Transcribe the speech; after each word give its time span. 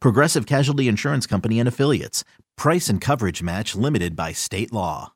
Progressive 0.00 0.46
Casualty 0.46 0.88
Insurance 0.88 1.26
Company 1.26 1.58
and 1.60 1.68
Affiliates. 1.68 2.24
Price 2.56 2.88
and 2.88 3.00
coverage 3.00 3.42
match 3.42 3.74
limited 3.74 4.16
by 4.16 4.32
state 4.32 4.72
law. 4.72 5.12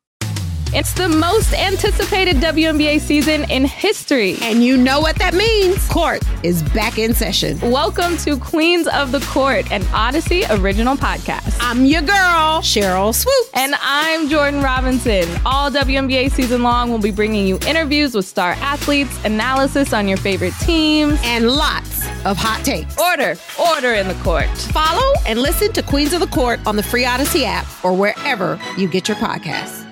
It's 0.72 0.92
the 0.92 1.08
most 1.08 1.52
anticipated 1.52 2.36
WNBA 2.36 3.00
season 3.00 3.50
in 3.50 3.64
history. 3.64 4.36
And 4.40 4.62
you 4.62 4.76
know 4.76 5.00
what 5.00 5.16
that 5.16 5.34
means. 5.34 5.84
Court 5.88 6.22
is 6.44 6.62
back 6.62 6.96
in 6.96 7.12
session. 7.12 7.58
Welcome 7.60 8.16
to 8.18 8.38
Queens 8.38 8.86
of 8.86 9.10
the 9.10 9.18
Court, 9.18 9.68
an 9.72 9.84
Odyssey 9.92 10.44
original 10.48 10.94
podcast. 10.94 11.56
I'm 11.58 11.84
your 11.86 12.02
girl, 12.02 12.62
Sheryl 12.62 13.12
Swoopes. 13.12 13.50
And 13.54 13.74
I'm 13.80 14.28
Jordan 14.28 14.62
Robinson. 14.62 15.24
All 15.44 15.72
WNBA 15.72 16.30
season 16.30 16.62
long, 16.62 16.90
we'll 16.90 17.00
be 17.00 17.10
bringing 17.10 17.48
you 17.48 17.58
interviews 17.66 18.14
with 18.14 18.26
star 18.26 18.52
athletes, 18.52 19.24
analysis 19.24 19.92
on 19.92 20.06
your 20.06 20.18
favorite 20.18 20.54
teams, 20.60 21.18
and 21.24 21.50
lots 21.50 21.89
of 22.24 22.36
hot 22.36 22.64
takes. 22.64 22.98
Order, 22.98 23.36
order 23.58 23.94
in 23.94 24.08
the 24.08 24.14
court. 24.22 24.48
Follow 24.72 25.12
and 25.26 25.38
listen 25.38 25.72
to 25.72 25.82
Queens 25.82 26.12
of 26.12 26.20
the 26.20 26.26
Court 26.26 26.60
on 26.66 26.76
the 26.76 26.82
free 26.82 27.04
Odyssey 27.04 27.44
app 27.44 27.66
or 27.84 27.94
wherever 27.94 28.60
you 28.76 28.88
get 28.88 29.08
your 29.08 29.16
podcasts. 29.16 29.86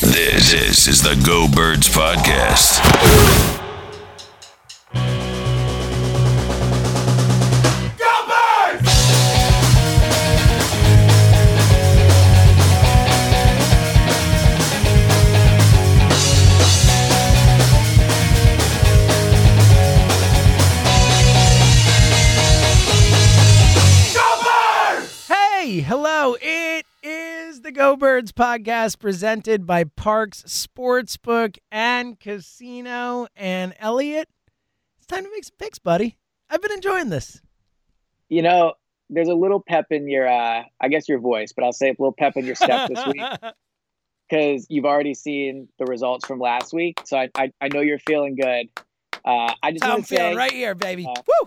This, 0.00 0.52
this 0.52 0.86
is 0.86 1.02
the 1.02 1.20
Go 1.26 1.48
Birds 1.52 1.88
Podcast. 1.88 3.64
The 27.66 27.72
Go 27.72 27.96
Birds 27.96 28.30
podcast 28.30 29.00
presented 29.00 29.66
by 29.66 29.82
Parx 29.82 30.44
Sportsbook 30.44 31.58
and 31.72 32.16
Casino. 32.20 33.26
And 33.34 33.74
Elliot, 33.80 34.28
it's 34.98 35.06
time 35.08 35.24
to 35.24 35.30
make 35.32 35.42
some 35.42 35.56
picks, 35.58 35.80
buddy. 35.80 36.16
I've 36.48 36.62
been 36.62 36.70
enjoying 36.70 37.08
this. 37.08 37.42
you 38.28 38.42
know, 38.42 38.74
there's 39.10 39.26
a 39.26 39.34
little 39.34 39.60
pep 39.60 39.86
in 39.90 40.08
your, 40.08 40.28
uh, 40.28 40.62
I 40.80 40.88
guess 40.88 41.08
your 41.08 41.18
voice, 41.18 41.52
but 41.52 41.64
I'll 41.64 41.72
say 41.72 41.88
a 41.88 41.90
little 41.98 42.14
pep 42.16 42.36
in 42.36 42.46
your 42.46 42.54
step 42.54 42.88
this 42.88 43.04
week 43.04 43.20
because 44.30 44.68
you've 44.70 44.86
already 44.86 45.14
seen 45.14 45.66
the 45.80 45.86
results 45.86 46.24
from 46.24 46.38
last 46.38 46.72
week. 46.72 47.00
So 47.04 47.16
I, 47.16 47.30
I, 47.34 47.52
I 47.60 47.66
know 47.74 47.80
you're 47.80 47.98
feeling 47.98 48.36
good. 48.36 48.68
Uh, 49.24 49.52
I 49.60 49.72
just 49.72 49.84
I'm 49.84 50.02
to 50.02 50.06
say, 50.06 50.18
feeling 50.18 50.36
right 50.36 50.52
here, 50.52 50.76
baby. 50.76 51.04
uh, 51.04 51.20
Woo! 51.26 51.46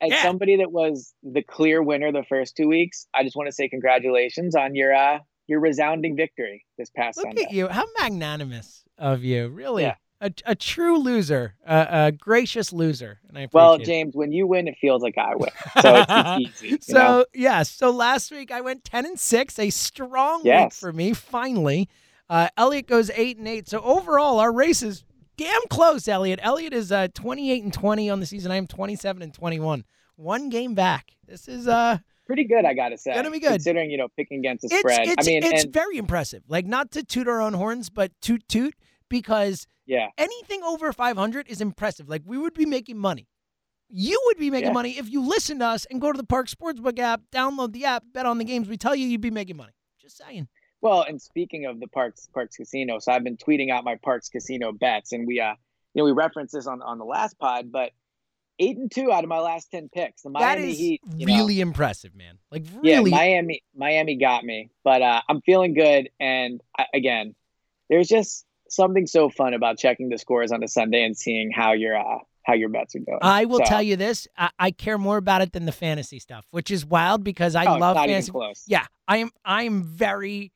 As 0.00 0.10
yeah. 0.10 0.22
somebody 0.22 0.56
that 0.56 0.70
was 0.72 1.14
the 1.22 1.42
clear 1.42 1.82
winner 1.82 2.12
the 2.12 2.24
first 2.28 2.56
two 2.56 2.68
weeks, 2.68 3.06
I 3.14 3.22
just 3.24 3.36
want 3.36 3.48
to 3.48 3.52
say 3.52 3.68
congratulations 3.68 4.54
on 4.54 4.74
your, 4.74 4.94
uh, 4.94 5.18
your 5.46 5.60
resounding 5.60 6.16
victory 6.16 6.64
this 6.78 6.90
past 6.90 7.16
Look 7.18 7.26
Sunday. 7.26 7.44
at 7.44 7.52
you. 7.52 7.68
How 7.68 7.84
magnanimous 8.00 8.84
of 8.98 9.22
you. 9.24 9.48
Really. 9.48 9.84
Yeah. 9.84 9.94
A, 10.18 10.32
a 10.46 10.54
true 10.54 10.96
loser, 10.96 11.56
a, 11.66 11.86
a 12.06 12.12
gracious 12.12 12.72
loser. 12.72 13.20
And 13.28 13.36
I 13.36 13.42
appreciate 13.42 13.60
Well, 13.62 13.74
it. 13.74 13.84
James, 13.84 14.14
when 14.16 14.32
you 14.32 14.46
win, 14.46 14.66
it 14.66 14.76
feels 14.80 15.02
like 15.02 15.18
I 15.18 15.34
win. 15.36 15.50
So 15.82 15.94
it's, 16.08 16.62
it's 16.62 16.62
easy. 16.64 16.78
so 16.80 16.94
know? 16.94 17.24
yes, 17.34 17.70
so 17.70 17.90
last 17.90 18.30
week 18.30 18.50
I 18.50 18.62
went 18.62 18.82
ten 18.82 19.04
and 19.04 19.20
six, 19.20 19.58
a 19.58 19.68
strong 19.68 20.42
week 20.42 20.72
for 20.72 20.90
me. 20.90 21.12
Finally, 21.12 21.90
uh, 22.30 22.48
Elliot 22.56 22.86
goes 22.86 23.10
eight 23.10 23.36
and 23.36 23.46
eight. 23.46 23.68
So 23.68 23.80
overall, 23.82 24.40
our 24.40 24.50
race 24.52 24.82
is 24.82 25.04
damn 25.36 25.62
close. 25.70 26.08
Elliot, 26.08 26.40
Elliot 26.42 26.72
is 26.72 26.92
uh, 26.92 27.08
twenty 27.14 27.50
eight 27.50 27.62
and 27.62 27.72
twenty 27.72 28.10
on 28.10 28.20
the 28.20 28.26
season. 28.26 28.50
I 28.50 28.56
am 28.56 28.66
twenty 28.66 28.96
seven 28.96 29.22
and 29.22 29.32
twenty 29.32 29.60
one, 29.60 29.84
one 30.16 30.48
game 30.48 30.74
back. 30.74 31.12
This 31.26 31.48
is 31.48 31.68
uh, 31.68 31.98
pretty 32.26 32.44
good, 32.44 32.64
I 32.64 32.74
got 32.74 32.90
to 32.90 32.98
say. 32.98 33.14
Gonna 33.14 33.30
be 33.30 33.40
good. 33.40 33.50
Considering, 33.50 33.90
you 33.90 33.98
know, 33.98 34.08
picking 34.16 34.38
against 34.38 34.62
the 34.62 34.68
it's 34.68 34.80
spread. 34.80 35.08
it's 35.08 35.26
I 35.26 35.30
mean, 35.30 35.44
it's 35.44 35.64
and 35.64 35.72
very 35.72 35.96
impressive. 35.96 36.42
Like 36.48 36.66
not 36.66 36.90
to 36.92 37.02
toot 37.02 37.28
our 37.28 37.40
own 37.40 37.54
horns, 37.54 37.90
but 37.90 38.12
toot 38.20 38.46
toot 38.48 38.74
because 39.08 39.66
yeah. 39.86 40.08
anything 40.18 40.62
over 40.62 40.92
500 40.92 41.48
is 41.48 41.60
impressive. 41.60 42.08
Like 42.08 42.22
we 42.24 42.38
would 42.38 42.54
be 42.54 42.66
making 42.66 42.98
money. 42.98 43.28
You 43.88 44.20
would 44.26 44.38
be 44.38 44.50
making 44.50 44.68
Yeah. 44.70 44.74
money 44.74 44.98
if 44.98 45.08
you 45.08 45.24
listen 45.24 45.60
to 45.60 45.66
us 45.66 45.86
and 45.90 46.00
go 46.00 46.12
to 46.12 46.16
the 46.16 46.26
Parx 46.26 46.52
Sportsbook 46.54 46.98
app, 46.98 47.22
download 47.32 47.72
the 47.72 47.84
app, 47.84 48.02
bet 48.12 48.26
on 48.26 48.38
the 48.38 48.44
games. 48.44 48.68
We 48.68 48.76
tell 48.76 48.96
you 48.96 49.06
you'd 49.06 49.20
be 49.20 49.30
making 49.30 49.56
money. 49.56 49.72
Just 50.00 50.16
saying. 50.16 50.48
Well, 50.80 51.02
and 51.02 51.20
speaking 51.20 51.66
of 51.66 51.80
the 51.80 51.86
Parx 51.86 52.28
Parx 52.34 52.56
Casino, 52.56 52.98
so 52.98 53.12
I've 53.12 53.24
been 53.24 53.36
tweeting 53.36 53.70
out 53.70 53.84
my 53.84 53.96
Parx 53.96 54.30
Casino 54.30 54.72
bets, 54.72 55.12
and 55.12 55.26
we 55.26 55.40
uh, 55.40 55.54
you 55.94 56.02
know, 56.02 56.04
we 56.04 56.12
referenced 56.12 56.54
this 56.54 56.66
on 56.66 56.82
on 56.82 56.98
the 56.98 57.04
last 57.04 57.38
pod, 57.38 57.72
but 57.72 57.92
eight 58.58 58.76
and 58.76 58.90
two 58.90 59.12
out 59.12 59.24
of 59.24 59.28
my 59.28 59.38
last 59.38 59.70
ten 59.70 59.88
picks. 59.88 60.22
The 60.22 60.30
Miami 60.30 60.70
is 60.70 60.78
Heat, 60.78 61.00
you 61.16 61.26
know, 61.26 61.34
really 61.34 61.60
impressive, 61.60 62.14
man. 62.14 62.38
Like 62.50 62.64
yeah. 62.82 63.00
Miami 63.00 63.62
Miami 63.74 64.16
got 64.16 64.44
me, 64.44 64.70
but 64.84 65.02
uh, 65.02 65.22
I'm 65.28 65.40
feeling 65.42 65.74
good. 65.74 66.10
And 66.20 66.60
I, 66.78 66.86
again, 66.94 67.34
there's 67.88 68.08
just 68.08 68.44
something 68.68 69.06
so 69.06 69.30
fun 69.30 69.54
about 69.54 69.78
checking 69.78 70.08
the 70.08 70.18
scores 70.18 70.52
on 70.52 70.62
a 70.62 70.68
Sunday 70.68 71.04
and 71.04 71.16
seeing 71.16 71.50
how 71.50 71.72
your 71.72 71.96
uh, 71.96 72.18
how 72.42 72.54
your 72.54 72.68
bets 72.68 72.94
are 72.94 73.00
going. 73.00 73.18
I 73.22 73.44
will 73.44 73.58
So, 73.58 73.64
tell 73.64 73.82
you 73.82 73.96
this: 73.96 74.28
I, 74.36 74.50
I 74.58 74.70
care 74.70 74.98
more 74.98 75.16
about 75.16 75.42
it 75.42 75.52
than 75.52 75.66
the 75.66 75.72
fantasy 75.72 76.18
stuff, 76.18 76.46
which 76.50 76.70
is 76.70 76.84
wild 76.84 77.24
because 77.24 77.54
I 77.54 77.64
oh, 77.66 77.78
love 77.78 77.96
fantasy. 77.96 78.32
Yeah, 78.66 78.86
I 79.08 79.18
am. 79.18 79.30
I 79.44 79.64
am 79.64 79.82
very, 79.82 80.52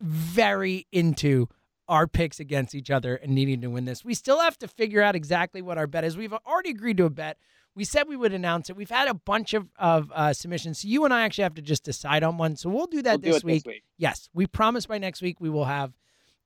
very 0.00 0.86
into 0.92 1.48
our 1.88 2.06
picks 2.06 2.38
against 2.38 2.74
each 2.74 2.90
other 2.90 3.16
and 3.16 3.34
needing 3.34 3.60
to 3.62 3.68
win 3.68 3.84
this. 3.84 4.04
We 4.04 4.14
still 4.14 4.40
have 4.40 4.56
to 4.58 4.68
figure 4.68 5.02
out 5.02 5.16
exactly 5.16 5.60
what 5.60 5.76
our 5.76 5.86
bet 5.86 6.04
is. 6.04 6.16
We've 6.16 6.32
already 6.32 6.70
agreed 6.70 6.96
to 6.98 7.04
a 7.04 7.10
bet. 7.10 7.36
We 7.74 7.84
said 7.84 8.08
we 8.08 8.16
would 8.16 8.32
announce 8.32 8.70
it. 8.70 8.76
We've 8.76 8.90
had 8.90 9.08
a 9.08 9.14
bunch 9.14 9.54
of 9.54 9.68
of 9.78 10.10
uh, 10.14 10.32
submissions. 10.32 10.80
So 10.80 10.88
you 10.88 11.04
and 11.04 11.14
I 11.14 11.22
actually 11.22 11.44
have 11.44 11.54
to 11.54 11.62
just 11.62 11.84
decide 11.84 12.22
on 12.22 12.36
one. 12.38 12.56
So 12.56 12.68
we'll 12.68 12.86
do 12.86 13.02
that 13.02 13.20
We'll 13.22 13.32
this 13.32 13.42
it 13.42 13.44
week. 13.44 13.64
this 13.64 13.70
week. 13.70 13.82
Yes, 13.96 14.28
we 14.34 14.46
promise 14.46 14.86
by 14.86 14.98
next 14.98 15.22
week 15.22 15.40
we 15.40 15.50
will 15.50 15.64
have 15.64 15.92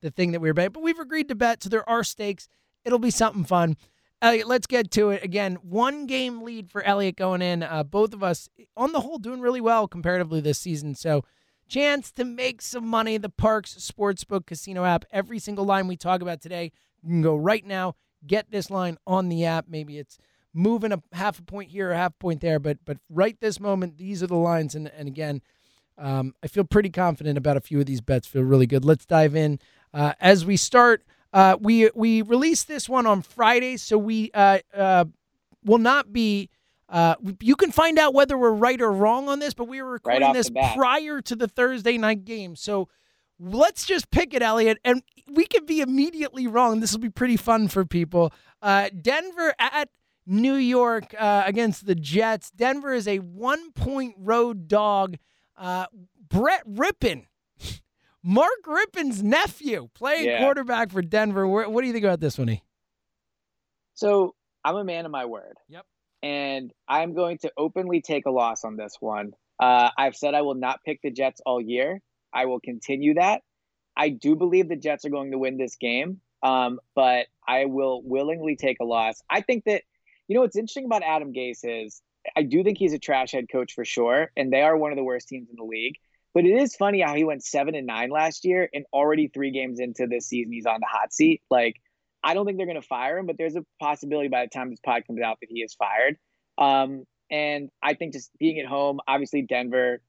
the 0.01 0.11
thing 0.11 0.31
that 0.31 0.39
we 0.39 0.49
were 0.49 0.53
betting. 0.53 0.71
But 0.71 0.83
we've 0.83 0.99
agreed 0.99 1.27
to 1.29 1.35
bet, 1.35 1.63
so 1.63 1.69
there 1.69 1.87
are 1.89 2.03
stakes. 2.03 2.47
It'll 2.83 2.99
be 2.99 3.11
something 3.11 3.43
fun. 3.43 3.75
Elliot, 4.21 4.47
let's 4.47 4.67
get 4.67 4.91
to 4.91 5.09
it. 5.09 5.23
Again, 5.23 5.55
one 5.61 6.05
game 6.05 6.41
lead 6.41 6.71
for 6.71 6.81
Elliot 6.83 7.17
going 7.17 7.41
in. 7.41 7.63
Uh, 7.63 7.83
both 7.83 8.13
of 8.13 8.23
us, 8.23 8.47
on 8.77 8.91
the 8.91 9.01
whole, 9.01 9.17
doing 9.17 9.41
really 9.41 9.61
well 9.61 9.87
comparatively 9.87 10.39
this 10.41 10.57
season. 10.59 10.95
So, 10.95 11.23
chance 11.67 12.11
to 12.13 12.23
make 12.23 12.61
some 12.61 12.87
money. 12.87 13.17
The 13.17 13.29
Parx 13.29 13.77
Sportsbook 13.77 14.45
Casino 14.45 14.85
app. 14.85 15.05
Every 15.11 15.39
single 15.39 15.65
line 15.65 15.87
we 15.87 15.97
talk 15.97 16.21
about 16.21 16.41
today, 16.41 16.71
you 17.01 17.09
can 17.09 17.21
go 17.21 17.35
right 17.35 17.65
now, 17.65 17.95
get 18.25 18.51
this 18.51 18.69
line 18.69 18.97
on 19.05 19.29
the 19.29 19.45
app. 19.45 19.65
Maybe 19.67 19.97
it's 19.97 20.17
moving 20.53 20.91
a 20.91 21.03
half 21.11 21.37
a 21.39 21.43
point 21.43 21.69
here 21.69 21.91
or 21.91 21.93
half 21.93 22.11
a 22.13 22.19
point 22.19 22.41
there, 22.41 22.59
but 22.59 22.77
but 22.85 22.97
right 23.09 23.39
this 23.39 23.59
moment, 23.59 23.97
these 23.97 24.23
are 24.23 24.27
the 24.27 24.35
lines. 24.35 24.75
And 24.75 24.87
and 24.87 25.07
again, 25.07 25.41
um, 25.97 26.33
I 26.43 26.47
feel 26.47 26.63
pretty 26.63 26.89
confident 26.89 27.37
about 27.37 27.57
a 27.57 27.61
few 27.61 27.79
of 27.79 27.85
these 27.85 28.01
bets. 28.01 28.27
Feel 28.27 28.43
really 28.43 28.67
good. 28.67 28.85
Let's 28.85 29.05
dive 29.05 29.35
in 29.35 29.59
uh, 29.93 30.13
as 30.19 30.45
we 30.45 30.57
start. 30.57 31.03
Uh, 31.33 31.57
we 31.59 31.89
we 31.93 32.21
released 32.21 32.67
this 32.67 32.87
one 32.87 33.05
on 33.05 33.21
Friday, 33.21 33.77
so 33.77 33.97
we 33.97 34.31
uh, 34.33 34.59
uh, 34.73 35.05
will 35.63 35.77
not 35.77 36.13
be. 36.13 36.49
Uh, 36.87 37.15
you 37.41 37.55
can 37.55 37.71
find 37.71 37.97
out 37.97 38.13
whether 38.13 38.37
we're 38.37 38.51
right 38.51 38.79
or 38.81 38.91
wrong 38.91 39.27
on 39.27 39.39
this, 39.39 39.53
but 39.53 39.67
we 39.67 39.81
were 39.81 39.91
recording 39.91 40.23
off 40.23 40.33
this 40.35 40.49
prior 40.75 41.19
to 41.21 41.35
the 41.35 41.47
Thursday 41.47 41.97
night 41.97 42.25
game. 42.25 42.55
So 42.55 42.87
let's 43.39 43.85
just 43.85 44.11
pick 44.11 44.33
it, 44.33 44.41
Elliot, 44.41 44.77
and 44.85 45.01
we 45.31 45.45
could 45.45 45.65
be 45.65 45.81
immediately 45.81 46.45
wrong. 46.47 46.79
This 46.79 46.91
will 46.93 46.99
be 46.99 47.09
pretty 47.09 47.37
fun 47.37 47.67
for 47.67 47.85
people. 47.85 48.31
Uh, 48.61 48.89
Denver 49.01 49.55
at 49.57 49.89
New 50.27 50.53
York 50.55 51.13
uh, 51.17 51.43
against 51.45 51.85
the 51.87 51.95
Jets. 51.95 52.51
Denver 52.51 52.93
is 52.93 53.07
a 53.07 53.17
one 53.17 53.71
point 53.71 54.15
road 54.17 54.67
dog. 54.67 55.17
Uh, 55.57 55.85
Brett 56.27 56.67
Rypien, 56.67 57.25
Mark 58.23 58.63
Rypien's 58.67 59.23
nephew, 59.23 59.89
playing 59.93 60.25
Yeah. 60.25 60.39
quarterback 60.39 60.91
for 60.91 61.01
Denver. 61.01 61.47
Where, 61.47 61.69
what 61.69 61.81
do 61.81 61.87
you 61.87 61.93
think 61.93 62.05
about 62.05 62.19
this 62.19 62.37
one, 62.37 62.49
E? 62.49 62.61
So 63.93 64.35
I'm 64.63 64.75
a 64.75 64.83
man 64.83 65.05
of 65.05 65.11
my 65.11 65.25
word. 65.25 65.57
Yep. 65.69 65.85
And 66.25 66.73
I'm 66.87 67.13
going 67.13 67.37
to 67.43 67.51
openly 67.55 68.01
take 68.01 68.25
a 68.25 68.31
loss 68.31 68.63
on 68.63 68.77
this 68.77 68.97
one. 68.99 69.33
Uh, 69.59 69.89
I've 69.95 70.15
said 70.15 70.33
I 70.33 70.41
will 70.41 70.55
not 70.55 70.79
pick 70.83 70.99
the 71.03 71.11
Jets 71.11 71.39
all 71.45 71.61
year. 71.61 72.01
I 72.33 72.47
will 72.47 72.59
continue 72.59 73.13
that. 73.13 73.43
I 73.95 74.09
do 74.09 74.35
believe 74.35 74.67
the 74.67 74.75
Jets 74.75 75.05
are 75.05 75.11
going 75.11 75.31
to 75.31 75.37
win 75.37 75.57
this 75.57 75.75
game, 75.75 76.21
um, 76.41 76.79
but 76.95 77.27
I 77.47 77.65
will 77.65 78.01
willingly 78.03 78.55
take 78.55 78.77
a 78.81 78.85
loss. 78.85 79.21
I 79.29 79.41
think 79.41 79.65
that, 79.65 79.83
you 80.27 80.33
know, 80.33 80.41
what's 80.41 80.57
interesting 80.57 80.85
about 80.85 81.03
Adam 81.03 81.31
Gase 81.31 81.59
is 81.63 82.01
I 82.35 82.41
do 82.41 82.63
think 82.63 82.79
he's 82.79 82.93
a 82.93 82.99
trash 82.99 83.33
head 83.33 83.45
coach 83.51 83.73
for 83.73 83.85
sure, 83.85 84.31
and 84.35 84.51
they 84.51 84.63
are 84.63 84.75
one 84.75 84.91
of 84.91 84.97
the 84.97 85.03
worst 85.03 85.27
teams 85.27 85.47
in 85.51 85.57
the 85.57 85.63
league. 85.63 85.95
But 86.33 86.45
it 86.45 86.59
is 86.59 86.75
funny 86.75 87.01
how 87.01 87.13
he 87.13 87.23
went 87.23 87.45
seven 87.45 87.75
and 87.75 87.85
nine 87.85 88.09
last 88.09 88.45
year, 88.45 88.67
and 88.73 88.83
already 88.91 89.27
three 89.27 89.51
games 89.51 89.79
into 89.79 90.07
this 90.07 90.27
season, 90.27 90.51
he's 90.51 90.65
on 90.65 90.79
the 90.79 90.87
hot 90.89 91.13
seat. 91.13 91.43
Like, 91.51 91.75
I 92.25 92.33
don't 92.33 92.45
think 92.47 92.57
they're 92.57 92.65
going 92.65 92.81
to 92.81 92.87
fire 92.87 93.19
him, 93.19 93.27
but 93.27 93.37
there's 93.37 93.55
a 93.55 93.63
possibility 93.79 94.29
by 94.29 94.41
the 94.41 94.49
time 94.49 94.71
this 94.71 94.79
pod 94.83 95.03
comes 95.05 95.21
out 95.21 95.37
that 95.41 95.47
he 95.49 95.59
is 95.59 95.75
fired. 95.75 96.17
Um, 96.57 97.05
and 97.29 97.69
I 97.83 97.93
think 97.93 98.13
just 98.13 98.31
being 98.39 98.59
at 98.59 98.65
home, 98.65 98.99
obviously 99.07 99.43
Denver, 99.43 100.01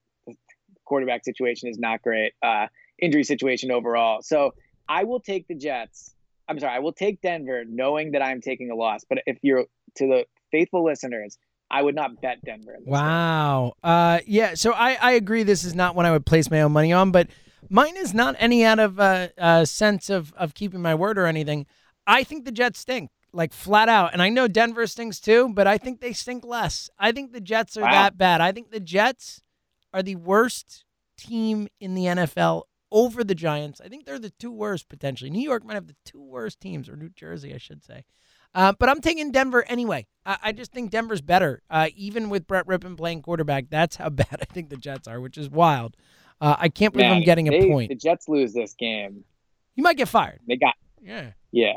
quarterback 0.87 1.25
situation 1.25 1.69
is 1.69 1.79
not 1.79 2.01
great. 2.01 2.33
Uh, 2.43 2.69
injury 3.01 3.23
situation 3.25 3.71
overall. 3.71 4.23
So 4.23 4.55
I 4.89 5.05
will 5.05 5.21
take 5.21 5.47
the 5.47 5.55
Jets. 5.55 6.15
I'm 6.49 6.59
sorry, 6.59 6.75
I 6.75 6.79
will 6.79 6.93
take 6.93 7.21
Denver, 7.21 7.65
knowing 7.69 8.13
that 8.13 8.23
I'm 8.23 8.41
taking 8.41 8.71
a 8.71 8.75
loss. 8.75 9.05
But 9.07 9.19
if 9.27 9.39
you're 9.43 9.67
to 9.97 10.07
the 10.07 10.25
faithful 10.51 10.85
listeners, 10.85 11.37
I 11.71 11.83
would 11.83 11.95
not 11.95 12.21
bet 12.23 12.39
Denver. 12.45 12.77
Wow. 12.85 13.75
Uh, 13.83 14.21
yeah. 14.27 14.55
So 14.55 14.73
I, 14.73 14.97
I 15.01 15.13
agree. 15.13 15.43
This 15.43 15.65
is 15.65 15.75
not 15.75 15.95
one 15.95 16.07
I 16.07 16.13
would 16.13 16.25
place 16.25 16.51
my 16.51 16.63
own 16.63 16.73
money 16.73 16.93
on, 16.93 17.11
but 17.11 17.29
mine 17.69 17.97
is 17.97 18.15
not 18.15 18.37
any 18.39 18.65
out 18.65 18.79
of 18.79 18.99
a 18.99 19.33
uh, 19.37 19.41
uh, 19.41 19.65
sense 19.65 20.09
of 20.09 20.33
of 20.35 20.55
keeping 20.55 20.81
my 20.81 20.95
word 20.95 21.19
or 21.19 21.27
anything. 21.27 21.67
I 22.07 22.25
think 22.25 22.45
the 22.45 22.53
Jets 22.53 22.79
stink, 22.79 23.11
like 23.33 23.53
flat 23.53 23.89
out, 23.89 24.13
and 24.13 24.23
I 24.23 24.29
know 24.29 24.49
Denver 24.49 24.87
stinks 24.87 25.21
too, 25.21 25.49
but 25.49 25.67
I 25.67 25.79
think 25.79 26.01
they 26.01 26.13
stink 26.13 26.45
less. 26.45 26.89
I 26.99 27.13
think 27.13 27.33
the 27.33 27.41
Jets 27.41 27.77
are 27.77 27.83
Wow. 27.83 27.91
that 27.91 28.19
bad. 28.19 28.41
I 28.41 28.53
think 28.53 28.71
the 28.71 28.81
Jets 28.81 29.43
are 29.93 30.03
the 30.03 30.17
worst 30.17 30.85
team 31.17 31.69
in 31.81 31.95
the 31.95 32.05
NFL 32.05 32.65
over 32.93 33.25
the 33.25 33.35
Giants. 33.35 33.81
I 33.81 33.89
think 33.89 34.07
they're 34.07 34.19
the 34.19 34.31
two 34.31 34.53
worst 34.53 34.89
potentially. 34.89 35.31
New 35.31 35.43
York 35.43 35.65
might 35.65 35.75
have 35.75 35.87
the 35.87 35.97
two 36.05 36.23
worst 36.23 36.61
teams, 36.61 36.89
or 36.89 36.97
New 36.97 37.11
Jersey, 37.11 37.55
I 37.55 37.59
should 37.59 37.85
say. 37.85 38.05
Uh, 38.55 38.73
but 38.79 38.89
I'm 38.89 39.01
taking 39.01 39.33
Denver 39.33 39.65
anyway. 39.69 40.07
I, 40.25 40.39
I 40.45 40.53
just 40.53 40.73
think 40.73 40.91
Denver's 40.91 41.21
better, 41.21 41.63
uh, 41.69 41.89
even 41.95 42.31
with 42.31 42.47
Brett 42.47 42.67
Rypien 42.67 42.97
playing 42.97 43.23
quarterback. 43.23 43.67
That's 43.69 43.97
how 43.97 44.09
bad 44.11 44.39
I 44.41 44.45
think 44.47 44.71
the 44.71 44.77
Jets 44.77 45.07
are, 45.09 45.21
which 45.21 45.37
is 45.37 45.51
wild. 45.51 45.97
Uh, 46.41 46.57
I 46.59 46.69
can't 46.69 46.93
believe 46.93 47.09
Man, 47.09 47.17
I'm 47.19 47.23
getting 47.23 47.49
a 47.49 47.67
point. 47.69 47.89
The 47.89 47.97
Jets 47.97 48.29
lose 48.29 48.53
this 48.53 48.75
game. 48.75 49.25
You 49.75 49.83
might 49.83 49.97
get 49.97 50.09
fired. 50.09 50.41
They 50.47 50.57
got 50.57 50.75
Yeah, 51.03 51.33
yeah. 51.51 51.75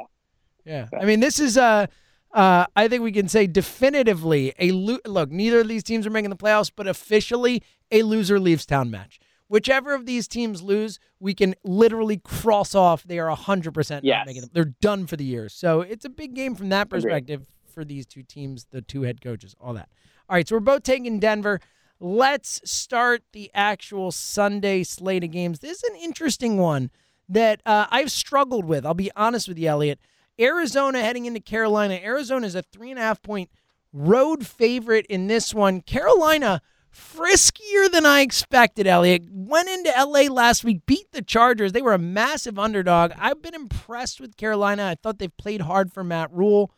Yeah. 0.66 0.88
I 1.00 1.06
mean, 1.06 1.20
this 1.20 1.40
is 1.40 1.58
uh, 1.58 1.88
uh, 2.34 2.66
I 2.76 2.88
think 2.88 3.04
we 3.04 3.12
can 3.12 3.28
say 3.28 3.48
definitively 3.48 4.54
a 4.60 4.72
lo- 4.72 5.00
look. 5.06 5.32
Neither 5.32 5.62
of 5.62 5.68
these 5.68 5.84
teams 5.84 6.06
are 6.06 6.10
making 6.12 6.30
the 6.30 6.36
playoffs, 6.36 6.72
but 6.76 6.88
officially 6.88 7.64
a 7.92 8.04
loser 8.04 8.40
leaves 8.40 8.66
town 8.66 8.92
match. 8.92 9.20
Whichever 9.48 9.96
of 9.96 10.06
these 10.06 10.28
teams 10.28 10.62
lose, 10.62 11.00
we 11.20 11.34
can 11.34 11.56
literally 11.64 12.18
cross 12.18 12.76
off. 12.76 13.04
They 13.04 13.18
are 13.18 13.36
hundred 13.36 13.74
percent 13.74 14.04
not 14.04 14.08
Yes. 14.10 14.26
making 14.28 14.42
them. 14.42 14.52
They're 14.54 14.76
done 14.82 15.08
for 15.08 15.16
the 15.16 15.24
year. 15.26 15.50
So 15.50 15.82
it's 15.82 16.06
a 16.06 16.10
big 16.10 16.36
game 16.36 16.54
from 16.54 16.70
that 16.70 16.88
perspective 16.90 17.48
for 17.74 17.84
these 17.84 18.06
two 18.06 18.22
teams, 18.22 18.68
the 18.72 18.82
two 18.82 19.04
head 19.04 19.22
coaches, 19.22 19.56
all 19.60 19.74
that. 19.74 19.90
All 20.30 20.36
right, 20.36 20.48
so 20.48 20.56
we're 20.56 20.60
both 20.60 20.84
taking 20.84 21.20
Denver. 21.20 21.60
Let's 22.00 22.62
start 22.70 23.24
the 23.34 23.50
actual 23.56 24.12
Sunday 24.12 24.84
slate 24.84 25.24
of 25.24 25.32
games. 25.32 25.60
This 25.60 25.84
is 25.84 25.90
an 25.90 25.96
interesting 25.98 26.58
one 26.58 26.92
that 27.28 27.62
uh, 27.66 27.88
I've 27.90 28.12
struggled 28.12 28.66
with. 28.66 28.86
I'll 28.86 28.94
be 28.94 29.12
honest 29.16 29.48
with 29.48 29.58
you, 29.58 29.68
Elliot. 29.70 30.00
Arizona 30.40 31.02
heading 31.02 31.26
into 31.26 31.40
Carolina. 31.40 31.96
Arizona 31.96 32.48
is 32.48 32.56
a 32.56 32.62
three 32.62 32.92
and 32.92 33.00
a 33.00 33.04
half 33.04 33.22
point 33.22 33.50
road 33.92 34.46
favorite 34.46 35.06
in 35.08 35.28
this 35.28 35.54
one. 35.54 35.82
Carolina 35.82 36.62
friskier 36.94 37.92
than 37.92 38.06
I 38.06 38.22
expected, 38.22 38.88
Elliot. 38.88 39.24
Went 39.32 39.70
into 39.70 39.94
LA 39.98 40.22
last 40.32 40.64
week, 40.64 40.86
beat 40.86 41.12
the 41.12 41.22
Chargers. 41.22 41.72
They 41.72 41.82
were 41.82 41.94
a 41.94 42.00
massive 42.00 42.58
underdog. 42.58 43.12
I've 43.18 43.42
been 43.42 43.56
impressed 43.56 44.20
with 44.20 44.38
Carolina. 44.38 44.86
I 44.86 44.96
thought 44.96 45.20
they've 45.20 45.36
played 45.38 45.62
hard 45.62 45.92
for 45.92 46.04
Matt 46.04 46.32
Rhule. 46.32 46.72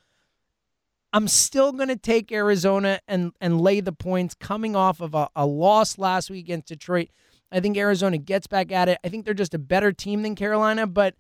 I'm 1.14 1.28
still 1.28 1.74
going 1.74 1.90
to 1.90 1.98
take 1.98 2.31
Arizona 2.31 3.00
and, 3.07 3.34
and 3.42 3.60
lay 3.60 3.81
the 3.81 3.92
points 3.92 4.34
coming 4.34 4.75
off 4.75 5.02
of 5.02 5.14
a, 5.14 5.30
a 5.36 5.46
loss 5.46 5.98
last 5.98 6.30
week 6.30 6.46
against 6.46 6.68
Detroit. 6.68 7.10
I 7.52 7.60
think 7.60 7.75
Arizona 7.75 8.18
gets 8.18 8.48
back 8.48 8.72
at 8.72 8.88
it. 8.88 8.98
I 9.04 9.10
think 9.10 9.25
they're 9.25 9.34
just 9.34 9.54
a 9.54 9.60
better 9.60 9.92
team 9.92 10.22
than 10.22 10.36
Carolina, 10.36 10.88
but 10.88 11.16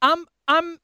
I'm 0.00 0.24
I'm 0.48 0.78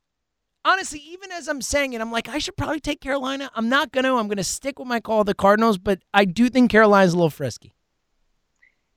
honestly, 0.69 1.00
even 1.00 1.32
as 1.32 1.49
I'm 1.49 1.62
saying 1.62 1.94
it, 1.94 2.00
I'm 2.00 2.12
like, 2.12 2.29
I 2.29 2.38
should 2.38 2.56
probably 2.56 2.81
take 2.81 3.00
Carolina. 3.00 3.50
I'm 3.55 3.69
not 3.69 3.91
gonna. 3.93 4.15
I'm 4.15 4.29
gonna 4.29 4.44
stick 4.44 4.79
with 4.79 4.88
my 4.88 5.00
call 5.00 5.20
of 5.20 5.26
the 5.26 5.35
Cardinals, 5.35 5.79
but 5.79 6.00
I 6.12 6.25
do 6.25 6.49
think 6.50 6.70
Carolina's 6.70 7.15
a 7.15 7.17
little 7.17 7.31
frisky. 7.31 7.73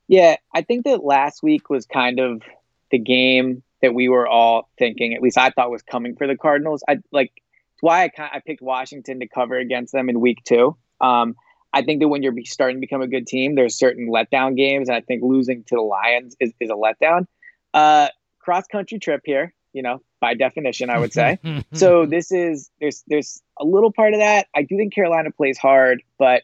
Yeah, 0.08 0.36
I 0.54 0.62
think 0.62 0.84
that 0.84 1.02
last 1.02 1.42
week 1.42 1.70
was 1.70 1.86
kind 1.86 2.20
of 2.20 2.42
the 2.90 2.98
game 2.98 3.62
that 3.80 3.94
we 3.94 4.08
were 4.08 4.28
all 4.28 4.68
thinking, 4.78 5.14
at 5.14 5.22
least 5.22 5.36
I 5.36 5.50
thought 5.50 5.70
was 5.70 5.82
coming 5.82 6.14
for 6.14 6.26
the 6.26 6.36
Cardinals. 6.36 6.84
I 6.88 6.98
like 7.10 7.32
it's 7.36 7.82
why 7.82 8.04
I 8.04 8.08
kind 8.08 8.30
I 8.32 8.40
picked 8.40 8.62
Washington 8.62 9.20
to 9.20 9.26
cover 9.26 9.58
against 9.58 9.92
them 9.92 10.08
in 10.08 10.20
week 10.20 10.44
two. 10.44 10.76
Um, 11.00 11.34
I 11.72 11.82
think 11.82 12.00
that 12.00 12.08
when 12.08 12.22
you're 12.22 12.34
starting 12.44 12.76
to 12.76 12.80
become 12.80 13.00
a 13.00 13.08
good 13.08 13.26
team, 13.26 13.54
there's 13.54 13.76
certain 13.76 14.08
letdown 14.08 14.56
games, 14.56 14.88
and 14.88 14.96
I 14.96 15.00
think 15.00 15.22
losing 15.22 15.64
to 15.64 15.74
the 15.74 15.80
Lions 15.80 16.36
is, 16.38 16.52
is 16.60 16.70
a 16.70 16.74
letdown. 16.74 17.26
Uh, 17.72 18.08
cross 18.38 18.66
country 18.66 18.98
trip 18.98 19.22
here, 19.24 19.54
you 19.72 19.82
know, 19.82 20.00
by 20.20 20.34
definition, 20.34 20.90
I 20.90 20.98
would 20.98 21.12
say. 21.12 21.38
so 21.72 22.06
this 22.06 22.30
is 22.30 22.70
there's 22.80 23.02
there's 23.06 23.42
a 23.58 23.64
little 23.64 23.92
part 23.92 24.14
of 24.14 24.20
that. 24.20 24.46
I 24.54 24.62
do 24.62 24.76
think 24.76 24.94
Carolina 24.94 25.30
plays 25.30 25.58
hard, 25.58 26.02
but 26.18 26.42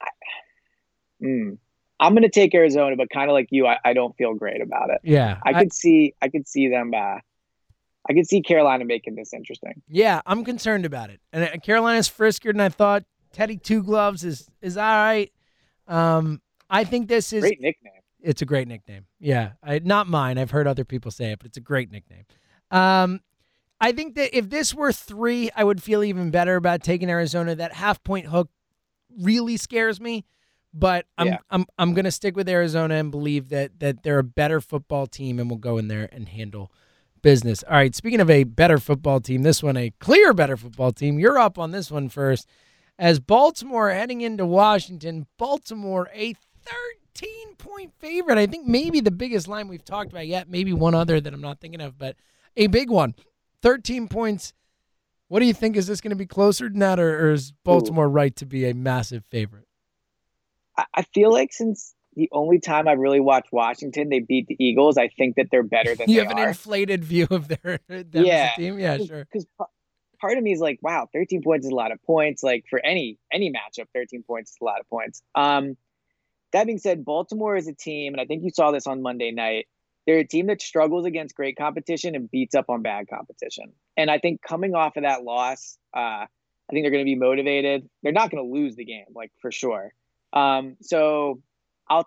I, 0.00 0.08
mm, 1.22 1.58
I'm 2.00 2.12
going 2.12 2.22
to 2.22 2.28
take 2.28 2.54
Arizona. 2.54 2.96
But 2.96 3.10
kind 3.10 3.28
of 3.30 3.34
like 3.34 3.48
you, 3.50 3.66
I, 3.66 3.78
I 3.84 3.92
don't 3.92 4.16
feel 4.16 4.34
great 4.34 4.60
about 4.60 4.90
it. 4.90 5.00
yeah, 5.02 5.38
I 5.44 5.54
could 5.54 5.72
see 5.72 6.14
I 6.22 6.28
could 6.28 6.46
see 6.48 6.68
them. 6.68 6.92
Uh, 6.94 7.18
I 8.08 8.12
could 8.12 8.26
see 8.26 8.42
Carolina 8.42 8.84
making 8.84 9.14
this 9.14 9.32
interesting. 9.32 9.82
yeah, 9.88 10.20
I'm 10.26 10.44
concerned 10.44 10.84
about 10.84 11.10
it. 11.10 11.20
And 11.32 11.62
Carolina's 11.62 12.08
friskier 12.08 12.52
than 12.52 12.60
I 12.60 12.68
thought. 12.68 13.04
Teddy 13.32 13.56
Two 13.56 13.82
Gloves 13.82 14.24
is 14.24 14.48
is 14.62 14.76
all 14.76 14.84
right. 14.84 15.32
Um, 15.88 16.40
I 16.70 16.84
think 16.84 17.08
this 17.08 17.32
is 17.32 17.40
Great 17.40 17.60
nickname. 17.60 17.92
It's 18.24 18.40
a 18.40 18.46
great 18.46 18.66
nickname. 18.66 19.04
Yeah, 19.20 19.52
I, 19.62 19.80
not 19.80 20.08
mine. 20.08 20.38
I've 20.38 20.50
heard 20.50 20.66
other 20.66 20.84
people 20.84 21.10
say 21.10 21.32
it, 21.32 21.38
but 21.38 21.46
it's 21.46 21.58
a 21.58 21.60
great 21.60 21.90
nickname. 21.90 22.24
Um, 22.74 23.20
I 23.80 23.92
think 23.92 24.14
that 24.16 24.36
if 24.36 24.48
this 24.48 24.74
were 24.74 24.92
three, 24.92 25.50
I 25.54 25.64
would 25.64 25.82
feel 25.82 26.02
even 26.02 26.30
better 26.30 26.56
about 26.56 26.82
taking 26.82 27.10
Arizona. 27.10 27.54
That 27.54 27.72
half 27.74 28.02
point 28.02 28.26
hook 28.26 28.48
really 29.20 29.56
scares 29.56 30.00
me, 30.00 30.24
but 30.72 31.06
I'm 31.18 31.26
Yeah. 31.26 31.38
I'm 31.50 31.66
I'm 31.78 31.94
gonna 31.94 32.10
stick 32.10 32.36
with 32.36 32.48
Arizona 32.48 32.94
and 32.94 33.10
believe 33.10 33.48
that 33.50 33.80
that 33.80 34.02
they're 34.02 34.18
a 34.18 34.24
better 34.24 34.60
football 34.60 35.06
team 35.06 35.38
and 35.38 35.48
we'll 35.50 35.58
go 35.58 35.78
in 35.78 35.88
there 35.88 36.08
and 36.12 36.28
handle 36.28 36.72
business. 37.22 37.62
All 37.64 37.74
right. 37.76 37.94
Speaking 37.94 38.20
of 38.20 38.30
a 38.30 38.44
better 38.44 38.78
football 38.78 39.20
team, 39.20 39.42
this 39.42 39.62
one 39.62 39.76
a 39.76 39.90
clear 39.98 40.32
better 40.32 40.56
football 40.56 40.92
team. 40.92 41.18
You're 41.18 41.38
up 41.38 41.58
on 41.58 41.70
this 41.70 41.90
one 41.90 42.08
first. 42.08 42.48
As 42.98 43.18
Baltimore 43.18 43.90
heading 43.90 44.20
into 44.20 44.46
Washington, 44.46 45.26
Baltimore 45.36 46.08
a 46.14 46.34
13 46.64 47.56
point 47.56 47.92
favorite. 47.98 48.38
I 48.38 48.46
think 48.46 48.66
maybe 48.66 49.00
the 49.00 49.10
biggest 49.10 49.48
line 49.48 49.68
we've 49.68 49.84
talked 49.84 50.12
about 50.12 50.26
yet, 50.26 50.48
maybe 50.48 50.72
one 50.72 50.94
other 50.94 51.20
that 51.20 51.34
I'm 51.34 51.40
not 51.40 51.60
thinking 51.60 51.80
of, 51.80 51.98
but 51.98 52.16
a 52.56 52.66
big 52.68 52.90
one. 52.90 53.14
13 53.62 54.08
points. 54.08 54.52
What 55.28 55.40
do 55.40 55.46
you 55.46 55.54
think? 55.54 55.76
Is 55.76 55.86
this 55.86 56.00
going 56.00 56.10
to 56.10 56.16
be 56.16 56.26
closer 56.26 56.68
than 56.68 56.80
that, 56.80 57.00
or, 57.00 57.26
or 57.28 57.32
is 57.32 57.52
Baltimore 57.64 58.08
right 58.08 58.34
to 58.36 58.46
be 58.46 58.68
a 58.68 58.74
massive 58.74 59.24
favorite? 59.30 59.66
I, 60.76 60.84
I 60.94 61.02
feel 61.02 61.32
like 61.32 61.52
since 61.52 61.94
the 62.14 62.28
only 62.30 62.60
time 62.60 62.86
I've 62.86 62.98
really 62.98 63.20
watched 63.20 63.48
Washington, 63.50 64.08
they 64.10 64.20
beat 64.20 64.46
the 64.46 64.56
Eagles. 64.62 64.98
I 64.98 65.08
think 65.08 65.36
that 65.36 65.46
they're 65.50 65.62
better 65.62 65.94
than 65.96 66.08
You 66.10 66.20
have 66.20 66.30
an 66.30 66.38
are. 66.38 66.48
inflated 66.48 67.04
view 67.04 67.26
of 67.30 67.48
their 67.48 67.80
them 67.88 68.24
Yeah. 68.24 68.50
as 68.52 68.58
a 68.58 68.60
team. 68.60 68.78
Yeah, 68.78 68.98
sure. 68.98 69.24
Because 69.24 69.46
part 70.20 70.36
of 70.38 70.44
me 70.44 70.52
is 70.52 70.60
like, 70.60 70.78
wow, 70.82 71.08
13 71.12 71.42
points 71.42 71.66
is 71.66 71.72
a 71.72 71.74
lot 71.74 71.90
of 71.90 72.00
points. 72.04 72.42
Like 72.42 72.66
for 72.70 72.78
any 72.84 73.18
any 73.32 73.50
matchup, 73.50 73.86
13 73.94 74.22
points 74.22 74.52
is 74.52 74.56
a 74.60 74.64
lot 74.64 74.78
of 74.80 74.88
points. 74.88 75.22
Um, 75.34 75.76
that 76.52 76.66
being 76.66 76.78
said, 76.78 77.04
Baltimore 77.04 77.56
is 77.56 77.66
a 77.66 77.74
team, 77.74 78.12
and 78.14 78.20
I 78.20 78.26
think 78.26 78.44
you 78.44 78.50
saw 78.50 78.70
this 78.70 78.86
on 78.86 79.02
Monday 79.02 79.32
night. 79.32 79.66
They're 80.06 80.18
a 80.18 80.26
team 80.26 80.46
that 80.48 80.60
struggles 80.60 81.06
against 81.06 81.34
great 81.34 81.56
competition 81.56 82.14
and 82.14 82.30
beats 82.30 82.54
up 82.54 82.66
on 82.68 82.82
bad 82.82 83.08
competition. 83.08 83.72
And 83.96 84.10
I 84.10 84.18
think 84.18 84.42
coming 84.42 84.74
off 84.74 84.96
of 84.96 85.02
that 85.04 85.22
loss, 85.24 85.78
uh, 85.96 86.00
I 86.26 86.26
think 86.70 86.84
they're 86.84 86.90
going 86.90 87.04
to 87.04 87.06
be 87.06 87.14
motivated. 87.16 87.88
They're 88.02 88.12
not 88.12 88.30
going 88.30 88.44
to 88.44 88.50
lose 88.52 88.76
the 88.76 88.84
game, 88.84 89.06
like 89.14 89.32
for 89.40 89.50
sure. 89.50 89.92
Um, 90.32 90.76
so 90.82 91.40
I'll 91.88 92.06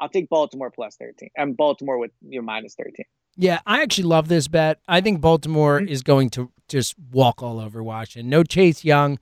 I'll 0.00 0.08
take 0.08 0.28
Baltimore 0.28 0.70
plus 0.70 0.96
13. 0.96 1.30
I'm 1.38 1.52
Baltimore 1.52 1.98
with 1.98 2.10
you 2.26 2.40
know, 2.40 2.44
minus 2.44 2.74
13. 2.74 3.04
Yeah, 3.36 3.60
I 3.66 3.82
actually 3.82 4.04
love 4.04 4.28
this 4.28 4.48
bet. 4.48 4.80
I 4.88 5.00
think 5.00 5.20
Baltimore 5.20 5.78
Mm-hmm. 5.80 5.88
is 5.92 6.02
going 6.02 6.30
to 6.30 6.50
just 6.68 6.94
walk 7.12 7.42
all 7.42 7.60
over 7.60 7.82
Washington. 7.82 8.28
No 8.30 8.42
Chase 8.42 8.84
Young. 8.84 9.18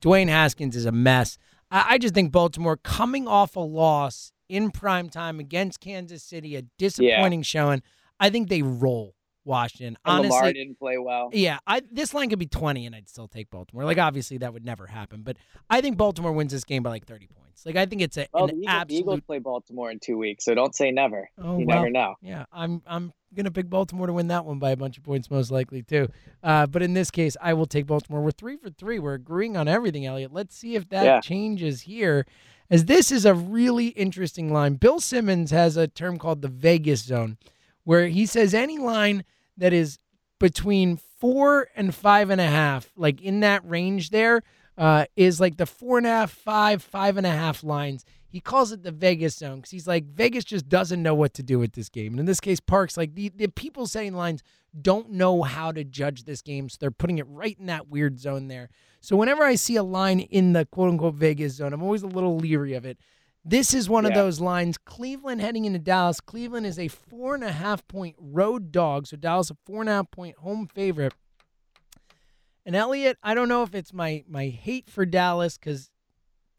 Dwayne 0.00 0.28
Haskins 0.28 0.74
is 0.74 0.84
a 0.84 0.92
mess. 0.92 1.38
I, 1.70 1.84
I 1.90 1.98
just 1.98 2.14
think 2.14 2.32
Baltimore 2.32 2.76
coming 2.76 3.28
off 3.28 3.54
a 3.56 3.60
loss 3.60 4.32
in 4.52 4.70
prime 4.70 5.08
time 5.08 5.40
against 5.40 5.80
Kansas 5.80 6.22
City, 6.22 6.56
a 6.56 6.62
disappointing 6.78 7.42
showing. 7.42 7.82
I 8.20 8.28
think 8.30 8.48
they 8.48 8.62
roll 8.62 9.14
Washington. 9.44 9.96
And 10.04 10.18
Honestly, 10.18 10.36
Lamar 10.36 10.52
didn't 10.52 10.78
play 10.78 10.98
well. 10.98 11.30
yeah, 11.32 11.58
I 11.66 11.80
this 11.90 12.14
line 12.14 12.28
could 12.30 12.38
be 12.38 12.46
20 12.46 12.86
and 12.86 12.94
I'd 12.94 13.08
still 13.08 13.26
take 13.28 13.50
Baltimore. 13.50 13.84
Like 13.84 13.98
obviously 13.98 14.38
that 14.38 14.52
would 14.52 14.64
never 14.64 14.86
happen, 14.86 15.22
but 15.22 15.36
I 15.70 15.80
think 15.80 15.96
Baltimore 15.96 16.32
wins 16.32 16.52
this 16.52 16.64
game 16.64 16.82
by 16.82 16.90
like 16.90 17.06
30 17.06 17.26
points. 17.28 17.66
Like 17.66 17.76
I 17.76 17.86
think 17.86 18.02
it's 18.02 18.16
a, 18.16 18.28
Well, 18.32 18.44
an 18.44 18.50
the 18.50 18.62
Eagles, 18.62 18.68
absolute 18.74 19.00
Eagles 19.00 19.20
play 19.22 19.38
Baltimore 19.40 19.90
in 19.90 19.98
two 19.98 20.16
weeks, 20.18 20.44
so 20.44 20.54
don't 20.54 20.74
say 20.74 20.90
never. 20.92 21.28
Oh, 21.38 21.58
you 21.58 21.66
well. 21.66 21.78
never 21.78 21.90
know. 21.90 22.14
Yeah, 22.22 22.44
I'm 22.52 22.82
I'm 22.86 23.12
gonna 23.34 23.50
pick 23.50 23.68
Baltimore 23.70 24.06
to 24.06 24.12
win 24.12 24.28
that 24.28 24.44
one 24.44 24.58
by 24.60 24.70
a 24.70 24.76
bunch 24.76 24.96
of 24.98 25.02
points, 25.04 25.28
most 25.30 25.50
likely 25.50 25.82
too. 25.82 26.08
Uh, 26.42 26.66
but 26.66 26.82
in 26.82 26.92
this 26.94 27.10
case, 27.10 27.36
I 27.40 27.54
will 27.54 27.66
take 27.66 27.86
Baltimore. 27.86 28.20
We're 28.22 28.30
three 28.30 28.56
for 28.58 28.68
three. 28.70 28.98
We're 29.00 29.14
agreeing 29.14 29.56
on 29.56 29.66
everything, 29.66 30.06
Elliot. 30.06 30.32
Let's 30.32 30.54
see 30.56 30.76
if 30.76 30.88
that 30.90 31.04
Yeah. 31.04 31.20
changes 31.20 31.80
here, 31.82 32.26
as 32.72 32.86
this 32.86 33.12
is 33.12 33.26
a 33.26 33.34
really 33.34 33.88
interesting 33.88 34.50
line. 34.50 34.74
Bill 34.74 34.98
Simmons 34.98 35.50
has 35.50 35.76
a 35.76 35.86
term 35.86 36.18
called 36.18 36.40
the 36.40 36.48
Vegas 36.48 37.02
zone, 37.02 37.36
where 37.84 38.08
he 38.08 38.24
says 38.24 38.54
any 38.54 38.78
line 38.78 39.24
that 39.58 39.74
is 39.74 39.98
between 40.40 40.96
four 40.96 41.68
and 41.76 41.94
five 41.94 42.30
and 42.30 42.40
a 42.40 42.46
half, 42.46 42.90
like 42.96 43.20
in 43.20 43.40
that 43.40 43.68
range 43.68 44.08
there, 44.08 44.42
uh, 44.78 45.04
is 45.16 45.38
like 45.38 45.58
the 45.58 45.66
four 45.66 45.98
and 45.98 46.06
a 46.06 46.10
half, 46.10 46.30
five, 46.30 46.82
five 46.82 47.18
and 47.18 47.26
a 47.26 47.30
half 47.30 47.62
lines. 47.62 48.06
He 48.32 48.40
calls 48.40 48.72
it 48.72 48.82
the 48.82 48.90
Vegas 48.90 49.36
zone 49.36 49.56
because 49.56 49.72
he's 49.72 49.86
like 49.86 50.06
Vegas 50.06 50.44
just 50.44 50.66
doesn't 50.66 51.02
know 51.02 51.14
what 51.14 51.34
to 51.34 51.42
do 51.42 51.58
with 51.58 51.74
this 51.74 51.90
game. 51.90 52.14
And 52.14 52.20
in 52.20 52.24
this 52.24 52.40
case, 52.40 52.60
Parx 52.60 52.96
like 52.96 53.14
the, 53.14 53.28
the 53.28 53.48
people 53.48 53.86
saying 53.86 54.14
lines 54.14 54.42
don't 54.80 55.10
know 55.10 55.42
how 55.42 55.70
to 55.70 55.84
judge 55.84 56.24
this 56.24 56.40
game, 56.40 56.70
so 56.70 56.78
they're 56.80 56.90
putting 56.90 57.18
it 57.18 57.26
right 57.28 57.58
in 57.60 57.66
that 57.66 57.88
weird 57.88 58.18
zone 58.18 58.48
there. 58.48 58.70
So 59.02 59.16
whenever 59.16 59.44
I 59.44 59.56
see 59.56 59.76
a 59.76 59.82
line 59.82 60.20
in 60.20 60.54
the 60.54 60.64
quote 60.64 60.88
unquote 60.88 61.16
Vegas 61.16 61.52
zone, 61.52 61.74
I'm 61.74 61.82
always 61.82 62.02
a 62.02 62.06
little 62.06 62.38
leery 62.38 62.72
of 62.72 62.86
it. 62.86 62.96
This 63.44 63.74
is 63.74 63.86
one 63.86 64.06
of 64.06 64.14
those 64.14 64.40
lines. 64.40 64.78
Cleveland 64.78 65.42
heading 65.42 65.66
into 65.66 65.78
Dallas. 65.78 66.20
Cleveland 66.20 66.64
is 66.64 66.78
a 66.78 66.88
four 66.88 67.34
and 67.34 67.44
a 67.44 67.52
half 67.52 67.86
point 67.86 68.16
road 68.18 68.72
dog. 68.72 69.06
So 69.06 69.18
Dallas 69.18 69.50
a 69.50 69.56
four 69.66 69.80
and 69.80 69.90
a 69.90 69.92
half 69.92 70.10
point 70.10 70.38
home 70.38 70.68
favorite. 70.72 71.12
And 72.64 72.74
Elliot, 72.74 73.18
I 73.22 73.34
don't 73.34 73.48
know 73.48 73.62
if 73.62 73.74
it's 73.74 73.92
my 73.92 74.24
my 74.26 74.46
hate 74.46 74.88
for 74.88 75.04
Dallas 75.04 75.58
because 75.58 75.90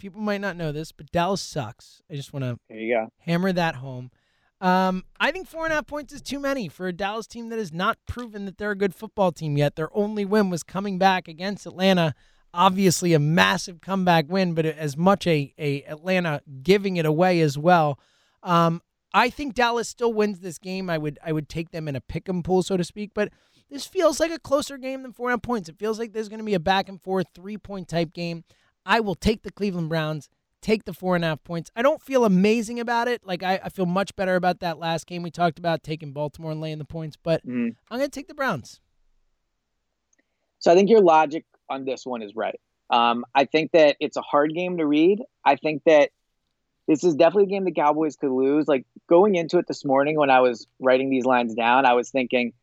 people 0.04 0.20
might 0.22 0.42
not 0.42 0.58
know 0.58 0.74
this, 0.74 0.92
but 0.92 1.10
Dallas 1.14 1.42
sucks. 1.42 2.02
I 2.12 2.16
just 2.16 2.34
want 2.34 2.44
to 2.44 2.60
There 2.68 2.78
you 2.78 2.94
go. 2.94 3.08
hammer 3.20 3.54
that 3.54 3.76
home. 3.76 4.12
Um, 4.60 5.06
I 5.18 5.32
think 5.32 5.48
four 5.48 5.64
and 5.64 5.72
a 5.72 5.76
half 5.78 5.88
points 5.88 6.12
is 6.12 6.22
too 6.22 6.40
many 6.40 6.68
for 6.68 6.88
a 6.88 6.94
Dallas 6.94 7.26
team 7.26 7.48
that 7.50 7.58
has 7.58 7.72
not 7.72 7.98
proven 8.06 8.44
that 8.44 8.58
they're 8.58 8.72
a 8.72 8.76
good 8.78 8.94
football 8.94 9.32
team 9.32 9.56
yet. 9.58 9.78
Their 9.78 9.96
only 9.98 10.26
win 10.26 10.50
was 10.50 10.62
coming 10.62 10.98
back 10.98 11.30
against 11.30 11.66
Atlanta. 11.66 12.14
Obviously, 12.54 13.14
a 13.14 13.20
massive 13.20 13.80
comeback 13.80 14.26
win, 14.28 14.54
but 14.54 14.66
as 14.66 14.98
much 14.98 15.26
a, 15.26 15.54
a 15.58 15.84
Atlanta 15.84 16.42
giving 16.64 16.98
it 16.98 17.06
away 17.06 17.40
as 17.40 17.58
well. 17.58 17.98
Um, 18.44 18.82
I 19.14 19.30
think 19.30 19.54
Dallas 19.54 19.88
still 19.88 20.12
wins 20.14 20.42
this 20.42 20.58
game. 20.58 20.90
I 20.90 20.98
would 20.98 21.18
I 21.26 21.32
would 21.32 21.48
take 21.48 21.72
them 21.72 21.88
in 21.88 21.96
a 21.96 22.02
pick 22.02 22.28
'em 22.28 22.44
pool, 22.44 22.62
so 22.62 22.76
to 22.76 22.84
speak. 22.84 23.12
But 23.14 23.30
this 23.70 23.86
feels 23.86 24.20
like 24.20 24.32
a 24.32 24.40
closer 24.40 24.78
game 24.78 25.02
than 25.02 25.14
four 25.14 25.30
and 25.30 25.34
a 25.34 25.38
half 25.38 25.42
points. 25.44 25.70
It 25.70 25.80
feels 25.80 25.98
like 25.98 26.12
there's 26.12 26.30
going 26.30 26.40
to 26.40 26.46
be 26.46 26.54
a 26.54 26.60
back 26.60 26.90
and 26.90 27.02
forth 27.02 27.28
three 27.34 27.58
point 27.58 27.88
type 27.88 28.12
game. 28.14 28.44
I 28.86 29.00
will 29.00 29.16
take 29.16 29.44
the 29.44 29.52
Cleveland 29.52 29.90
Browns, 29.90 30.30
take 30.62 30.86
the 30.86 30.94
four 30.94 31.16
and 31.16 31.24
a 31.24 31.30
half 31.30 31.44
points. 31.44 31.72
I 31.75 31.82
don't 31.82 32.02
feel 32.02 32.25
amazing 32.25 32.80
about 32.80 33.08
it. 33.08 33.25
Like 33.25 33.44
I, 33.44 33.60
I 33.63 33.70
feel 33.70 33.86
much 33.86 34.16
better 34.16 34.36
about 34.36 34.60
that 34.62 34.80
last 34.80 35.08
game 35.08 35.24
we 35.24 35.32
talked 35.32 35.60
about 35.60 35.84
taking 35.84 36.12
Baltimore 36.13 36.52
and 36.52 36.62
laying 36.62 36.78
the 36.80 36.86
points, 36.86 37.18
but 37.22 37.46
Mm. 37.46 37.75
I'm 37.90 37.98
going 37.98 38.10
to 38.10 38.13
take 38.20 38.28
the 38.28 38.34
Browns. 38.34 38.80
So 40.60 40.72
I 40.72 40.75
think 40.75 40.90
your 40.90 41.02
logic 41.02 41.46
on 41.70 41.86
this 41.86 42.06
one 42.06 42.22
is 42.22 42.36
right. 42.36 42.60
Um, 42.90 43.25
I 43.36 43.46
think 43.46 43.72
that 43.72 43.98
it's 44.00 44.18
a 44.18 44.22
hard 44.22 44.54
game 44.54 44.78
to 44.78 44.86
read. 44.86 45.22
I 45.44 45.56
think 45.56 45.84
that 45.86 46.12
this 46.88 47.04
is 47.04 47.16
definitely 47.16 47.46
a 47.46 47.48
game 47.48 47.66
the 47.66 47.72
Cowboys 47.72 48.16
could 48.16 48.32
lose. 48.32 48.68
Like 48.68 48.86
going 49.10 49.36
into 49.36 49.58
it 49.58 49.68
this 49.68 49.84
morning 49.84 50.18
when 50.18 50.30
I 50.30 50.42
was 50.42 50.68
writing 50.80 51.10
these 51.10 51.25
lines 51.25 51.54
down, 51.54 51.86
I 51.86 51.94
was 51.94 52.10
thinking, 52.12 52.54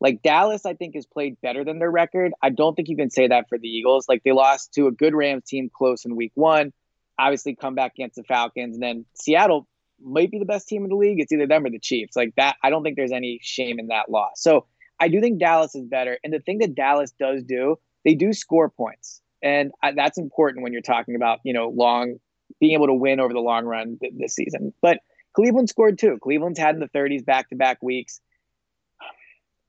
like 0.00 0.22
Dallas, 0.22 0.64
I 0.64 0.74
think 0.74 0.94
has 0.94 1.06
played 1.06 1.40
better 1.40 1.64
than 1.64 1.78
their 1.78 1.90
record. 1.90 2.32
I 2.42 2.50
don't 2.50 2.74
think 2.74 2.88
you 2.88 2.96
can 2.96 3.10
say 3.10 3.28
that 3.28 3.48
for 3.48 3.58
the 3.58 3.68
Eagles. 3.68 4.06
Like 4.08 4.22
they 4.24 4.32
lost 4.32 4.74
to 4.74 4.86
a 4.86 4.92
good 4.92 5.14
Rams 5.14 5.44
team 5.44 5.70
close 5.72 6.04
in 6.04 6.16
Week 6.16 6.32
One, 6.34 6.72
obviously 7.18 7.54
come 7.54 7.74
back 7.74 7.92
against 7.96 8.16
the 8.16 8.24
Falcons, 8.24 8.76
and 8.76 8.82
then 8.82 9.04
Seattle 9.14 9.68
might 10.02 10.30
be 10.30 10.38
the 10.38 10.46
best 10.46 10.68
team 10.68 10.84
in 10.84 10.88
the 10.88 10.96
league. 10.96 11.20
It's 11.20 11.32
either 11.32 11.46
them 11.46 11.66
or 11.66 11.70
the 11.70 11.78
Chiefs. 11.78 12.16
Like 12.16 12.34
that, 12.36 12.56
I 12.62 12.70
don't 12.70 12.82
think 12.82 12.96
there's 12.96 13.12
any 13.12 13.38
shame 13.42 13.78
in 13.78 13.88
that 13.88 14.10
loss. 14.10 14.42
So 14.42 14.66
I 14.98 15.08
do 15.08 15.20
think 15.20 15.38
Dallas 15.38 15.74
is 15.74 15.84
better. 15.84 16.18
And 16.24 16.32
the 16.32 16.40
thing 16.40 16.58
that 16.58 16.74
Dallas 16.74 17.12
does 17.18 17.42
do, 17.42 17.78
they 18.04 18.14
do 18.14 18.32
score 18.32 18.70
points, 18.70 19.20
and 19.42 19.72
I, 19.82 19.92
that's 19.92 20.18
important 20.18 20.62
when 20.62 20.72
you're 20.72 20.82
talking 20.82 21.14
about 21.14 21.40
you 21.44 21.52
know 21.52 21.68
long 21.68 22.16
being 22.58 22.72
able 22.72 22.86
to 22.86 22.94
win 22.94 23.20
over 23.20 23.32
the 23.32 23.40
long 23.40 23.64
run 23.64 23.98
th- 24.00 24.14
this 24.16 24.34
season. 24.34 24.72
But 24.80 24.98
Cleveland 25.34 25.68
scored 25.68 25.98
too. 25.98 26.18
Cleveland's 26.22 26.58
had 26.58 26.74
in 26.74 26.80
the 26.80 26.88
30s 26.88 27.24
back 27.24 27.48
to 27.50 27.56
back 27.56 27.82
weeks. 27.82 28.20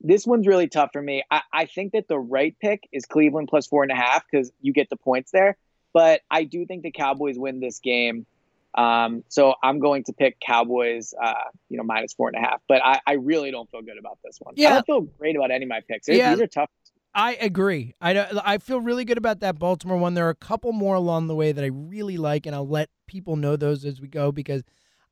This 0.03 0.25
one's 0.25 0.47
really 0.47 0.67
tough 0.67 0.89
for 0.93 1.01
me. 1.01 1.23
I, 1.29 1.41
I 1.53 1.65
think 1.65 1.93
that 1.93 2.07
the 2.07 2.19
right 2.19 2.55
pick 2.59 2.87
is 2.91 3.05
Cleveland 3.05 3.47
plus 3.49 3.67
four 3.67 3.83
and 3.83 3.91
a 3.91 3.95
half 3.95 4.23
because 4.29 4.51
you 4.59 4.73
get 4.73 4.89
the 4.89 4.97
points 4.97 5.31
there. 5.31 5.57
But 5.93 6.21
I 6.29 6.43
do 6.43 6.65
think 6.65 6.83
the 6.83 6.91
Cowboys 6.91 7.37
win 7.37 7.59
this 7.59 7.79
game. 7.79 8.25
Um, 8.73 9.23
so 9.27 9.55
I'm 9.61 9.79
going 9.79 10.05
to 10.05 10.13
pick 10.13 10.37
Cowboys, 10.39 11.13
uh, 11.21 11.33
you 11.69 11.77
know, 11.77 11.83
minus 11.83 12.13
four 12.13 12.29
and 12.29 12.37
a 12.37 12.39
half. 12.39 12.61
But 12.67 12.81
I, 12.83 13.01
I 13.05 13.13
really 13.13 13.51
don't 13.51 13.69
feel 13.69 13.81
good 13.81 13.97
about 13.99 14.17
this 14.23 14.37
one. 14.39 14.53
Yeah. 14.57 14.69
I 14.69 14.73
don't 14.75 14.85
feel 14.85 15.01
great 15.01 15.35
about 15.35 15.51
any 15.51 15.65
of 15.65 15.69
my 15.69 15.81
picks. 15.89 16.07
These 16.07 16.17
Yeah. 16.17 16.35
are 16.35 16.47
tough. 16.47 16.69
I 17.13 17.33
agree. 17.35 17.93
I 17.99 18.25
I 18.45 18.57
feel 18.57 18.79
really 18.79 19.03
good 19.03 19.17
about 19.17 19.41
that 19.41 19.59
Baltimore 19.59 19.97
one. 19.97 20.13
There 20.13 20.25
are 20.27 20.29
a 20.29 20.35
couple 20.35 20.71
more 20.71 20.95
along 20.95 21.27
the 21.27 21.35
way 21.35 21.51
that 21.51 21.61
I 21.61 21.67
really 21.67 22.15
like, 22.15 22.45
and 22.45 22.55
I'll 22.55 22.65
let 22.67 22.89
people 23.05 23.35
know 23.35 23.57
those 23.57 23.83
as 23.83 23.99
we 23.99 24.07
go 24.07 24.31
because 24.31 24.63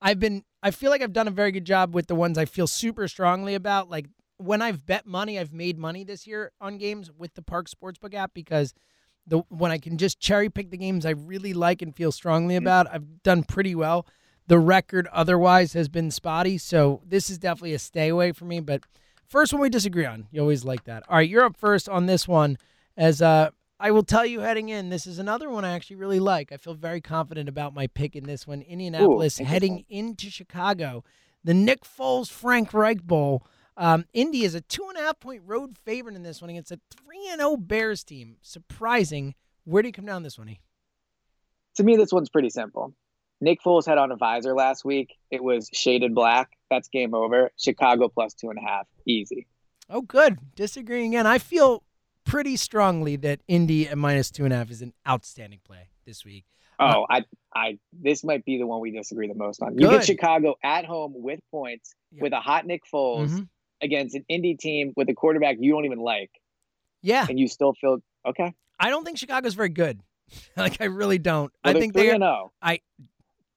I've 0.01 0.17
been. 0.17 0.45
I 0.63 0.71
feel 0.71 0.91
like 0.91 1.01
I've 1.01 1.11
done 1.11 1.27
a 1.27 1.31
very 1.31 1.51
good 1.51 1.65
job 1.65 1.93
with 1.93 2.07
the 2.07 2.15
ones 2.15 2.37
I 2.37 2.45
feel 2.45 2.67
super 2.67 3.09
strongly 3.09 3.53
about. 3.53 3.89
Like 3.89 4.05
when 4.39 4.61
I've 4.61 4.85
bet 4.85 5.05
money, 5.05 5.37
I've 5.37 5.53
made 5.53 5.77
money 5.77 6.03
this 6.03 6.25
year 6.25 6.51
on 6.61 6.77
games 6.77 7.11
with 7.15 7.35
the 7.35 7.41
Parx 7.41 7.73
Sportsbook 7.75 8.13
app 8.13 8.33
because 8.33 8.73
the 9.27 9.39
when 9.49 9.69
I 9.69 9.77
can 9.77 9.97
just 9.97 10.19
cherry 10.19 10.49
pick 10.49 10.71
the 10.71 10.77
games 10.77 11.05
I 11.05 11.11
really 11.11 11.53
like 11.53 11.81
and 11.81 11.95
feel 11.95 12.11
strongly 12.11 12.55
about, 12.55 12.87
I've 12.91 13.21
done 13.21 13.43
pretty 13.43 13.75
well. 13.75 14.07
The 14.47 14.57
record 14.57 15.07
otherwise 15.11 15.73
has 15.73 15.89
been 15.89 16.09
spotty, 16.09 16.57
so 16.57 17.01
this 17.05 17.29
is 17.29 17.37
definitely 17.37 17.73
a 17.73 17.79
stay 17.79 18.07
away 18.07 18.31
for 18.31 18.45
me. 18.45 18.61
But 18.61 18.81
first 19.27 19.53
one 19.53 19.61
we 19.61 19.69
disagree 19.69 20.05
on, 20.05 20.27
you 20.31 20.41
always 20.41 20.63
like 20.63 20.85
that. 20.85 21.03
All 21.07 21.17
right, 21.17 21.29
you're 21.29 21.43
up 21.43 21.57
first 21.57 21.87
on 21.87 22.05
this 22.05 22.27
one. 22.27 22.57
As 22.97 23.21
uh, 23.21 23.51
I 23.79 23.91
will 23.91 24.03
tell 24.03 24.25
you 24.25 24.39
heading 24.39 24.69
in, 24.69 24.89
this 24.89 25.05
is 25.05 25.19
another 25.19 25.49
one 25.49 25.65
I 25.65 25.73
actually 25.73 25.97
really 25.97 26.19
like. 26.19 26.51
I 26.51 26.57
feel 26.57 26.73
very 26.73 27.01
confident 27.01 27.49
about 27.49 27.73
my 27.73 27.87
pick 27.87 28.15
in 28.15 28.23
this 28.23 28.47
one. 28.47 28.61
Indianapolis 28.61 29.37
heading 29.37 29.85
into 29.89 30.29
Chicago, 30.29 31.03
the 31.43 31.53
Nick 31.53 31.83
Foles 31.83 32.31
Frank 32.31 32.73
Reich 32.73 33.03
Bowl. 33.03 33.45
Um, 33.79 34.05
Indy 34.13 34.43
is 34.43 34.55
a 34.55 34.61
two 34.61 34.85
and 34.89 34.97
a 34.97 35.01
half 35.01 35.19
point 35.21 35.41
road 35.45 35.77
favorite 35.77 36.15
in 36.15 36.21
this 36.23 36.41
one 36.41 36.49
against 36.49 36.71
a 36.71 36.79
three 36.91 37.27
and 37.31 37.39
zero 37.39 37.55
Bears 37.57 38.03
team. 38.03 38.35
Surprising. 38.41 39.35
Where 39.63 39.81
do 39.81 39.87
you 39.87 39.93
come 39.93 40.05
down 40.05 40.21
this 40.23 40.37
one? 40.37 40.49
E? 40.49 40.59
To 41.75 41.83
me, 41.83 41.95
this 41.95 42.11
one's 42.11 42.29
pretty 42.29 42.49
simple. 42.49 42.93
Nick 43.39 43.61
Foles 43.63 43.85
had 43.85 43.97
on 43.97 44.11
a 44.11 44.17
visor 44.17 44.53
last 44.53 44.83
week. 44.83 45.15
It 45.31 45.41
was 45.41 45.69
shaded 45.73 46.13
black. 46.13 46.49
That's 46.69 46.89
game 46.89 47.13
over. 47.13 47.51
Chicago 47.57 48.09
plus 48.09 48.33
two 48.33 48.49
and 48.49 48.59
a 48.59 48.61
half. 48.61 48.85
Easy. 49.05 49.47
Oh, 49.89 50.01
good. 50.01 50.37
Disagreeing 50.55 51.13
again. 51.15 51.25
I 51.25 51.37
feel 51.37 51.83
pretty 52.25 52.57
strongly 52.57 53.15
that 53.15 53.39
Indy 53.47 53.87
at 53.87 53.97
minus 53.97 54.29
two 54.29 54.43
and 54.43 54.53
a 54.53 54.57
half 54.57 54.69
is 54.69 54.81
an 54.81 54.93
outstanding 55.07 55.59
play 55.63 55.87
this 56.05 56.25
week. 56.25 56.43
Oh, 56.81 57.05
I, 57.09 57.23
I, 57.55 57.77
this 57.93 58.23
might 58.25 58.43
be 58.45 58.57
the 58.57 58.65
one 58.67 58.81
we 58.81 58.91
disagree 58.91 59.27
the 59.27 59.33
most 59.35 59.61
on. 59.61 59.73
You 59.73 59.87
Good. 59.87 59.91
get 59.99 60.05
Chicago 60.05 60.55
at 60.63 60.83
home 60.85 61.13
with 61.15 61.39
points 61.51 61.93
Yeah. 62.11 62.21
with 62.23 62.33
a 62.33 62.39
hot 62.39 62.65
Nick 62.65 62.83
Foles 62.93 63.29
Mhm. 63.29 63.47
Against 63.81 64.15
an 64.15 64.25
Indy 64.27 64.55
team 64.55 64.93
with 64.95 65.09
a 65.09 65.13
quarterback 65.13 65.57
you 65.59 65.71
don't 65.71 65.85
even 65.85 65.99
like, 65.99 66.31
Yeah, 67.01 67.25
and 67.29 67.39
you 67.39 67.47
still 67.47 67.73
feel 67.73 67.99
okay. 68.27 68.53
I 68.79 68.89
don't 68.89 69.05
think 69.05 69.17
Chicago's 69.17 69.53
very 69.53 69.69
good. 69.69 70.01
like 70.57 70.81
I 70.81 70.85
really 70.85 71.17
don't. 71.17 71.51
Well, 71.63 71.75
I 71.75 71.79
think 71.79 71.93
three 71.93 72.07
they 72.07 72.13
and 72.13 72.23
oh. 72.23 72.51
zero. 72.65 72.77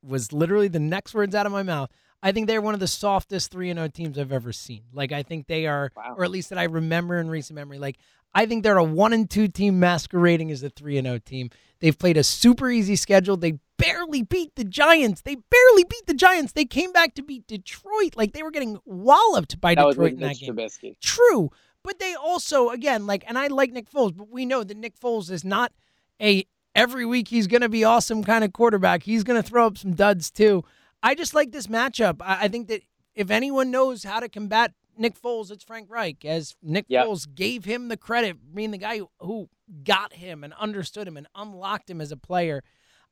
was 0.02 0.32
literally 0.32 0.68
the 0.68 0.80
next 0.80 1.14
words 1.14 1.34
out 1.34 1.46
of 1.46 1.52
my 1.52 1.62
mouth. 1.62 1.90
I 2.22 2.32
think 2.32 2.46
they're 2.46 2.60
one 2.60 2.74
of 2.74 2.80
the 2.80 2.86
softest 2.86 3.50
3 3.50 3.72
0 3.72 3.88
teams 3.88 4.18
I've 4.18 4.32
ever 4.32 4.52
seen. 4.52 4.82
Like, 4.92 5.10
I 5.12 5.22
think 5.22 5.48
they 5.48 5.66
are, 5.66 5.90
Wow. 5.96 6.14
or 6.16 6.24
at 6.24 6.30
least 6.30 6.50
that 6.50 6.58
I 6.58 6.64
remember 6.64 7.18
in 7.18 7.28
recent 7.28 7.56
memory. 7.56 7.78
Like, 7.78 7.98
I 8.32 8.46
think 8.46 8.62
they're 8.62 8.78
a 8.78 8.84
1 8.84 9.12
and 9.12 9.28
2 9.28 9.48
team 9.48 9.80
masquerading 9.80 10.50
as 10.50 10.62
a 10.62 10.70
3 10.70 11.00
0 11.02 11.18
team. 11.18 11.50
They've 11.80 11.98
played 11.98 12.16
a 12.16 12.22
super 12.22 12.70
easy 12.70 12.94
schedule. 12.94 13.36
They 13.36 13.58
barely 13.82 14.22
beat 14.22 14.54
the 14.54 14.64
Giants. 14.64 15.22
They 15.22 15.34
barely 15.36 15.84
beat 15.84 16.06
the 16.06 16.14
Giants. 16.14 16.52
They 16.52 16.64
came 16.64 16.92
back 16.92 17.14
to 17.14 17.22
beat 17.22 17.46
Detroit. 17.46 18.16
Like, 18.16 18.32
they 18.32 18.42
were 18.42 18.50
getting 18.50 18.78
walloped 18.84 19.60
by 19.60 19.74
That 19.74 19.86
Detroit 19.88 20.12
in 20.12 20.20
that 20.20 20.38
game. 20.38 20.54
Trubisky. 20.54 20.98
True, 21.00 21.50
but 21.82 21.98
they 21.98 22.14
also 22.14 22.70
again 22.70 23.06
like, 23.06 23.24
and 23.26 23.38
I 23.38 23.48
like 23.48 23.72
Nick 23.72 23.90
Foles, 23.90 24.16
but 24.16 24.30
we 24.30 24.46
know 24.46 24.64
that 24.64 24.76
Nick 24.76 24.98
Foles 24.98 25.30
is 25.30 25.44
not 25.44 25.72
a 26.20 26.46
every 26.74 27.04
week 27.04 27.28
he's 27.28 27.46
going 27.46 27.60
to 27.60 27.68
be 27.68 27.84
awesome 27.84 28.24
kind 28.24 28.44
of 28.44 28.52
quarterback. 28.52 29.02
He's 29.02 29.24
going 29.24 29.40
to 29.40 29.46
throw 29.46 29.66
up 29.66 29.76
some 29.76 29.92
duds 29.92 30.30
too. 30.30 30.64
I 31.02 31.14
just 31.14 31.34
like 31.34 31.52
this 31.52 31.66
matchup. 31.66 32.22
I, 32.22 32.44
I 32.44 32.48
think 32.48 32.68
that 32.68 32.82
if 33.14 33.30
anyone 33.30 33.70
knows 33.70 34.04
how 34.04 34.20
to 34.20 34.28
combat 34.28 34.72
Nick 34.96 35.20
Foles, 35.20 35.50
it's 35.50 35.64
Frank 35.64 35.90
Reich, 35.90 36.24
as 36.24 36.54
Nick 36.62 36.86
Yep. 36.88 37.06
Foles 37.06 37.34
gave 37.34 37.64
him 37.64 37.88
the 37.88 37.96
credit, 37.96 38.54
being 38.54 38.70
the 38.70 38.78
guy 38.78 38.98
who, 38.98 39.10
who 39.20 39.48
got 39.84 40.12
him 40.14 40.44
and 40.44 40.52
understood 40.54 41.08
him 41.08 41.16
and 41.16 41.26
unlocked 41.34 41.90
him 41.90 42.00
as 42.00 42.12
a 42.12 42.16
player. 42.16 42.62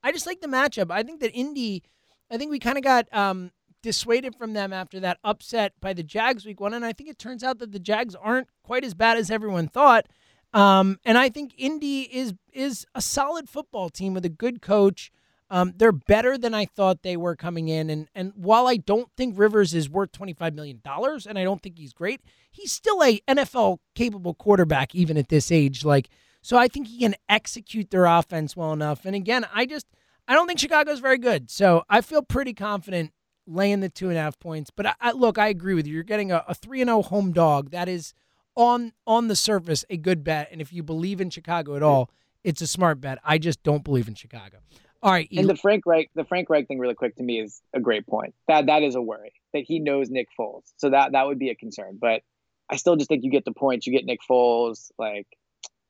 I 0.03 0.13
just 0.13 0.27
like 0.27 0.41
the 0.41 0.49
matchup. 0.49 0.91
I 0.91 1.03
think 1.03 1.21
that 1.21 1.33
Indy, 1.33 1.83
I 2.31 2.37
think 2.37 2.51
we 2.51 2.59
kind 2.59 2.79
of 2.79 2.85
got 2.85 3.13
um, 3.13 3.51
dissuaded 3.83 4.35
from 4.35 4.53
them 4.53 4.73
after 4.73 5.01
that 5.01 5.19
upset 5.25 5.73
by 5.81 5.93
the 5.93 6.03
Jags 6.03 6.45
week 6.45 6.61
one, 6.61 6.75
and 6.75 6.85
I 6.85 6.93
think 6.93 7.09
it 7.09 7.19
turns 7.19 7.43
out 7.43 7.59
that 7.59 7.73
the 7.73 7.79
Jags 7.79 8.15
aren't 8.15 8.49
quite 8.63 8.85
as 8.85 8.95
bad 8.95 9.19
as 9.19 9.31
everyone 9.31 9.69
thought. 9.69 10.07
Um, 10.53 10.99
and 11.05 11.17
I 11.17 11.29
think 11.29 11.55
Indy 11.57 12.03
is 12.03 12.35
is 12.53 12.87
a 12.95 13.01
solid 13.01 13.49
football 13.49 13.89
team 13.89 14.15
with 14.15 14.25
a 14.25 14.31
good 14.31 14.61
coach. 14.61 15.13
Um, 15.53 15.75
they're 15.77 15.93
better 15.93 16.39
than 16.39 16.55
I 16.55 16.65
thought 16.65 17.03
they 17.03 17.17
were 17.17 17.37
coming 17.37 17.69
in, 17.69 17.91
and 17.91 18.09
and 18.15 18.33
while 18.35 18.67
I 18.67 18.77
don't 18.77 19.09
think 19.17 19.39
Rivers 19.39 19.75
is 19.75 19.89
worth 19.89 20.13
twenty 20.13 20.33
five 20.33 20.55
million 20.55 20.81
dollars, 20.85 21.27
and 21.27 21.39
I 21.39 21.45
don't 21.45 21.63
think 21.63 21.79
he's 21.79 21.93
great, 21.93 22.21
he's 22.51 22.73
still 22.73 23.03
a 23.03 23.21
NFL 23.29 23.79
capable 23.95 24.35
quarterback 24.35 24.95
even 24.95 25.17
at 25.17 25.29
this 25.29 25.53
age. 25.53 25.85
Like, 25.85 26.09
so 26.43 26.57
I 26.57 26.69
think 26.69 26.89
he 26.89 26.99
can 26.99 27.15
execute 27.29 27.91
their 27.91 28.07
offense 28.07 28.57
well 28.57 28.73
enough. 28.73 29.05
And 29.05 29.15
again, 29.15 29.47
I 29.55 29.67
just 29.67 29.87
I 30.29 30.35
don't 30.35 30.47
think 30.47 30.59
Chicago's 30.59 31.01
very 31.01 31.19
good, 31.19 31.51
so 31.51 31.85
I 31.89 32.01
feel 32.01 32.23
pretty 32.23 32.55
confident 32.55 33.13
laying 33.47 33.81
the 33.81 33.89
two 33.89 34.09
and 34.09 34.17
a 34.17 34.21
half 34.21 34.39
points. 34.39 34.71
But 34.71 34.87
I, 34.87 34.95
I, 35.01 35.11
look, 35.13 35.39
I 35.39 35.49
agree 35.49 35.75
with 35.75 35.87
you. 35.87 35.95
You're 35.95 36.03
getting 36.03 36.31
a, 36.31 36.45
a 36.47 36.55
three 36.55 36.81
and 36.81 36.89
zero 36.89 37.03
home 37.03 37.33
dog. 37.33 37.71
That 37.71 37.89
is 37.89 38.15
on 38.55 38.93
on 39.07 39.29
the 39.29 39.37
surface 39.37 39.85
a 39.91 39.97
good 39.97 40.25
bet, 40.25 40.49
and 40.51 40.61
if 40.61 40.73
you 40.73 40.83
believe 40.83 41.21
in 41.21 41.31
Chicago 41.31 41.77
at 41.77 41.83
all, 41.83 42.11
it's 42.45 42.63
a 42.63 42.67
smart 42.67 43.01
bet. 43.01 43.19
I 43.25 43.39
just 43.39 43.63
don't 43.63 43.85
believe 43.85 44.09
in 44.09 44.15
Chicago. 44.15 44.59
All 45.03 45.11
right, 45.11 45.29
And 45.35 45.49
the 45.49 45.57
Frank 45.57 45.87
Reich, 45.87 46.11
the 46.15 46.27
Frank 46.27 46.51
Reich 46.51 46.69
thing, 46.69 46.79
really 46.79 46.95
quick 46.95 47.17
to 47.17 47.23
me 47.23 47.41
is 47.41 47.63
a 47.73 47.81
great 47.81 48.07
point. 48.07 48.35
That 48.49 48.67
that 48.67 48.83
is 48.83 48.95
a 48.95 49.01
worry 49.01 49.33
that 49.55 49.65
he 49.67 49.79
knows 49.79 50.11
Nick 50.11 50.29
Foles, 50.39 50.65
so 50.77 50.91
that 50.91 51.13
that 51.13 51.27
would 51.27 51.39
be 51.39 51.49
a 51.49 51.55
concern. 51.55 51.99
But 51.99 52.23
I 52.69 52.77
still 52.77 52.97
just 52.97 53.09
think 53.09 53.25
you 53.25 53.31
get 53.31 53.47
the 53.47 53.53
points, 53.53 53.87
you 53.87 53.93
get 53.95 54.05
Nick 54.05 54.21
Foles. 54.29 54.91
Like 54.99 55.27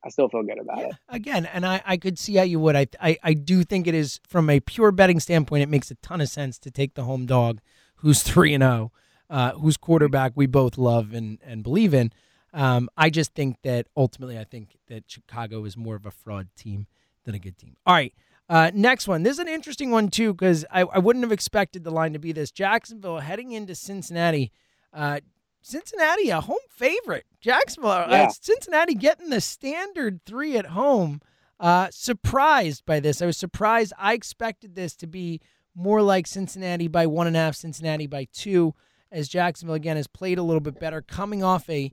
I 0.05 0.09
still 0.09 0.29
feel 0.29 0.43
good 0.43 0.59
about 0.59 0.79
Yeah, 0.79 0.87
it. 0.89 0.95
again, 1.09 1.45
and 1.47 1.67
I, 1.67 1.83
I 1.85 1.97
could 1.99 2.19
see 2.19 2.37
how 2.37 2.43
you 2.43 2.59
would. 2.61 2.75
I, 2.77 2.87
I 3.01 3.19
I 3.23 3.35
do 3.35 3.65
think 3.65 3.87
it 3.87 3.95
is 3.95 4.21
from 4.27 4.49
a 4.49 4.61
pure 4.61 4.93
betting 4.93 5.21
standpoint, 5.21 5.63
it 5.63 5.69
makes 5.69 5.91
a 5.91 5.95
ton 5.97 6.21
of 6.21 6.29
sense 6.29 6.59
to 6.61 6.71
take 6.71 6.95
the 6.95 7.05
home 7.05 7.27
dog, 7.27 7.61
who's 7.97 8.23
three 8.31 8.55
and 8.55 8.63
zero, 8.63 8.93
uh, 9.29 9.53
whose 9.53 9.77
quarterback 9.77 10.33
we 10.35 10.47
both 10.47 10.79
love 10.79 11.13
and 11.13 11.39
and 11.45 11.63
believe 11.63 11.93
in. 11.95 12.13
Um, 12.53 12.89
I 12.97 13.11
just 13.11 13.35
think 13.35 13.59
that 13.63 13.87
ultimately, 13.97 14.39
I 14.39 14.45
think 14.45 14.77
that 14.89 15.05
Chicago 15.07 15.65
is 15.65 15.77
more 15.77 15.95
of 15.97 16.05
a 16.07 16.11
fraud 16.11 16.49
team 16.57 16.87
than 17.25 17.35
a 17.35 17.39
good 17.39 17.57
team. 17.59 17.77
All 17.87 17.95
right. 17.95 18.13
Uh, 18.49 18.71
next 18.75 19.07
one. 19.07 19.23
This 19.23 19.35
is 19.35 19.39
an 19.39 19.47
interesting 19.47 19.93
one, 19.93 20.09
too, 20.09 20.33
because 20.35 20.65
I, 20.73 20.81
I 20.81 20.99
wouldn't 20.99 21.23
have 21.25 21.31
expected 21.31 21.85
the 21.85 21.93
line 21.93 22.13
to 22.15 22.19
be 22.19 22.33
this. 22.33 22.51
Jacksonville 22.51 23.21
heading 23.21 23.53
into 23.53 23.77
Cincinnati. 23.77 24.51
Uh, 24.93 25.21
Cincinnati, 25.63 26.31
a 26.31 26.41
home 26.41 26.59
favorite. 26.71 27.25
Jacksonville, 27.41 27.91
uh, 27.91 28.31
Cincinnati 28.41 28.95
getting 28.95 29.31
the 29.31 29.41
standard 29.41 30.21
three 30.25 30.57
at 30.57 30.67
home. 30.67 31.21
Uh, 31.59 31.89
surprised 31.91 32.87
by 32.87 33.01
this. 33.01 33.21
I 33.21 33.27
was 33.27 33.37
surprised. 33.37 33.93
I 33.99 34.15
expected 34.15 34.75
this 34.75 34.97
to 34.97 35.07
be 35.07 35.41
more 35.75 36.01
like 36.01 36.27
Cincinnati 36.27 36.89
by 36.89 37.07
one 37.07 37.27
and 37.27 37.37
a 37.37 37.41
half, 37.41 37.55
Cincinnati 37.55 38.07
by 38.07 38.27
two, 38.33 38.75
as 39.13 39.29
Jacksonville 39.29 39.75
again 39.75 39.97
has 39.97 40.07
played 40.07 40.39
a 40.39 40.43
little 40.43 40.61
bit 40.61 40.81
better, 40.81 41.03
coming 41.03 41.43
off 41.43 41.69
a 41.69 41.93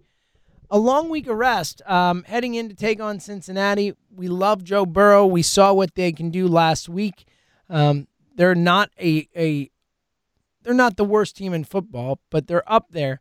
a 0.69 0.77
long 0.77 1.09
week 1.09 1.27
of 1.27 1.37
rest, 1.37 1.81
um, 1.85 2.23
heading 2.23 2.55
in 2.55 2.67
to 2.69 2.75
take 2.75 2.99
on 2.99 3.19
Cincinnati. 3.19 3.93
We 4.13 4.27
love 4.27 4.63
Joe 4.63 4.85
Burrow. 4.85 5.25
We 5.25 5.41
saw 5.41 5.73
what 5.73 5.95
they 5.95 6.11
can 6.11 6.29
do 6.29 6.47
last 6.47 6.89
week. 6.89 7.25
Um, 7.69 8.07
they're 8.35 8.55
not 8.55 8.91
a 8.99 9.27
a 9.35 9.69
they're 10.63 10.73
not 10.73 10.97
the 10.97 11.05
worst 11.05 11.35
team 11.37 11.53
in 11.53 11.63
football, 11.63 12.19
but 12.29 12.47
they're 12.47 12.69
up 12.71 12.87
there. 12.91 13.19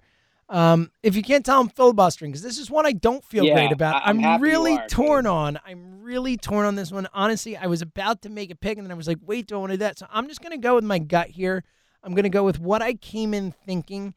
Um, 0.48 0.90
if 1.02 1.16
you 1.16 1.22
can't 1.22 1.44
tell, 1.44 1.60
I'm 1.60 1.68
filibustering 1.68 2.30
because 2.30 2.42
this 2.42 2.58
is 2.58 2.70
one 2.70 2.86
I 2.86 2.92
don't 2.92 3.24
feel 3.24 3.44
Yeah, 3.44 3.54
great 3.54 3.72
about. 3.72 3.96
I- 4.04 4.10
I'm 4.10 4.40
really 4.40 4.76
are, 4.78 4.86
torn 4.86 5.24
because- 5.24 5.32
on. 5.56 5.60
I'm 5.66 6.02
really 6.02 6.36
torn 6.36 6.66
on 6.66 6.76
this 6.76 6.92
one. 6.92 7.08
Honestly, 7.12 7.56
I 7.56 7.66
was 7.66 7.82
about 7.82 8.22
to 8.22 8.28
make 8.28 8.50
a 8.52 8.54
pick 8.54 8.78
and 8.78 8.86
then 8.86 8.92
I 8.92 8.94
was 8.94 9.08
like, 9.08 9.18
wait, 9.22 9.48
do 9.48 9.56
I 9.56 9.58
want 9.58 9.72
to 9.72 9.76
do 9.76 9.78
that? 9.80 9.98
So 9.98 10.06
I'm 10.10 10.28
just 10.28 10.40
gonna 10.42 10.58
go 10.58 10.76
with 10.76 10.84
my 10.84 10.98
gut 11.00 11.28
here. 11.30 11.64
I'm 12.04 12.14
gonna 12.14 12.28
go 12.28 12.44
with 12.44 12.60
what 12.60 12.80
I 12.80 12.94
came 12.94 13.34
in 13.34 13.50
thinking. 13.50 14.14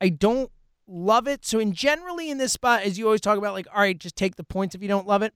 I 0.00 0.10
don't 0.10 0.50
love 0.86 1.26
it. 1.26 1.44
So 1.44 1.58
in 1.58 1.72
generally 1.72 2.30
in 2.30 2.38
this 2.38 2.52
spot, 2.52 2.82
as 2.82 2.96
you 2.98 3.06
always 3.06 3.20
talk 3.20 3.38
about, 3.38 3.54
like, 3.54 3.66
all 3.74 3.80
right, 3.80 3.98
just 3.98 4.14
take 4.16 4.36
the 4.36 4.44
points 4.44 4.74
if 4.76 4.82
you 4.82 4.88
don't 4.88 5.06
love 5.08 5.22
it. 5.22 5.34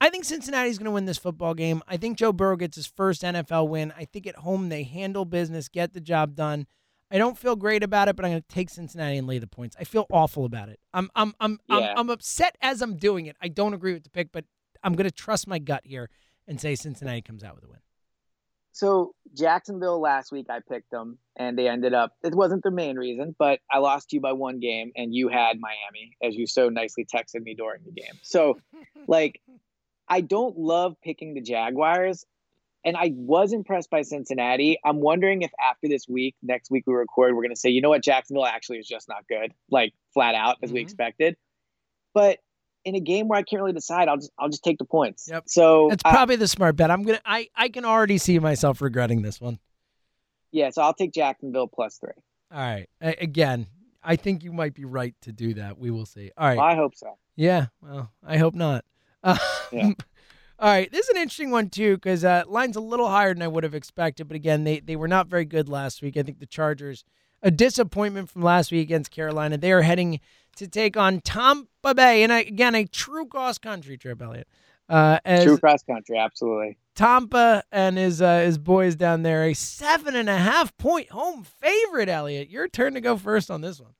I 0.00 0.10
think 0.10 0.24
Cincinnati's 0.24 0.76
going 0.78 0.86
to 0.86 0.90
win 0.90 1.06
this 1.06 1.16
football 1.18 1.54
game. 1.54 1.80
I 1.88 1.96
think 1.96 2.18
Joe 2.18 2.32
Burrow 2.32 2.56
gets 2.56 2.76
his 2.76 2.86
first 2.86 3.22
NFL 3.22 3.68
win. 3.68 3.92
I 3.96 4.04
think 4.04 4.26
at 4.26 4.36
home 4.36 4.68
they 4.68 4.82
handle 4.82 5.24
business, 5.24 5.68
get 5.68 5.92
the 5.94 6.00
job 6.00 6.34
done. 6.34 6.66
I 7.10 7.18
don't 7.18 7.38
feel 7.38 7.54
great 7.54 7.82
about 7.82 8.08
it, 8.08 8.16
but 8.16 8.24
I'm 8.24 8.32
going 8.32 8.42
to 8.42 8.54
take 8.54 8.70
Cincinnati 8.70 9.16
and 9.16 9.26
lay 9.26 9.38
the 9.38 9.46
points. 9.46 9.76
I 9.78 9.84
feel 9.84 10.06
awful 10.10 10.44
about 10.44 10.68
it. 10.68 10.80
I'm 10.92 11.10
I'm 11.14 11.34
I'm 11.40 11.60
Yeah. 11.68 11.76
I'm, 11.76 11.98
I'm 11.98 12.10
upset 12.10 12.56
as 12.60 12.82
I'm 12.82 12.96
doing 12.96 13.26
it. 13.26 13.36
I 13.40 13.48
don't 13.48 13.74
agree 13.74 13.92
with 13.92 14.04
the 14.04 14.10
pick, 14.10 14.32
but 14.32 14.44
I'm 14.82 14.94
going 14.94 15.08
to 15.08 15.14
trust 15.14 15.46
my 15.46 15.58
gut 15.58 15.82
here 15.84 16.10
and 16.46 16.60
say 16.60 16.74
Cincinnati 16.74 17.22
comes 17.22 17.44
out 17.44 17.54
with 17.54 17.64
a 17.64 17.68
win. 17.68 17.78
So 18.74 19.14
Jacksonville 19.34 20.00
last 20.00 20.32
week, 20.32 20.46
I 20.50 20.58
picked 20.58 20.90
them, 20.90 21.18
and 21.36 21.56
they 21.56 21.68
ended 21.68 21.94
up. 21.94 22.12
It 22.24 22.34
wasn't 22.34 22.64
the 22.64 22.72
main 22.72 22.96
reason, 22.96 23.36
but 23.38 23.60
I 23.72 23.78
lost 23.78 24.12
you 24.12 24.20
by 24.20 24.32
one 24.32 24.58
game, 24.58 24.90
and 24.96 25.14
you 25.14 25.28
had 25.28 25.60
Miami, 25.60 26.16
as 26.20 26.34
you 26.34 26.48
so 26.48 26.68
nicely 26.70 27.06
texted 27.06 27.42
me 27.42 27.54
during 27.54 27.82
the 27.84 27.92
game. 27.92 28.18
So, 28.22 28.58
like, 29.06 29.40
I 30.08 30.22
don't 30.22 30.58
love 30.58 30.96
picking 31.04 31.34
the 31.34 31.40
Jaguars, 31.40 32.24
and 32.84 32.96
I 32.96 33.12
was 33.14 33.52
impressed 33.52 33.90
by 33.90 34.02
Cincinnati. 34.02 34.78
I'm 34.84 35.00
wondering 35.00 35.42
if 35.42 35.50
after 35.60 35.88
this 35.88 36.06
week, 36.08 36.34
next 36.42 36.70
week 36.70 36.84
we 36.86 36.94
record, 36.94 37.34
we're 37.34 37.42
going 37.42 37.54
to 37.54 37.60
say, 37.60 37.70
you 37.70 37.80
know 37.80 37.88
what, 37.88 38.02
Jacksonville 38.02 38.44
actually 38.46 38.78
is 38.78 38.86
just 38.88 39.08
not 39.08 39.26
good, 39.28 39.52
like 39.70 39.92
flat 40.12 40.34
out 40.34 40.56
as 40.62 40.72
we 40.72 40.80
Mhm. 40.80 40.82
expected. 40.82 41.36
But 42.12 42.38
in 42.84 42.94
a 42.94 43.00
game 43.00 43.28
where 43.28 43.38
I 43.38 43.42
can't 43.42 43.62
really 43.62 43.72
decide, 43.72 44.08
I'll 44.08 44.16
just 44.18 44.30
I'll 44.38 44.50
just 44.50 44.62
take 44.62 44.78
the 44.78 44.84
points. 44.84 45.28
Yep. 45.30 45.44
So 45.46 45.90
it's 45.90 46.02
I- 46.04 46.10
probably 46.12 46.36
the 46.36 46.46
smart 46.48 46.76
bet. 46.76 46.90
I'm 46.90 47.02
gonna 47.02 47.20
I 47.24 47.48
I 47.56 47.68
can 47.70 47.84
already 47.84 48.18
see 48.18 48.38
myself 48.38 48.80
regretting 48.82 49.22
this 49.22 49.40
one. 49.40 49.58
yeah, 50.52 50.70
so 50.70 50.82
I'll 50.82 50.94
take 50.94 51.12
Jacksonville 51.12 51.66
plus 51.66 51.96
three. 51.98 52.12
All 52.52 52.58
right. 52.60 52.88
A- 53.00 53.16
again, 53.22 53.66
I 54.02 54.16
think 54.16 54.44
you 54.44 54.52
might 54.52 54.74
be 54.74 54.84
right 54.84 55.14
to 55.22 55.32
do 55.32 55.54
that. 55.54 55.78
We 55.78 55.90
will 55.90 56.04
see. 56.06 56.30
All 56.36 56.46
right. 56.46 56.58
I 56.58 56.74
hope 56.76 56.94
so. 56.94 57.16
Yeah. 57.36 57.66
Well, 57.80 58.12
I 58.22 58.36
hope 58.36 58.54
not. 58.54 58.84
Uh, 59.24 59.38
Yeah. 59.72 59.92
All 60.58 60.68
right. 60.68 60.90
This 60.90 61.08
is 61.08 61.10
an 61.10 61.16
interesting 61.16 61.50
one 61.50 61.68
too 61.68 61.96
because 61.96 62.24
uh, 62.24 62.44
line's 62.46 62.76
a 62.76 62.80
little 62.80 63.08
higher 63.08 63.34
than 63.34 63.42
I 63.42 63.48
would 63.48 63.64
have 63.64 63.74
expected. 63.74 64.28
But 64.28 64.36
again, 64.36 64.64
they 64.64 64.80
they 64.80 64.96
were 64.96 65.08
not 65.08 65.26
very 65.26 65.44
good 65.44 65.68
last 65.68 66.02
week. 66.02 66.16
I 66.16 66.22
think 66.22 66.38
the 66.38 66.46
Chargers 66.46 67.04
a 67.44 67.50
disappointment 67.50 68.30
from 68.30 68.42
last 68.42 68.72
week 68.72 68.82
against 68.82 69.10
Carolina. 69.10 69.58
They 69.58 69.70
are 69.70 69.82
heading 69.82 70.18
to 70.56 70.66
take 70.66 70.96
on 70.96 71.20
Tampa 71.20 71.94
Bay, 71.94 72.22
and 72.22 72.32
I, 72.32 72.40
again 72.40 72.74
a 72.74 72.86
true 72.86 73.26
cross 73.26 73.58
country 73.58 73.98
trip, 73.98 74.20
Elliot. 74.20 74.48
Uh, 74.88 75.18
as 75.24 75.44
True 75.44 75.58
cross 75.58 75.82
country, 75.82 76.18
absolutely. 76.18 76.76
Tampa 76.94 77.62
and 77.72 77.96
his 77.96 78.20
uh, 78.20 78.40
his 78.40 78.58
boys 78.58 78.96
down 78.96 79.22
there, 79.22 79.44
a 79.44 79.54
seven 79.54 80.14
and 80.14 80.28
a 80.28 80.36
half 80.36 80.76
point 80.76 81.10
home 81.10 81.44
favorite. 81.44 82.08
Elliot, 82.08 82.50
your 82.50 82.68
turn 82.68 82.94
to 82.94 83.00
go 83.00 83.16
first 83.16 83.50
on 83.50 83.60
this 83.60 83.80
one. 83.80 83.94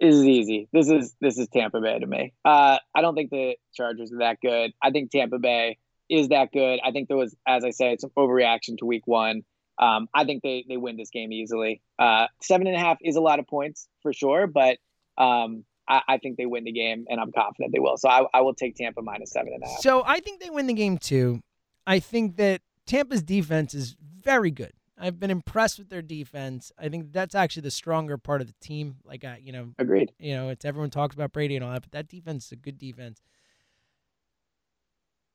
This 0.00 0.14
is 0.14 0.24
easy. 0.24 0.68
This 0.72 0.88
is 0.88 1.14
this 1.20 1.38
is 1.38 1.48
Tampa 1.48 1.80
Bay 1.80 1.98
to 1.98 2.06
me. 2.06 2.32
Uh, 2.44 2.78
I 2.94 3.02
don't 3.02 3.14
think 3.14 3.30
the 3.30 3.56
Chargers 3.74 4.12
are 4.12 4.18
that 4.20 4.38
good. 4.40 4.72
I 4.82 4.90
think 4.90 5.10
Tampa 5.10 5.38
Bay 5.38 5.78
is 6.08 6.28
that 6.28 6.52
good. 6.52 6.80
I 6.82 6.90
think 6.90 7.08
there 7.08 7.16
was, 7.16 7.36
as 7.46 7.64
I 7.64 7.70
said, 7.70 8.00
some 8.00 8.10
overreaction 8.16 8.78
to 8.78 8.86
Week 8.86 9.06
One. 9.06 9.42
Um, 9.78 10.08
I 10.14 10.24
think 10.24 10.42
they 10.42 10.64
they 10.68 10.78
win 10.78 10.96
this 10.96 11.10
game 11.10 11.32
easily. 11.32 11.82
Uh, 11.98 12.26
seven 12.42 12.66
and 12.66 12.76
a 12.76 12.78
half 12.78 12.98
is 13.02 13.16
a 13.16 13.20
lot 13.20 13.38
of 13.38 13.46
points 13.46 13.88
for 14.02 14.12
sure, 14.12 14.46
but 14.46 14.78
um, 15.18 15.64
I, 15.86 16.02
I 16.08 16.18
think 16.18 16.38
they 16.38 16.46
win 16.46 16.64
the 16.64 16.72
game, 16.72 17.04
and 17.08 17.20
I'm 17.20 17.32
confident 17.32 17.72
they 17.72 17.80
will. 17.80 17.98
So 17.98 18.08
I, 18.08 18.24
I 18.32 18.40
will 18.40 18.54
take 18.54 18.76
Tampa 18.76 19.02
minus 19.02 19.32
seven 19.32 19.52
and 19.52 19.62
a 19.62 19.66
half. 19.66 19.80
So 19.80 20.02
I 20.06 20.20
think 20.20 20.40
they 20.40 20.50
win 20.50 20.66
the 20.66 20.74
game 20.74 20.96
too. 20.96 21.40
I 21.86 21.98
think 21.98 22.36
that 22.36 22.62
Tampa's 22.86 23.22
defense 23.22 23.74
is 23.74 23.96
very 24.00 24.50
good. 24.50 24.72
I've 25.00 25.18
been 25.18 25.30
impressed 25.30 25.78
with 25.78 25.88
their 25.88 26.02
defense. 26.02 26.70
I 26.78 26.88
think 26.88 27.12
that's 27.12 27.34
actually 27.34 27.62
the 27.62 27.70
stronger 27.70 28.18
part 28.18 28.40
of 28.40 28.46
the 28.46 28.54
team. 28.60 28.96
Like, 29.04 29.24
I, 29.24 29.40
you 29.42 29.52
know, 29.52 29.70
Agreed. 29.78 30.12
you 30.18 30.34
know, 30.34 30.50
it's 30.50 30.64
everyone 30.64 30.90
talks 30.90 31.14
about 31.14 31.32
Brady 31.32 31.56
and 31.56 31.64
all 31.64 31.72
that, 31.72 31.82
but 31.82 31.92
that 31.92 32.08
defense 32.08 32.46
is 32.46 32.52
a 32.52 32.56
good 32.56 32.78
defense. 32.78 33.22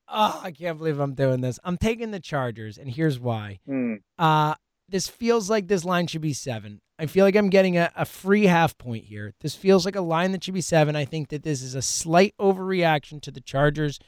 Oh, 0.07 0.39
I 0.43 0.51
can't 0.51 0.77
believe 0.77 0.99
I'm 0.99 1.15
doing 1.15 1.41
this. 1.41 1.59
I'm 1.63 1.77
taking 1.77 2.11
the 2.11 2.19
Chargers, 2.19 2.77
and 2.77 2.89
here's 2.89 3.19
why. 3.19 3.59
Hmm. 3.65 3.95
Uh, 4.19 4.53
this 4.87 5.07
feels 5.07 5.49
like 5.49 5.67
this 5.67 5.83
line 5.83 6.05
should 6.05 6.21
be 6.21 6.33
seven. 6.33 6.81
I 6.99 7.07
feel 7.07 7.25
like 7.25 7.35
I'm 7.35 7.49
getting 7.49 7.75
a, 7.77 7.91
a 7.95 8.05
free 8.05 8.45
half 8.45 8.77
point 8.77 9.05
here. 9.05 9.33
This 9.41 9.55
feels 9.55 9.83
like 9.83 9.95
a 9.95 10.01
line 10.01 10.31
that 10.31 10.43
should 10.43 10.53
be 10.53 10.61
seven. 10.61 10.95
I 10.95 11.05
think 11.05 11.29
that 11.29 11.43
this 11.43 11.61
is 11.63 11.73
a 11.73 11.81
slight 11.81 12.35
overreaction 12.39 13.19
to 13.23 13.31
the 13.31 13.41
Chargers 13.41 13.99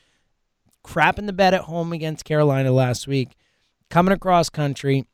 crapping 0.86 1.26
the 1.26 1.34
bed 1.34 1.54
at 1.54 1.62
home 1.62 1.92
against 1.92 2.24
Carolina 2.26 2.72
last 2.72 3.08
week, 3.08 3.36
coming 3.90 4.14
across 4.14 4.50
country. 4.50 5.06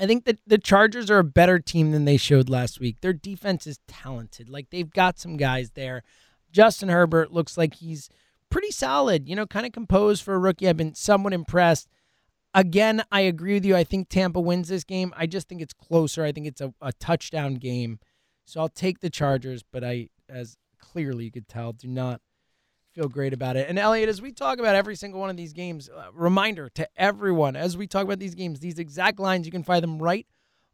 I 0.00 0.06
think 0.06 0.24
that 0.24 0.38
the 0.46 0.58
Chargers 0.58 1.10
are 1.10 1.18
a 1.18 1.24
better 1.24 1.58
team 1.58 1.92
than 1.92 2.04
they 2.04 2.16
showed 2.16 2.48
last 2.48 2.80
week. 2.80 3.00
Their 3.00 3.12
defense 3.12 3.66
is 3.66 3.78
talented. 3.86 4.48
Like 4.48 4.70
they've 4.70 4.90
got 4.90 5.18
some 5.18 5.36
guys 5.36 5.70
there. 5.72 6.02
Justin 6.50 6.88
Herbert 6.88 7.32
looks 7.32 7.56
like 7.56 7.74
he's 7.74 8.08
pretty 8.50 8.70
solid, 8.70 9.28
you 9.28 9.36
know, 9.36 9.46
kind 9.46 9.66
of 9.66 9.72
composed 9.72 10.22
for 10.22 10.34
a 10.34 10.38
rookie. 10.38 10.68
I've 10.68 10.76
been 10.76 10.94
somewhat 10.94 11.32
impressed. 11.32 11.88
Again, 12.54 13.02
I 13.10 13.22
agree 13.22 13.54
with 13.54 13.64
you. 13.64 13.74
I 13.74 13.82
think 13.82 14.08
Tampa 14.08 14.40
wins 14.40 14.68
this 14.68 14.84
game. 14.84 15.12
I 15.16 15.26
just 15.26 15.48
think 15.48 15.60
it's 15.60 15.72
closer. 15.72 16.24
I 16.24 16.30
think 16.30 16.46
it's 16.46 16.60
a, 16.60 16.72
a 16.80 16.92
touchdown 16.92 17.54
game. 17.54 17.98
So 18.44 18.60
I'll 18.60 18.68
take 18.68 19.00
the 19.00 19.10
Chargers, 19.10 19.64
but 19.64 19.82
I, 19.82 20.10
as 20.28 20.56
clearly 20.78 21.24
you 21.24 21.32
could 21.32 21.48
tell, 21.48 21.72
do 21.72 21.88
not 21.88 22.20
feel 22.94 23.08
great 23.08 23.32
about 23.32 23.56
it. 23.56 23.68
And 23.68 23.78
Elliot, 23.78 24.08
as 24.08 24.22
we 24.22 24.32
talk 24.32 24.58
about 24.58 24.76
every 24.76 24.94
single 24.94 25.20
one 25.20 25.30
of 25.30 25.36
these 25.36 25.52
games, 25.52 25.90
uh, 25.90 26.12
reminder 26.12 26.68
to 26.70 26.88
everyone 26.96 27.56
as 27.56 27.76
we 27.76 27.86
talk 27.86 28.04
about 28.04 28.20
these 28.20 28.34
games, 28.34 28.60
these 28.60 28.78
exact 28.78 29.18
lines, 29.18 29.46
you 29.46 29.52
can 29.52 29.64
find 29.64 29.82
them 29.82 30.00
right 30.00 30.26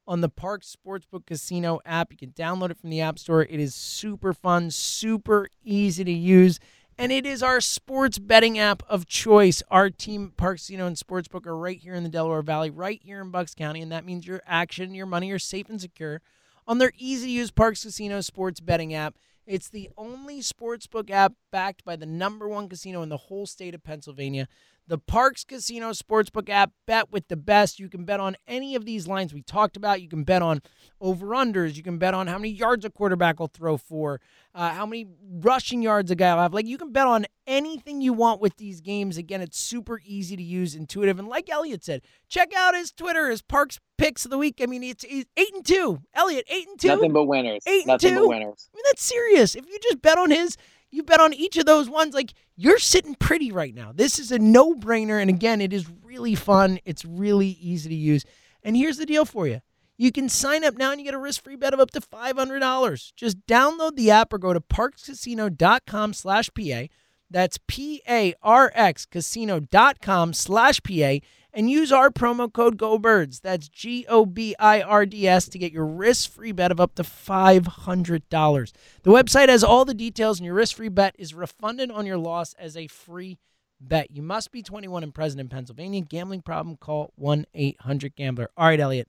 on 0.07 0.21
the 0.21 0.29
Parx 0.29 0.75
Sportsbook 0.77 1.27
Casino 1.27 1.81
app. 1.87 2.13
You 2.13 2.19
can 2.19 2.31
download 2.33 2.71
it 2.71 2.79
from 2.79 2.91
the 2.91 3.01
App 3.01 3.19
Store. 3.19 3.43
It 3.43 3.59
is 3.59 3.75
super 3.75 4.35
fun, 4.35 4.71
super 4.71 5.49
easy 5.65 6.05
to 6.05 6.13
use. 6.13 6.61
And 6.99 7.11
it 7.11 7.25
is 7.25 7.43
our 7.43 7.63
sports 7.63 8.19
betting 8.19 8.59
app 8.59 8.83
of 8.87 9.07
choice. 9.07 9.63
Our 9.71 9.89
team, 9.89 10.35
Parx 10.37 10.57
Casino 10.57 10.87
and 10.87 10.97
Sportsbook, 10.97 11.47
are 11.47 11.57
right 11.57 11.79
here 11.79 11.95
in 11.95 12.03
the 12.03 12.11
Delaware 12.11 12.43
Valley, 12.43 12.69
right 12.69 13.01
here 13.03 13.23
in 13.23 13.31
Bucks 13.31 13.55
County. 13.55 13.81
And 13.81 13.91
that 13.93 14.05
means 14.05 14.27
your 14.27 14.43
action, 14.47 14.95
your 14.95 15.07
money 15.07 15.31
are 15.31 15.39
safe 15.39 15.71
and 15.71 15.81
secure 15.81 16.21
on 16.67 16.77
their 16.79 16.93
easy 16.99 17.27
to 17.27 17.33
use 17.33 17.51
Parx 17.51 17.83
Casino 17.83 18.21
sports 18.21 18.61
betting 18.61 18.93
app. 18.93 19.17
It's 19.51 19.69
the 19.69 19.91
only 19.97 20.43
sportsbook 20.43 21.11
app 21.11 21.33
backed 21.51 21.85
by 21.85 21.97
the 21.97 22.07
number 22.07 22.49
one 22.49 22.69
casino 22.69 23.03
in 23.03 23.09
the 23.09 23.17
whole 23.17 23.47
state 23.47 23.75
of 23.75 23.83
Pennsylvania. 23.83 24.47
The 24.91 24.99
Parx 24.99 25.47
Casino 25.47 25.91
Sportsbook 25.91 26.49
app, 26.49 26.73
bet 26.85 27.13
with 27.13 27.29
the 27.29 27.37
best. 27.37 27.79
You 27.79 27.89
can 27.89 28.05
bet 28.05 28.19
on 28.19 28.37
any 28.49 28.75
of 28.75 28.85
these 28.85 29.07
lines 29.07 29.33
we 29.33 29.41
talked 29.41 29.77
about. 29.77 30.03
You 30.03 30.09
can 30.09 30.25
bet 30.25 30.43
on 30.43 30.63
over-unders. 31.01 31.77
You 31.77 31.85
can 31.85 31.99
bet 31.99 32.13
on 32.13 32.27
how 32.27 32.39
many 32.39 32.49
yards 32.49 32.85
a 32.85 32.91
quarterback 32.91 33.39
will 33.39 33.47
throw 33.47 33.77
for, 33.77 34.21
uh, 34.53 34.71
how 34.71 34.87
many 34.87 35.07
rushing 35.25 35.81
yards 35.81 36.11
a 36.11 36.17
guy 36.17 36.35
will 36.35 36.43
have. 36.43 36.53
Like, 36.53 36.67
you 36.67 36.77
can 36.77 36.91
bet 36.91 37.07
on 37.07 37.27
anything 37.47 38.01
you 38.01 38.13
want 38.13 38.41
with 38.41 38.57
these 38.57 38.81
games. 38.81 39.17
Again, 39.17 39.41
it's 39.41 39.61
super 39.61 40.01
easy 40.05 40.35
to 40.35 40.43
use, 40.43 40.75
intuitive. 40.75 41.21
And 41.21 41.29
like 41.29 41.49
Elliot 41.49 41.85
said, 41.85 42.03
check 42.29 42.53
out 42.53 42.75
his 42.75 42.91
Twitter, 42.91 43.31
his 43.31 43.43
Parx 43.43 43.79
picks 43.97 44.25
of 44.25 44.33
the 44.33 44.39
week. 44.39 44.59
I 44.61 44.67
mean, 44.67 44.83
it's, 44.83 45.05
it's 45.09 45.31
8 45.37 45.55
and 45.55 45.65
2. 45.65 46.03
Elliot, 46.15 46.47
8 46.51 46.69
and 46.69 46.81
2. 46.81 46.89
Nothing 46.89 47.13
but 47.13 47.25
winners. 47.27 47.63
Eight 47.65 47.83
and 47.83 47.87
Nothing 47.87 48.15
two? 48.15 48.21
but 48.23 48.29
winners. 48.29 48.71
I 48.75 48.77
mean, 48.77 48.85
that's 48.91 49.05
serious. 49.05 49.55
If 49.55 49.67
you 49.69 49.79
just 49.85 50.03
bet 50.03 50.19
on 50.19 50.33
his, 50.33 50.57
you 50.91 51.03
bet 51.03 51.21
on 51.21 51.33
each 51.33 51.57
of 51.57 51.67
those 51.67 51.89
ones, 51.89 52.15
like 52.15 52.35
you're 52.57 52.79
sitting 52.79 53.15
pretty 53.15 53.53
right 53.53 53.75
now. 53.75 53.93
This 53.95 54.19
is 54.19 54.33
a 54.33 54.39
no 54.39 54.75
brainer. 54.75 55.21
And 55.21 55.31
again, 55.31 55.61
it 55.61 55.73
is 55.73 55.87
really 56.03 56.35
fun. 56.35 56.79
It's 56.85 57.05
really 57.05 57.59
easy 57.61 57.89
to 57.89 57.95
use. 57.95 58.25
And 58.63 58.77
here's 58.77 58.99
the 58.99 59.07
deal 59.07 59.25
for 59.25 59.47
you 59.47 59.61
you 59.97 60.11
can 60.11 60.29
sign 60.29 60.65
up 60.65 60.77
now 60.77 60.93
and 60.93 61.01
you 61.01 61.05
get 61.05 61.15
a 61.15 61.19
risk 61.19 61.45
free 61.45 61.57
bet 61.57 61.75
of 61.75 61.81
up 61.81 61.91
to 61.91 62.01
$500. 62.01 63.13
Just 63.17 63.47
download 63.47 63.97
the 63.97 64.11
app 64.11 64.33
or 64.33 64.39
go 64.39 64.55
to 64.55 64.61
parxcasino.com 64.61 66.15
slash 66.15 66.49
PA. 66.55 66.87
That's 67.31 67.59
P 67.69 68.03
A 68.09 68.35
R 68.43 68.73
X 68.75 69.07
casino.com 69.07 70.33
slash 70.33 70.81
PA 70.83 71.19
and 71.53 71.71
use 71.71 71.91
our 71.93 72.11
promo 72.11 72.53
code 72.53 72.77
GOBIRDS. 72.77 73.41
That's 73.41 73.69
G 73.69 74.07
O 74.09 74.25
B 74.27 74.55
I 74.59 74.83
R 74.83 75.07
D 75.07 75.27
S 75.27 75.49
to 75.49 75.59
get 75.59 75.73
your 75.73 75.87
risk 75.87 76.31
free 76.31 76.53
bet 76.53 76.71
of 76.71 76.81
up 76.81 76.95
to 76.97 77.03
$500. 77.03 78.73
The 79.03 79.11
website 79.11 79.49
has 79.49 79.65
all 79.65 79.85
the 79.85 79.95
details, 79.95 80.39
and 80.39 80.47
your 80.47 80.55
risk 80.55 80.77
free 80.77 80.89
bet 80.89 81.15
is 81.19 81.35
refunded 81.35 81.91
on 81.91 82.07
your 82.07 82.19
loss 82.19 82.55
as 82.55 82.77
a 82.77 82.87
free 82.87 83.39
bet. 83.81 84.11
You 84.11 84.23
must 84.23 84.53
be 84.53 84.63
21 84.63 85.03
and 85.03 85.15
present 85.15 85.41
in 85.41 85.49
Pennsylvania. 85.49 86.03
Gambling 86.03 86.43
problem, 86.43 86.77
call 86.77 87.13
1 87.17 87.47
800 87.55 88.15
Gambler. 88.15 88.51
All 88.57 88.67
right, 88.67 88.81
Elliot, 88.81 89.09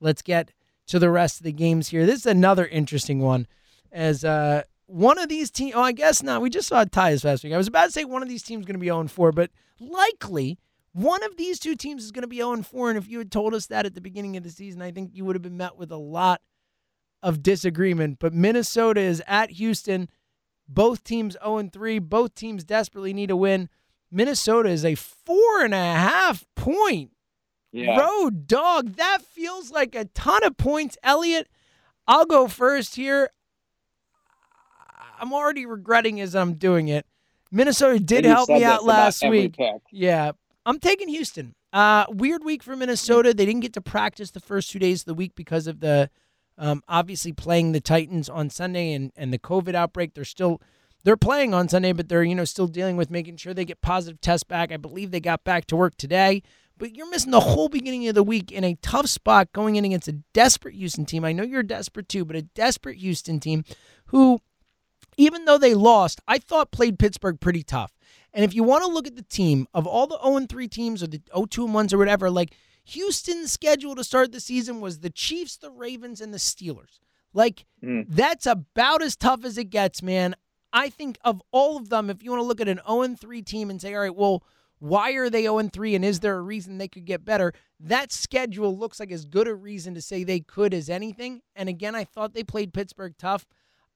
let's 0.00 0.22
get 0.22 0.52
to 0.88 0.98
the 0.98 1.10
rest 1.10 1.40
of 1.40 1.44
the 1.44 1.52
games 1.52 1.88
here. 1.88 2.06
This 2.06 2.20
is 2.20 2.26
another 2.26 2.66
interesting 2.66 3.20
one. 3.20 3.46
As 3.92 4.24
uh, 4.24 4.62
one 4.86 5.18
of 5.18 5.28
these 5.28 5.50
teams, 5.50 5.74
oh, 5.74 5.82
I 5.82 5.92
guess 5.92 6.22
not. 6.22 6.42
We 6.42 6.50
just 6.50 6.68
saw 6.68 6.82
a 6.82 6.86
tie 6.86 7.12
this 7.12 7.22
past 7.22 7.44
week. 7.44 7.52
I 7.52 7.58
was 7.58 7.68
about 7.68 7.86
to 7.86 7.92
say 7.92 8.04
one 8.04 8.22
of 8.22 8.28
these 8.28 8.42
teams 8.42 8.66
going 8.66 8.74
to 8.74 8.80
be 8.80 8.86
0 8.86 9.06
4, 9.06 9.32
but 9.32 9.50
likely 9.78 10.58
one 11.02 11.22
of 11.22 11.36
these 11.36 11.58
two 11.58 11.76
teams 11.76 12.04
is 12.04 12.12
going 12.12 12.22
to 12.22 12.28
be 12.28 12.36
0 12.38 12.62
4. 12.62 12.90
And 12.90 12.98
if 12.98 13.08
you 13.08 13.18
had 13.18 13.30
told 13.30 13.54
us 13.54 13.66
that 13.66 13.86
at 13.86 13.94
the 13.94 14.00
beginning 14.00 14.36
of 14.36 14.42
the 14.42 14.50
season, 14.50 14.82
I 14.82 14.90
think 14.90 15.10
you 15.12 15.24
would 15.24 15.36
have 15.36 15.42
been 15.42 15.56
met 15.56 15.76
with 15.76 15.90
a 15.92 15.96
lot 15.96 16.40
of 17.22 17.42
disagreement. 17.42 18.18
But 18.20 18.32
Minnesota 18.34 19.00
is 19.00 19.22
at 19.26 19.50
Houston. 19.52 20.08
Both 20.68 21.04
teams 21.04 21.36
0 21.42 21.68
3. 21.72 21.98
Both 22.00 22.34
teams 22.34 22.64
desperately 22.64 23.12
need 23.14 23.30
a 23.30 23.36
win. 23.36 23.68
Minnesota 24.10 24.68
is 24.70 24.84
a 24.84 24.94
four 24.94 25.62
and 25.62 25.74
a 25.74 25.76
half 25.76 26.44
point 26.54 27.10
Yeah. 27.72 27.98
road 27.98 28.46
dog. 28.46 28.94
That 28.96 29.22
feels 29.22 29.70
like 29.70 29.94
a 29.94 30.06
ton 30.06 30.42
of 30.44 30.56
points. 30.56 30.96
Elliot, 31.02 31.48
I'll 32.06 32.24
go 32.26 32.48
first 32.48 32.96
here. 32.96 33.30
I'm 35.20 35.32
already 35.32 35.66
regretting 35.66 36.20
as 36.20 36.34
I'm 36.34 36.54
doing 36.54 36.88
it. 36.88 37.04
Minnesota 37.50 37.98
did 37.98 38.24
help 38.24 38.48
me 38.48 38.62
out 38.64 38.84
last 38.84 39.26
week. 39.28 39.56
pick. 39.56 39.82
Yeah, 39.90 40.32
I'm 40.68 40.78
taking 40.78 41.08
Houston. 41.08 41.54
Uh, 41.72 42.04
weird 42.10 42.44
week 42.44 42.62
for 42.62 42.76
Minnesota. 42.76 43.32
They 43.32 43.46
didn't 43.46 43.62
get 43.62 43.72
to 43.72 43.80
practice 43.80 44.32
the 44.32 44.40
first 44.40 44.70
two 44.70 44.78
days 44.78 45.00
of 45.00 45.06
the 45.06 45.14
week 45.14 45.34
because 45.34 45.66
of 45.66 45.80
the 45.80 46.10
um, 46.58 46.82
obviously 46.86 47.32
playing 47.32 47.72
the 47.72 47.80
Titans 47.80 48.28
on 48.28 48.50
Sunday 48.50 48.92
and, 48.92 49.10
and 49.16 49.32
the 49.32 49.38
COVID 49.38 49.74
outbreak. 49.74 50.12
They're 50.12 50.26
still 50.26 50.60
they're 51.04 51.16
playing 51.16 51.54
on 51.54 51.70
Sunday, 51.70 51.92
but 51.92 52.10
they're 52.10 52.22
you 52.22 52.34
know 52.34 52.44
still 52.44 52.66
dealing 52.66 52.98
with 52.98 53.10
making 53.10 53.38
sure 53.38 53.54
they 53.54 53.64
get 53.64 53.80
positive 53.80 54.20
tests 54.20 54.44
back. 54.44 54.70
I 54.70 54.76
believe 54.76 55.10
they 55.10 55.20
got 55.20 55.42
back 55.42 55.64
to 55.68 55.76
work 55.76 55.96
today. 55.96 56.42
But 56.76 56.94
you're 56.94 57.10
missing 57.10 57.30
the 57.30 57.40
whole 57.40 57.70
beginning 57.70 58.06
of 58.08 58.14
the 58.14 58.22
week 58.22 58.52
in 58.52 58.62
a 58.62 58.76
tough 58.82 59.06
spot 59.06 59.52
going 59.52 59.76
in 59.76 59.86
against 59.86 60.06
a 60.06 60.20
desperate 60.34 60.74
Houston 60.74 61.06
team. 61.06 61.24
I 61.24 61.32
know 61.32 61.44
you're 61.44 61.62
desperate 61.62 62.10
too, 62.10 62.26
but 62.26 62.36
a 62.36 62.42
desperate 62.42 62.98
Houston 62.98 63.40
team 63.40 63.64
who 64.06 64.40
even 65.18 65.44
though 65.44 65.58
they 65.58 65.74
lost, 65.74 66.20
I 66.26 66.38
thought 66.38 66.70
played 66.70 66.98
Pittsburgh 66.98 67.38
pretty 67.40 67.62
tough. 67.62 67.92
And 68.32 68.44
if 68.44 68.54
you 68.54 68.62
want 68.62 68.84
to 68.84 68.90
look 68.90 69.06
at 69.06 69.16
the 69.16 69.22
team 69.22 69.66
of 69.74 69.86
all 69.86 70.06
the 70.06 70.18
0 70.22 70.46
3 70.48 70.68
teams 70.68 71.02
or 71.02 71.08
the 71.08 71.20
0 71.34 71.44
2 71.46 71.66
1s 71.66 71.92
or 71.92 71.98
whatever, 71.98 72.30
like 72.30 72.54
Houston's 72.84 73.52
schedule 73.52 73.94
to 73.96 74.04
start 74.04 74.32
the 74.32 74.40
season 74.40 74.80
was 74.80 75.00
the 75.00 75.10
Chiefs, 75.10 75.56
the 75.58 75.70
Ravens, 75.70 76.20
and 76.22 76.32
the 76.32 76.38
Steelers. 76.38 76.98
Like, 77.34 77.66
Mm. 77.84 78.06
that's 78.08 78.46
about 78.46 79.02
as 79.02 79.14
tough 79.16 79.44
as 79.44 79.58
it 79.58 79.70
gets, 79.70 80.02
man. 80.02 80.34
I 80.72 80.88
think 80.88 81.18
of 81.24 81.42
all 81.52 81.76
of 81.76 81.88
them, 81.90 82.08
if 82.10 82.22
you 82.22 82.30
want 82.30 82.40
to 82.40 82.46
look 82.46 82.60
at 82.60 82.68
an 82.68 82.80
0 82.86 83.16
3 83.16 83.42
team 83.42 83.70
and 83.70 83.80
say, 83.80 83.94
all 83.94 84.00
right, 84.02 84.14
well, 84.14 84.42
why 84.78 85.12
are 85.12 85.28
they 85.28 85.42
0 85.42 85.68
3 85.68 85.94
and 85.96 86.04
is 86.04 86.20
there 86.20 86.36
a 86.36 86.42
reason 86.42 86.78
they 86.78 86.88
could 86.88 87.04
get 87.04 87.24
better? 87.24 87.52
That 87.80 88.12
schedule 88.12 88.76
looks 88.76 89.00
like 89.00 89.10
as 89.10 89.24
good 89.24 89.48
a 89.48 89.54
reason 89.54 89.94
to 89.94 90.02
say 90.02 90.22
they 90.22 90.40
could 90.40 90.72
as 90.72 90.88
anything. 90.88 91.42
And 91.56 91.68
again, 91.68 91.94
I 91.94 92.04
thought 92.04 92.32
they 92.34 92.44
played 92.44 92.72
Pittsburgh 92.72 93.14
tough. 93.18 93.46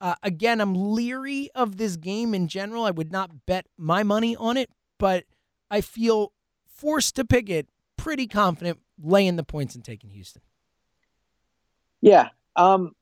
Uh, 0.02 0.16
again, 0.24 0.60
I'm 0.60 0.74
leery 0.74 1.48
of 1.54 1.76
this 1.76 1.96
game 1.96 2.34
in 2.34 2.48
general. 2.48 2.84
I 2.84 2.90
would 2.90 3.12
not 3.12 3.46
bet 3.46 3.66
my 3.78 4.02
money 4.02 4.34
on 4.34 4.56
it, 4.56 4.68
but 4.98 5.24
I 5.70 5.80
feel 5.80 6.32
forced 6.66 7.14
to 7.16 7.24
pick 7.24 7.48
it. 7.48 7.68
Pretty 7.96 8.26
confident 8.26 8.80
laying 9.00 9.36
the 9.36 9.44
points 9.44 9.76
and 9.76 9.84
taking 9.84 10.10
Houston. 10.10 10.42
Yeah, 12.00 12.30
um, 12.56 12.96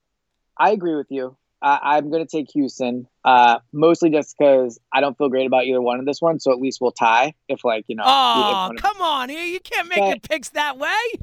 I 0.58 0.72
agree 0.72 0.94
with 0.94 1.06
you. 1.10 1.38
I, 1.62 1.78
I'm 1.96 2.10
going 2.10 2.22
to 2.26 2.30
take 2.30 2.50
Houston, 2.52 3.06
uh, 3.24 3.60
mostly 3.72 4.10
just 4.10 4.36
because 4.38 4.78
I 4.92 5.00
don't 5.00 5.16
feel 5.16 5.30
great 5.30 5.46
about 5.46 5.64
either 5.64 5.80
one 5.80 6.00
of 6.00 6.04
this 6.06 6.20
one. 6.20 6.38
So 6.38 6.52
at 6.52 6.58
least 6.60 6.82
we'll 6.82 6.92
tie 6.92 7.32
if, 7.48 7.64
like, 7.64 7.86
you 7.88 7.96
know. 7.96 8.02
Oh, 8.06 8.68
of- 8.70 8.76
come 8.76 9.00
on 9.00 9.30
here. 9.30 9.44
You 9.44 9.60
can't 9.60 9.88
make 9.88 9.98
But- 9.98 10.08
your 10.08 10.18
picks 10.20 10.50
that 10.50 10.76
way. 10.76 10.92
You 11.14 11.18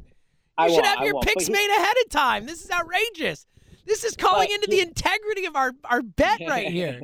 I 0.58 0.70
should 0.72 0.86
have 0.86 1.00
I 1.02 1.04
your 1.06 1.14
won't. 1.14 1.26
picks 1.28 1.46
he- 1.46 1.54
made 1.54 1.70
ahead 1.78 1.96
of 2.04 2.10
time. 2.10 2.48
This 2.48 2.64
is 2.66 2.72
outrageous. 2.72 3.46
This 3.88 4.04
is 4.04 4.16
calling 4.16 4.50
But 4.50 4.56
into 4.56 4.68
he- 4.76 4.82
the 4.84 4.88
integrity 4.88 5.46
of 5.46 5.56
our, 5.56 5.72
our 5.86 6.02
bet 6.02 6.40
right 6.48 6.68
here. 6.68 7.02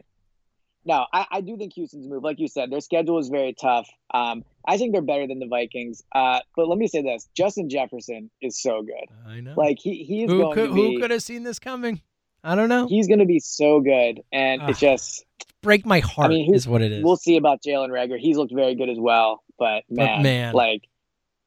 No, 0.86 1.06
I, 1.14 1.26
I 1.32 1.42
do 1.42 1.56
think 1.58 1.74
Houston's 1.76 2.08
move. 2.10 2.24
Like 2.24 2.40
you 2.40 2.50
said, 2.50 2.70
their 2.70 2.82
schedule 2.82 3.18
is 3.18 3.30
very 3.30 3.54
tough. 3.54 3.88
Um, 4.14 4.44
I 4.68 4.78
think 4.78 4.92
they're 4.92 5.02
better 5.02 5.26
than 5.28 5.40
the 5.40 5.48
Vikings. 5.48 6.04
Uh, 6.14 6.40
but 6.58 6.68
let 6.68 6.78
me 6.78 6.88
say 6.88 7.02
this: 7.02 7.30
Justin 7.38 7.70
Jefferson 7.70 8.30
is 8.42 8.62
so 8.62 8.82
good. 8.82 9.08
I 9.26 9.40
know. 9.40 9.54
Like 9.56 9.78
he 9.80 10.04
he 10.04 10.24
is 10.26 10.30
who 10.32 10.40
going 10.42 10.54
could, 10.56 10.68
to 10.70 10.74
be. 10.76 10.82
who 10.96 11.00
could 11.02 11.12
have 11.12 11.24
seen 11.24 11.44
this 11.44 11.58
coming? 11.58 12.02
I 12.44 12.56
don't 12.56 12.68
know. 12.68 12.88
He's 12.88 13.08
going 13.08 13.20
to 13.20 13.26
be 13.26 13.40
so 13.40 13.80
good, 13.80 14.22
and 14.34 14.62
Ah. 14.62 14.68
it's 14.68 14.80
just 14.82 15.24
Break 15.62 15.86
my 15.86 16.00
heart 16.02 16.26
I 16.32 16.34
mean, 16.34 16.54
is 16.54 16.68
what 16.68 16.82
it 16.82 16.92
is. 16.92 17.02
we'll 17.02 17.16
see 17.16 17.38
about 17.38 17.62
Jalen 17.66 17.88
Reagor. 17.88 18.20
He's 18.20 18.36
looked 18.36 18.54
very 18.54 18.76
good 18.76 18.90
as 18.90 19.00
well, 19.00 19.42
but 19.58 19.84
But 19.90 19.96
man, 20.04 20.24
man. 20.24 20.54
like 20.54 20.82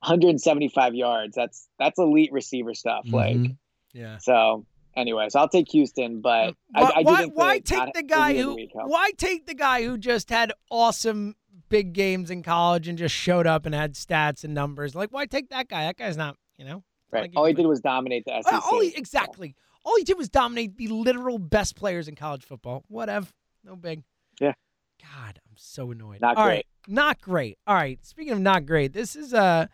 175 0.01 0.95
yards. 0.95 1.35
That's 1.37 1.69
that's 1.79 1.99
elite 1.99 2.33
receiver 2.33 2.73
stuff. 2.73 3.05
Like 3.07 3.37
Mhm. 3.37 3.57
yeah. 3.93 4.17
so. 4.19 4.65
Anyway, 4.97 5.27
so 5.29 5.41
I'll 5.41 5.49
take 5.49 5.71
Houston, 5.73 6.21
but 6.21 6.55
why 6.73 6.93
I 6.95 7.03
do 7.03 7.11
why, 7.11 7.25
why 7.27 7.59
take 7.59 7.93
the 7.93 8.03
guy 8.03 8.35
who 8.35 8.57
helps. 8.57 8.91
why 8.91 9.11
take 9.19 9.47
the 9.47 9.55
guy 9.55 9.85
who 9.85 9.99
just 9.99 10.31
had 10.31 10.53
awesome 10.71 11.37
big 11.69 11.93
games 11.93 12.31
in 12.31 12.43
college 12.43 12.89
and 12.89 12.97
just 12.97 13.15
showed 13.15 13.47
up 13.47 13.67
and 13.67 13.75
had 13.75 13.95
stats 13.95 14.43
and 14.43 14.55
numbers? 14.55 14.95
Like 14.95 15.11
why 15.11 15.27
take 15.27 15.51
that 15.51 15.69
guy? 15.69 15.85
That 15.85 15.99
guy's 15.99 16.17
not, 16.17 16.37
you 16.57 16.65
know. 16.65 16.83
Right. 17.13 17.23
like 17.23 17.33
All 17.37 17.45
he 17.45 17.53
did 17.53 17.67
was 17.67 17.81
dominate 17.81 18.25
the 18.25 18.43
SEC. 18.43 18.53
All 18.73 18.81
he, 18.81 18.95
exactly. 18.97 19.55
All 19.85 19.97
he 19.97 20.05
did 20.05 20.17
was 20.17 20.29
dominate 20.29 20.77
the 20.77 20.89
literal 20.89 21.39
best 21.39 21.77
players 21.77 22.09
in 22.09 22.17
college 22.17 22.45
football. 22.45 22.83
Whatever. 22.89 23.29
No 23.65 23.77
big. 23.77 24.03
Yeah. 24.41 24.55
God, 25.01 25.39
I'm 25.47 25.57
so 25.57 25.91
annoyed. 25.91 26.21
Not 26.21 26.37
All 26.37 26.45
great. 26.45 26.55
right, 26.55 26.67
Not 26.89 27.21
great. 27.21 27.59
All 27.67 27.75
right. 27.75 28.05
Speaking 28.05 28.33
of 28.33 28.41
not 28.41 28.65
great, 28.67 28.93
this 28.93 29.15
is 29.15 29.33
a 29.35 29.69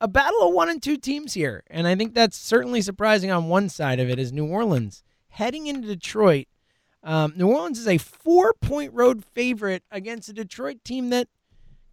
a 0.00 0.08
battle 0.08 0.48
of 0.48 0.54
one 0.54 0.68
and 0.68 0.82
two 0.82 0.96
teams 0.96 1.34
here, 1.34 1.62
and 1.68 1.86
I 1.86 1.94
think 1.94 2.14
that's 2.14 2.36
certainly 2.36 2.80
surprising 2.82 3.30
on 3.30 3.48
one 3.48 3.68
side 3.68 3.98
of 4.00 4.08
it 4.10 4.18
is 4.18 4.32
New 4.32 4.46
Orleans 4.46 5.02
heading 5.28 5.66
into 5.66 5.88
Detroit. 5.88 6.46
Um, 7.02 7.32
New 7.36 7.48
Orleans 7.48 7.78
is 7.78 7.86
a 7.88 7.98
four 7.98 8.54
point 8.60 8.92
road 8.92 9.24
favorite 9.24 9.82
against 9.90 10.28
a 10.28 10.32
Detroit 10.32 10.78
team 10.84 11.10
that 11.10 11.28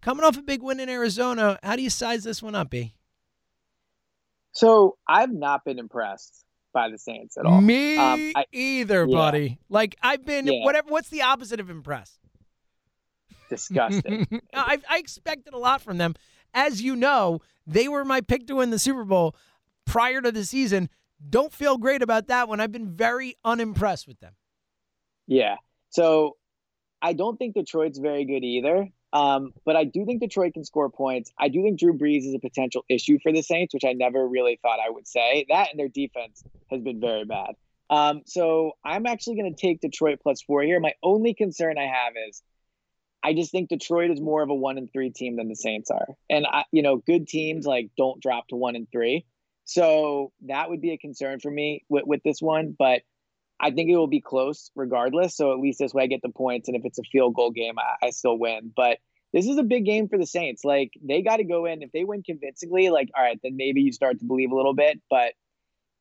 coming 0.02 0.24
off 0.24 0.36
a 0.36 0.42
big 0.42 0.62
win 0.62 0.80
in 0.80 0.88
Arizona. 0.88 1.58
How 1.62 1.76
do 1.76 1.82
you 1.82 1.90
size 1.90 2.24
this 2.24 2.42
one 2.42 2.54
up, 2.54 2.70
B? 2.70 2.94
So 4.52 4.96
I've 5.08 5.32
not 5.32 5.64
been 5.64 5.78
impressed 5.78 6.44
by 6.72 6.88
the 6.90 6.98
Saints 6.98 7.36
at 7.36 7.46
all. 7.46 7.60
Me 7.60 7.96
Um, 7.96 8.32
I- 8.34 8.46
either, 8.52 9.06
Yeah. 9.08 9.16
buddy. 9.16 9.58
Like 9.68 9.96
I've 10.02 10.24
been 10.24 10.46
Yeah. 10.46 10.64
whatever. 10.64 10.88
What's 10.90 11.08
the 11.08 11.22
opposite 11.22 11.60
of 11.60 11.70
impressed? 11.70 12.18
Disgusting. 13.50 14.26
I, 14.54 14.78
I 14.88 14.98
expected 14.98 15.54
a 15.54 15.58
lot 15.58 15.80
from 15.82 15.98
them. 15.98 16.14
As 16.54 16.80
you 16.80 16.96
know, 16.96 17.40
they 17.66 17.88
were 17.88 18.04
my 18.04 18.20
pick 18.20 18.46
to 18.46 18.56
win 18.56 18.70
the 18.70 18.78
Super 18.78 19.04
Bowl 19.04 19.36
prior 19.84 20.20
to 20.22 20.32
the 20.32 20.44
season. 20.44 20.88
Don't 21.28 21.52
feel 21.52 21.78
great 21.78 22.02
about 22.02 22.28
that 22.28 22.48
one. 22.48 22.60
I've 22.60 22.72
been 22.72 22.94
very 22.94 23.36
unimpressed 23.44 24.06
with 24.06 24.20
them. 24.20 24.34
Yeah. 25.26 25.56
So 25.90 26.36
I 27.02 27.12
don't 27.12 27.36
think 27.36 27.54
Detroit's 27.54 27.98
very 27.98 28.24
good 28.24 28.44
either. 28.44 28.88
Um, 29.12 29.54
but 29.64 29.76
I 29.76 29.84
do 29.84 30.04
think 30.04 30.20
Detroit 30.20 30.54
can 30.54 30.64
score 30.64 30.90
points. 30.90 31.30
I 31.38 31.48
do 31.48 31.62
think 31.62 31.78
Drew 31.78 31.96
Brees 31.96 32.26
is 32.26 32.34
a 32.34 32.40
potential 32.40 32.84
issue 32.88 33.18
for 33.22 33.32
the 33.32 33.42
Saints, 33.42 33.72
which 33.72 33.84
I 33.84 33.92
never 33.92 34.26
really 34.26 34.58
thought 34.60 34.80
I 34.84 34.90
would 34.90 35.06
say. 35.06 35.46
That 35.48 35.68
and 35.70 35.78
their 35.78 35.88
defense 35.88 36.42
has 36.70 36.82
been 36.82 37.00
very 37.00 37.24
bad. 37.24 37.54
Um, 37.90 38.22
so 38.26 38.72
I'm 38.84 39.06
actually 39.06 39.36
going 39.36 39.54
to 39.54 39.60
take 39.60 39.80
Detroit 39.80 40.18
plus 40.20 40.42
four 40.42 40.62
here. 40.62 40.80
My 40.80 40.94
only 41.00 41.32
concern 41.32 41.78
I 41.78 41.86
have 41.86 42.14
is 42.28 42.42
I 43.24 43.32
just 43.32 43.50
think 43.50 43.70
Detroit 43.70 44.10
is 44.10 44.20
more 44.20 44.42
of 44.42 44.50
a 44.50 44.54
one 44.54 44.76
and 44.76 44.92
three 44.92 45.10
team 45.10 45.36
than 45.36 45.48
the 45.48 45.56
Saints 45.56 45.90
are. 45.90 46.08
And 46.28 46.46
I, 46.46 46.64
you 46.70 46.82
know, 46.82 46.98
good 46.98 47.26
teams 47.26 47.64
like 47.64 47.90
don't 47.96 48.20
drop 48.20 48.48
to 48.48 48.56
one 48.56 48.76
and 48.76 48.86
three. 48.92 49.24
So 49.64 50.30
that 50.46 50.68
would 50.68 50.82
be 50.82 50.92
a 50.92 50.98
concern 50.98 51.40
for 51.40 51.50
me 51.50 51.84
with, 51.88 52.04
with 52.06 52.22
this 52.22 52.42
one. 52.42 52.76
But 52.78 53.00
I 53.58 53.70
think 53.70 53.88
it 53.88 53.96
will 53.96 54.08
be 54.08 54.20
close 54.20 54.70
regardless. 54.76 55.34
So 55.34 55.54
at 55.54 55.58
least 55.58 55.78
this 55.78 55.94
way 55.94 56.02
I 56.02 56.06
get 56.06 56.20
the 56.20 56.28
points. 56.28 56.68
And 56.68 56.76
if 56.76 56.84
it's 56.84 56.98
a 56.98 57.02
field 57.02 57.34
goal 57.34 57.50
game, 57.50 57.78
I, 57.78 58.08
I 58.08 58.10
still 58.10 58.38
win. 58.38 58.72
But 58.76 58.98
this 59.32 59.46
is 59.46 59.56
a 59.56 59.62
big 59.62 59.86
game 59.86 60.08
for 60.08 60.18
the 60.18 60.26
Saints. 60.26 60.62
Like 60.62 60.92
they 61.02 61.22
got 61.22 61.38
to 61.38 61.44
go 61.44 61.64
in. 61.64 61.82
If 61.82 61.92
they 61.92 62.04
win 62.04 62.22
convincingly, 62.22 62.90
like, 62.90 63.10
all 63.16 63.24
right, 63.24 63.40
then 63.42 63.56
maybe 63.56 63.80
you 63.80 63.92
start 63.92 64.18
to 64.18 64.26
believe 64.26 64.52
a 64.52 64.56
little 64.56 64.74
bit. 64.74 65.00
But 65.08 65.32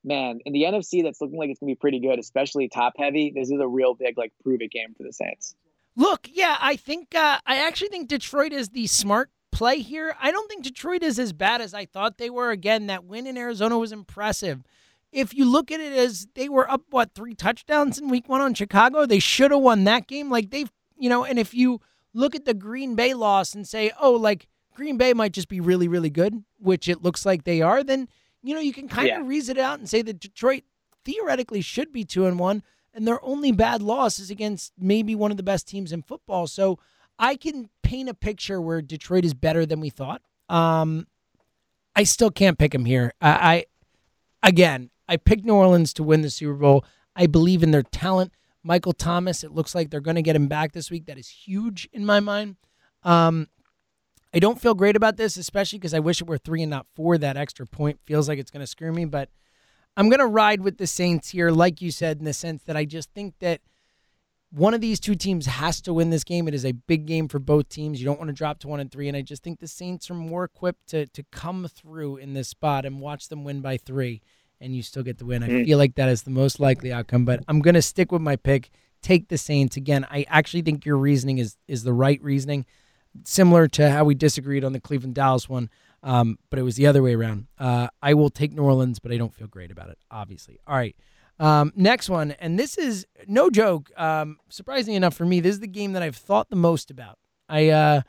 man, 0.04 0.40
in 0.46 0.52
the 0.52 0.64
NFC, 0.64 1.04
that's 1.04 1.22
looking 1.22 1.40
like 1.40 1.50
it's 1.50 1.60
going 1.62 1.70
to 1.70 1.76
be 1.76 1.80
pretty 1.80 2.02
good, 2.02 2.20
especially 2.20 2.68
top 2.68 2.94
heavy. 2.98 3.32
This 3.34 3.50
is 3.50 3.62
a 3.62 3.68
real 3.68 3.94
big, 3.94 4.18
like, 4.18 4.34
prove 4.44 4.62
it 4.62 4.72
game 4.72 4.94
for 4.98 5.04
the 5.04 5.14
Saints. 5.14 5.56
Look, 5.96 6.28
yeah, 6.32 6.58
I 6.60 6.76
think 6.76 7.14
uh, 7.16 7.40
I 7.46 7.58
actually 7.58 7.90
think 7.90 8.08
Detroit 8.08 8.52
is 8.52 8.70
the 8.70 8.88
smart 8.88 9.30
play 9.52 9.80
here. 9.80 10.16
I 10.20 10.32
don't 10.32 10.50
think 10.50 10.64
Detroit 10.64 11.04
is 11.04 11.20
as 11.20 11.34
bad 11.34 11.62
as 11.62 11.74
I 11.74 11.86
thought 11.86 12.18
they 12.18 12.30
were. 12.30 12.50
Again, 12.50 12.88
that 12.88 13.06
win 13.06 13.28
in 13.28 13.38
Arizona 13.38 13.78
was 13.78 13.92
impressive. 13.92 14.64
If 15.12 15.36
you 15.36 15.46
look 15.46 15.72
at 15.72 15.80
it 15.80 15.94
as 15.94 16.28
they 16.34 16.50
were 16.50 16.70
up 16.70 16.82
what 16.90 17.14
three 17.14 17.36
touchdowns 17.36 18.00
in 18.00 18.10
Week 18.10 18.28
One 18.28 18.42
on 18.42 18.56
Chicago, 18.56 19.06
they 19.06 19.20
should 19.20 19.52
have 19.52 19.60
won 19.62 19.84
that 19.84 20.08
game. 20.08 20.32
Like 20.32 20.50
they've, 20.50 20.72
you 20.98 21.08
know, 21.10 21.24
and 21.24 21.38
if 21.38 21.54
you 21.54 21.82
look 22.16 22.34
at 22.34 22.46
the 22.46 22.56
Green 22.56 22.96
Bay 22.96 23.14
loss 23.14 23.54
and 23.54 23.68
say, 23.68 23.92
oh, 24.02 24.14
like 24.14 24.48
Green 24.76 24.98
Bay 24.98 25.14
might 25.14 25.34
just 25.34 25.50
be 25.50 25.60
really, 25.60 25.88
really 25.88 26.10
good, 26.10 26.44
which 26.58 26.90
it 26.90 27.04
looks 27.04 27.28
like 27.28 27.44
they 27.44 27.62
are, 27.62 27.84
then 27.84 28.10
you 28.42 28.56
know 28.56 28.60
you 28.60 28.74
can 28.74 28.88
kind 28.88 29.08
Yeah. 29.08 29.22
of 29.22 29.28
reason 29.28 29.58
it 29.58 29.62
out 29.62 29.78
and 29.78 29.88
say 29.88 30.02
that 30.02 30.20
Detroit 30.20 30.64
theoretically 31.06 31.62
should 31.62 31.92
be 31.92 32.04
two 32.04 32.26
and 32.26 32.40
one, 32.40 32.64
and 32.94 33.08
their 33.08 33.24
only 33.24 33.52
bad 33.52 33.82
loss 33.82 34.20
is 34.20 34.30
against 34.30 34.74
maybe 34.78 35.16
one 35.16 35.32
of 35.32 35.38
the 35.38 35.44
best 35.44 35.68
teams 35.68 35.92
in 35.92 36.02
football. 36.02 36.48
So 36.48 36.80
I 37.18 37.36
can 37.36 37.70
paint 37.82 38.10
a 38.10 38.14
picture 38.14 38.62
where 38.62 38.82
Detroit 38.82 39.26
is 39.26 39.34
better 39.34 39.66
than 39.66 39.80
we 39.80 39.90
thought. 39.90 40.22
Um, 40.50 41.08
I 41.96 42.04
still 42.04 42.32
can't 42.32 42.58
pick 42.58 42.72
them 42.72 42.86
here. 42.86 43.14
I, 43.22 43.66
I 44.42 44.48
again, 44.48 44.90
I 45.08 45.18
picked 45.18 45.46
New 45.46 45.54
Orleans 45.54 45.94
to 45.94 46.04
win 46.04 46.22
the 46.22 46.30
Super 46.30 46.54
Bowl. 46.54 46.86
I 47.16 47.28
believe 47.28 47.64
in 47.64 47.72
their 47.72 47.84
talent. 47.84 48.34
Michael 48.64 48.94
Thomas, 48.94 49.44
it 49.44 49.52
looks 49.52 49.76
like 49.76 49.90
they're 49.90 50.00
going 50.00 50.16
to 50.16 50.22
get 50.22 50.36
him 50.36 50.48
back 50.48 50.72
this 50.72 50.90
week. 50.90 51.06
That 51.06 51.18
is 51.18 51.28
huge 51.28 51.90
in 51.92 52.06
my 52.06 52.20
mind. 52.20 52.56
Um, 53.04 53.50
I 54.34 54.40
don't 54.40 54.60
feel 54.60 54.74
great 54.74 54.96
about 54.96 55.18
this, 55.18 55.38
especially 55.38 55.80
because 55.80 55.94
I 55.94 56.00
wish 56.00 56.22
it 56.22 56.28
were 56.28 56.38
three 56.38 56.64
and 56.64 56.70
not 56.70 56.88
four. 56.96 57.18
That 57.18 57.38
extra 57.38 57.68
point 57.68 58.00
feels 58.06 58.28
like 58.28 58.40
it's 58.40 58.50
going 58.50 58.62
to 58.62 58.68
screw 58.68 58.92
me, 58.92 59.06
but 59.06 59.30
I'm 59.96 60.10
going 60.10 60.20
to 60.20 60.28
ride 60.28 60.62
with 60.62 60.78
the 60.78 60.88
Saints 60.88 61.30
here, 61.30 61.52
like 61.52 61.82
you 61.82 61.92
said, 61.92 62.18
in 62.20 62.26
the 62.26 62.34
sense 62.34 62.64
that 62.64 62.76
I 62.76 62.86
just 62.86 63.12
think 63.12 63.36
that 63.40 63.62
one 64.52 64.74
of 64.74 64.82
these 64.82 65.00
two 65.00 65.16
teams 65.16 65.46
has 65.48 65.82
to 65.82 65.94
win 65.94 66.10
this 66.12 66.24
game. 66.24 66.48
It 66.48 66.54
is 66.54 66.66
a 66.66 66.72
big 66.74 67.06
game 67.06 67.28
for 67.28 67.40
both 67.40 67.70
teams. 67.70 68.00
You 68.00 68.06
don't 68.06 68.20
want 68.20 68.30
to 68.30 68.34
drop 68.34 68.60
to 68.60 68.68
one 68.68 68.80
and 68.80 68.92
three, 68.92 69.08
and 69.08 69.18
I 69.18 69.22
just 69.22 69.44
think 69.44 69.60
the 69.60 69.68
Saints 69.68 70.10
are 70.12 70.16
more 70.16 70.44
equipped 70.44 70.88
to 70.90 71.06
to 71.08 71.24
come 71.32 71.68
through 71.68 72.18
in 72.18 72.34
this 72.34 72.50
spot 72.50 72.86
and 72.86 73.00
watch 73.00 73.30
them 73.30 73.44
win 73.44 73.62
by 73.62 73.78
three, 73.78 74.22
and 74.62 74.76
you 74.76 74.84
still 74.84 75.04
get 75.04 75.18
the 75.18 75.26
win. 75.26 75.42
I 75.44 75.48
Mm. 75.50 75.66
feel 75.66 75.78
like 75.80 75.96
that 75.96 76.10
is 76.10 76.24
the 76.24 76.30
most 76.32 76.60
likely 76.60 76.92
outcome, 76.94 77.26
but 77.26 77.44
I'm 77.48 77.62
going 77.62 77.74
to 77.76 77.82
stick 77.82 78.12
with 78.12 78.22
my 78.22 78.36
pick. 78.36 78.70
Take 79.02 79.28
the 79.30 79.38
Saints 79.40 79.76
again. 79.76 80.06
I 80.10 80.26
actually 80.30 80.62
think 80.62 80.86
your 80.86 80.98
reasoning 80.98 81.40
is 81.40 81.58
is 81.68 81.84
the 81.84 81.94
right 81.94 82.22
reasoning, 82.24 82.66
similar 83.26 83.68
to 83.70 83.90
how 83.90 84.04
we 84.06 84.14
disagreed 84.16 84.64
on 84.64 84.74
the 84.74 84.80
Cleveland 84.80 85.16
Dallas 85.16 85.50
one. 85.50 85.70
Um, 86.04 86.38
but 86.50 86.60
it 86.60 86.64
was 86.64 86.76
the 86.76 86.86
other 86.86 87.02
way 87.02 87.16
around. 87.16 87.48
Uh, 87.58 87.88
I 88.02 88.14
will 88.14 88.30
take 88.30 88.52
New 88.52 88.64
Orleans, 88.64 89.00
but 89.00 89.12
I 89.14 89.18
don't 89.18 89.34
feel 89.34 89.48
great 89.48 89.72
about 89.72 89.90
it, 89.90 89.98
obviously. 90.12 90.60
All 90.68 90.76
right. 90.76 90.96
Um, 91.40 91.72
next 91.76 92.10
one, 92.10 92.32
and 92.40 92.60
this 92.60 92.78
is 92.78 93.08
no 93.28 93.50
joke. 93.50 93.90
Um, 93.98 94.38
surprisingly 94.50 94.96
enough 94.98 95.16
for 95.16 95.26
me, 95.26 95.40
this 95.40 95.54
is 95.56 95.60
the 95.62 95.68
game 95.68 95.94
that 95.94 96.04
I've 96.04 96.16
thought 96.16 96.50
the 96.50 96.56
most 96.56 96.92
about. 96.92 97.18
I 97.50 97.70
uh, 97.70 98.02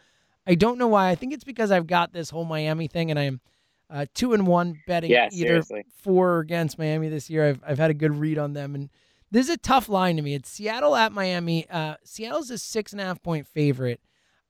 I 0.46 0.54
don't 0.56 0.76
know 0.76 0.88
why. 0.88 1.08
I 1.08 1.14
think 1.14 1.32
it's 1.32 1.44
because 1.44 1.70
I've 1.70 1.86
got 1.86 2.12
this 2.12 2.30
whole 2.30 2.44
Miami 2.44 2.86
thing, 2.86 3.10
and 3.10 3.18
I'm 3.18 3.40
uh, 3.88 4.06
two 4.14 4.34
and 4.34 4.46
one 4.46 4.78
betting 4.86 5.10
Yeah, 5.10 5.28
either 5.32 5.48
seriously. 5.48 5.84
for 6.02 6.32
or 6.32 6.38
against 6.40 6.78
Miami 6.78 7.08
this 7.08 7.30
year. 7.30 7.48
I've 7.48 7.62
I've 7.66 7.78
had 7.78 7.90
a 7.90 7.94
good 7.94 8.14
read 8.14 8.38
on 8.38 8.52
them, 8.52 8.74
and 8.74 8.90
this 9.30 9.46
is 9.48 9.54
a 9.54 9.58
tough 9.58 9.88
line 9.88 10.16
to 10.16 10.22
me. 10.22 10.34
It's 10.34 10.50
Seattle 10.50 10.94
at 10.94 11.10
Miami. 11.12 11.66
Uh, 11.70 11.94
Seattle's 12.04 12.50
a 12.50 12.58
six 12.58 12.92
and 12.92 13.00
a 13.00 13.04
half 13.04 13.22
point 13.22 13.46
favorite. 13.46 14.00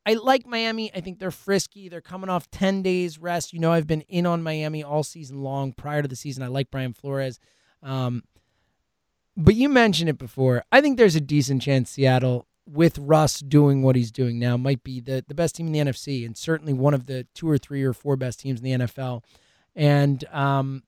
I 0.06 0.14
like 0.14 0.46
Miami. 0.46 0.94
I 0.94 1.00
think 1.00 1.18
they're 1.18 1.30
frisky. 1.30 1.88
They're 1.88 2.00
coming 2.00 2.28
off 2.28 2.50
10 2.50 2.82
days 2.82 3.18
rest. 3.18 3.52
You 3.52 3.60
know, 3.60 3.72
I've 3.72 3.86
been 3.86 4.02
in 4.02 4.26
on 4.26 4.42
Miami 4.42 4.82
all 4.82 5.02
season 5.02 5.42
long. 5.42 5.72
Prior 5.72 6.02
to 6.02 6.08
the 6.08 6.16
season, 6.16 6.42
I 6.42 6.48
like 6.48 6.70
Brian 6.70 6.92
Flores. 6.92 7.40
Um, 7.82 8.22
but 9.36 9.54
you 9.54 9.68
mentioned 9.68 10.10
it 10.10 10.18
before. 10.18 10.64
I 10.70 10.80
think 10.80 10.98
there's 10.98 11.16
a 11.16 11.20
decent 11.20 11.62
chance 11.62 11.90
Seattle, 11.90 12.46
with 12.66 12.98
Russ 12.98 13.40
doing 13.40 13.82
what 13.82 13.96
he's 13.96 14.10
doing 14.10 14.38
now, 14.38 14.56
might 14.56 14.82
be 14.82 15.00
the, 15.00 15.24
the 15.26 15.34
best 15.34 15.56
team 15.56 15.66
in 15.66 15.72
the 15.72 15.92
NFC 15.92 16.24
and 16.24 16.36
certainly 16.36 16.72
one 16.72 16.94
of 16.94 17.06
the 17.06 17.26
two 17.34 17.48
or 17.48 17.58
three 17.58 17.82
or 17.82 17.92
four 17.92 18.16
best 18.16 18.40
teams 18.40 18.60
in 18.60 18.64
the 18.64 18.86
NFL. 18.86 19.22
And 19.74 20.24
um, 20.32 20.82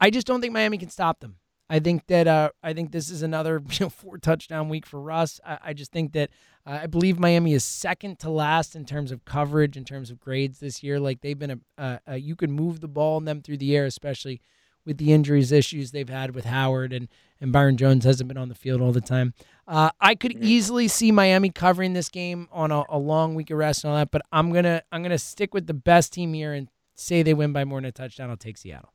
I 0.00 0.10
just 0.10 0.26
don't 0.26 0.40
think 0.40 0.52
Miami 0.52 0.78
can 0.78 0.90
stop 0.90 1.20
them. 1.20 1.36
I 1.74 1.80
think 1.80 2.06
that 2.06 2.28
uh, 2.28 2.50
I 2.62 2.72
think 2.72 2.92
this 2.92 3.10
is 3.10 3.22
another 3.22 3.60
you 3.70 3.86
know, 3.86 3.90
four 3.90 4.16
touchdown 4.16 4.68
week 4.68 4.86
for 4.86 5.00
Russ. 5.00 5.40
I, 5.44 5.58
I 5.60 5.72
just 5.72 5.90
think 5.90 6.12
that 6.12 6.30
uh, 6.64 6.78
I 6.82 6.86
believe 6.86 7.18
Miami 7.18 7.52
is 7.52 7.64
second 7.64 8.20
to 8.20 8.30
last 8.30 8.76
in 8.76 8.84
terms 8.84 9.10
of 9.10 9.24
coverage, 9.24 9.76
in 9.76 9.84
terms 9.84 10.08
of 10.08 10.20
grades 10.20 10.60
this 10.60 10.84
year. 10.84 11.00
Like 11.00 11.20
they've 11.20 11.38
been 11.38 11.50
a, 11.50 11.58
a, 11.76 12.00
a 12.06 12.16
you 12.16 12.36
can 12.36 12.52
move 12.52 12.80
the 12.80 12.86
ball 12.86 13.16
on 13.16 13.24
them 13.24 13.42
through 13.42 13.56
the 13.56 13.74
air, 13.76 13.86
especially 13.86 14.40
with 14.86 14.98
the 14.98 15.12
injuries 15.12 15.50
issues 15.50 15.90
they've 15.90 16.08
had 16.08 16.32
with 16.36 16.44
Howard 16.44 16.92
and 16.92 17.08
and 17.40 17.50
Byron 17.52 17.76
Jones 17.76 18.04
hasn't 18.04 18.28
been 18.28 18.38
on 18.38 18.48
the 18.48 18.54
field 18.54 18.80
all 18.80 18.92
the 18.92 19.00
time. 19.00 19.34
Uh, 19.66 19.90
I 20.00 20.14
could 20.14 20.44
easily 20.44 20.86
see 20.86 21.10
Miami 21.10 21.50
covering 21.50 21.92
this 21.92 22.08
game 22.08 22.48
on 22.52 22.70
a, 22.70 22.84
a 22.88 22.98
long 22.98 23.34
week 23.34 23.50
of 23.50 23.58
rest 23.58 23.82
and 23.82 23.90
all 23.90 23.96
that, 23.96 24.12
but 24.12 24.22
I'm 24.30 24.52
gonna 24.52 24.82
I'm 24.92 25.02
gonna 25.02 25.18
stick 25.18 25.52
with 25.52 25.66
the 25.66 25.74
best 25.74 26.12
team 26.12 26.34
here 26.34 26.52
and 26.52 26.68
say 26.94 27.24
they 27.24 27.34
win 27.34 27.52
by 27.52 27.64
more 27.64 27.78
than 27.78 27.86
a 27.86 27.92
touchdown. 27.92 28.30
I'll 28.30 28.36
take 28.36 28.58
Seattle. 28.58 28.93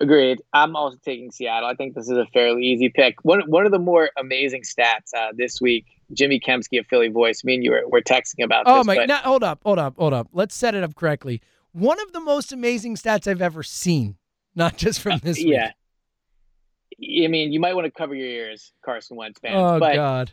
Agreed. 0.00 0.40
I'm 0.52 0.74
also 0.74 0.96
taking 1.04 1.30
Seattle. 1.30 1.68
I 1.68 1.74
think 1.74 1.94
this 1.94 2.08
is 2.08 2.16
a 2.16 2.26
fairly 2.32 2.64
easy 2.64 2.88
pick. 2.88 3.16
One 3.24 3.40
one 3.42 3.66
of 3.66 3.72
the 3.72 3.78
more 3.78 4.10
amazing 4.18 4.62
stats 4.62 5.14
uh, 5.16 5.28
this 5.36 5.60
week, 5.60 5.86
Jimmy 6.12 6.40
Kempski 6.40 6.80
of 6.80 6.86
Philly 6.86 7.08
Voice. 7.08 7.44
Me 7.44 7.54
and 7.54 7.62
you 7.64 7.70
were, 7.70 7.82
were 7.88 8.00
texting 8.00 8.42
about 8.44 8.64
Oh 8.66 8.78
this. 8.78 8.86
my! 8.86 8.96
but 8.96 9.08
Now, 9.08 9.18
hold 9.18 9.44
up, 9.44 9.60
hold 9.64 9.78
up, 9.78 9.94
hold 9.96 10.12
up. 10.12 10.28
Let's 10.32 10.54
set 10.54 10.74
it 10.74 10.82
up 10.82 10.96
correctly. 10.96 11.40
One 11.72 12.00
of 12.00 12.12
the 12.12 12.20
most 12.20 12.52
amazing 12.52 12.96
stats 12.96 13.26
I've 13.28 13.42
ever 13.42 13.62
seen, 13.62 14.16
not 14.54 14.76
just 14.76 15.00
from 15.00 15.20
this 15.22 15.38
week. 15.38 15.48
yeah. 15.48 15.70
I 17.24 17.28
mean, 17.28 17.52
you 17.52 17.60
might 17.60 17.74
want 17.74 17.84
to 17.86 17.90
cover 17.90 18.14
your 18.14 18.26
ears, 18.28 18.72
Carson 18.84 19.16
Wentz 19.16 19.40
fans. 19.40 19.54
Oh 19.56 19.78
but 19.78 19.94
God. 19.94 20.32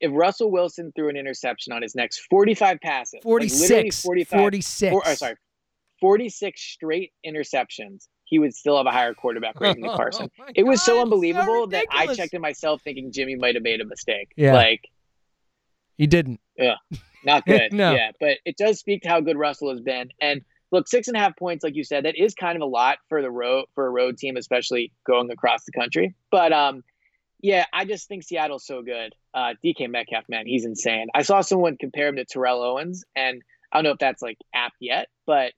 if 0.00 0.10
Russell 0.12 0.50
Wilson 0.50 0.92
threw 0.96 1.08
an 1.08 1.16
interception 1.16 1.72
on 1.72 1.82
his 1.82 1.94
next 1.94 2.20
45 2.30 2.78
passes, 2.80 3.14
like 3.14 3.24
literally 3.24 3.48
46. 3.90 4.02
45, 4.02 4.38
46. 4.40 4.90
Four, 4.90 5.02
oh, 5.06 5.14
sorry, 5.14 5.34
46 6.00 6.60
straight 6.60 7.12
interceptions, 7.26 8.08
he 8.30 8.38
would 8.38 8.54
still 8.54 8.76
have 8.76 8.86
a 8.86 8.92
higher 8.92 9.12
quarterback 9.12 9.60
rating 9.60 9.82
than 9.82 9.90
Carson. 9.96 10.30
Oh 10.40 10.44
it 10.54 10.62
was 10.62 10.82
so 10.82 10.94
God, 10.94 11.02
unbelievable 11.02 11.66
that 11.66 11.86
I 11.90 12.06
checked 12.14 12.32
in 12.32 12.40
myself 12.40 12.80
thinking 12.82 13.10
Jimmy 13.10 13.34
might 13.34 13.56
have 13.56 13.64
made 13.64 13.80
a 13.80 13.84
mistake. 13.84 14.32
Yeah. 14.36 14.54
Like, 14.54 14.88
He 15.98 16.06
didn't. 16.06 16.40
Yeah. 16.56 16.76
Not 17.24 17.44
good. 17.46 17.72
No. 17.72 17.92
Yeah, 17.92 18.12
but 18.20 18.38
it 18.44 18.56
does 18.56 18.78
speak 18.78 19.02
to 19.02 19.08
how 19.08 19.20
good 19.20 19.36
Russell 19.36 19.70
has 19.70 19.80
been. 19.80 20.10
And 20.20 20.42
look, 20.70 20.86
six 20.86 21.08
and 21.08 21.16
a 21.16 21.20
half 21.20 21.36
points, 21.36 21.64
like 21.64 21.74
you 21.74 21.82
said, 21.82 22.04
that 22.04 22.16
is 22.16 22.34
kind 22.34 22.54
of 22.54 22.62
a 22.62 22.66
lot 22.66 22.98
for 23.08 23.20
the 23.20 23.30
road 23.30 23.66
for 23.74 23.84
a 23.84 23.90
road 23.90 24.16
team, 24.16 24.36
especially 24.36 24.92
going 25.04 25.28
across 25.32 25.64
the 25.64 25.72
country. 25.72 26.14
But 26.30 26.52
um, 26.52 26.84
yeah, 27.40 27.66
I 27.72 27.84
just 27.84 28.06
think 28.06 28.22
Seattle's 28.22 28.64
so 28.64 28.82
good. 28.82 29.12
Uh, 29.34 29.54
DK 29.64 29.90
Metcalf, 29.90 30.24
man, 30.28 30.46
he's 30.46 30.64
insane. 30.64 31.08
I 31.14 31.22
saw 31.22 31.40
someone 31.40 31.76
compare 31.78 32.06
him 32.06 32.16
to 32.16 32.24
Terrell 32.24 32.62
Owens, 32.62 33.04
and 33.16 33.42
I 33.72 33.78
don't 33.78 33.84
know 33.84 33.90
if 33.90 33.98
that's 33.98 34.22
like 34.22 34.38
apt 34.54 34.76
yet, 34.80 35.08
but 35.26 35.52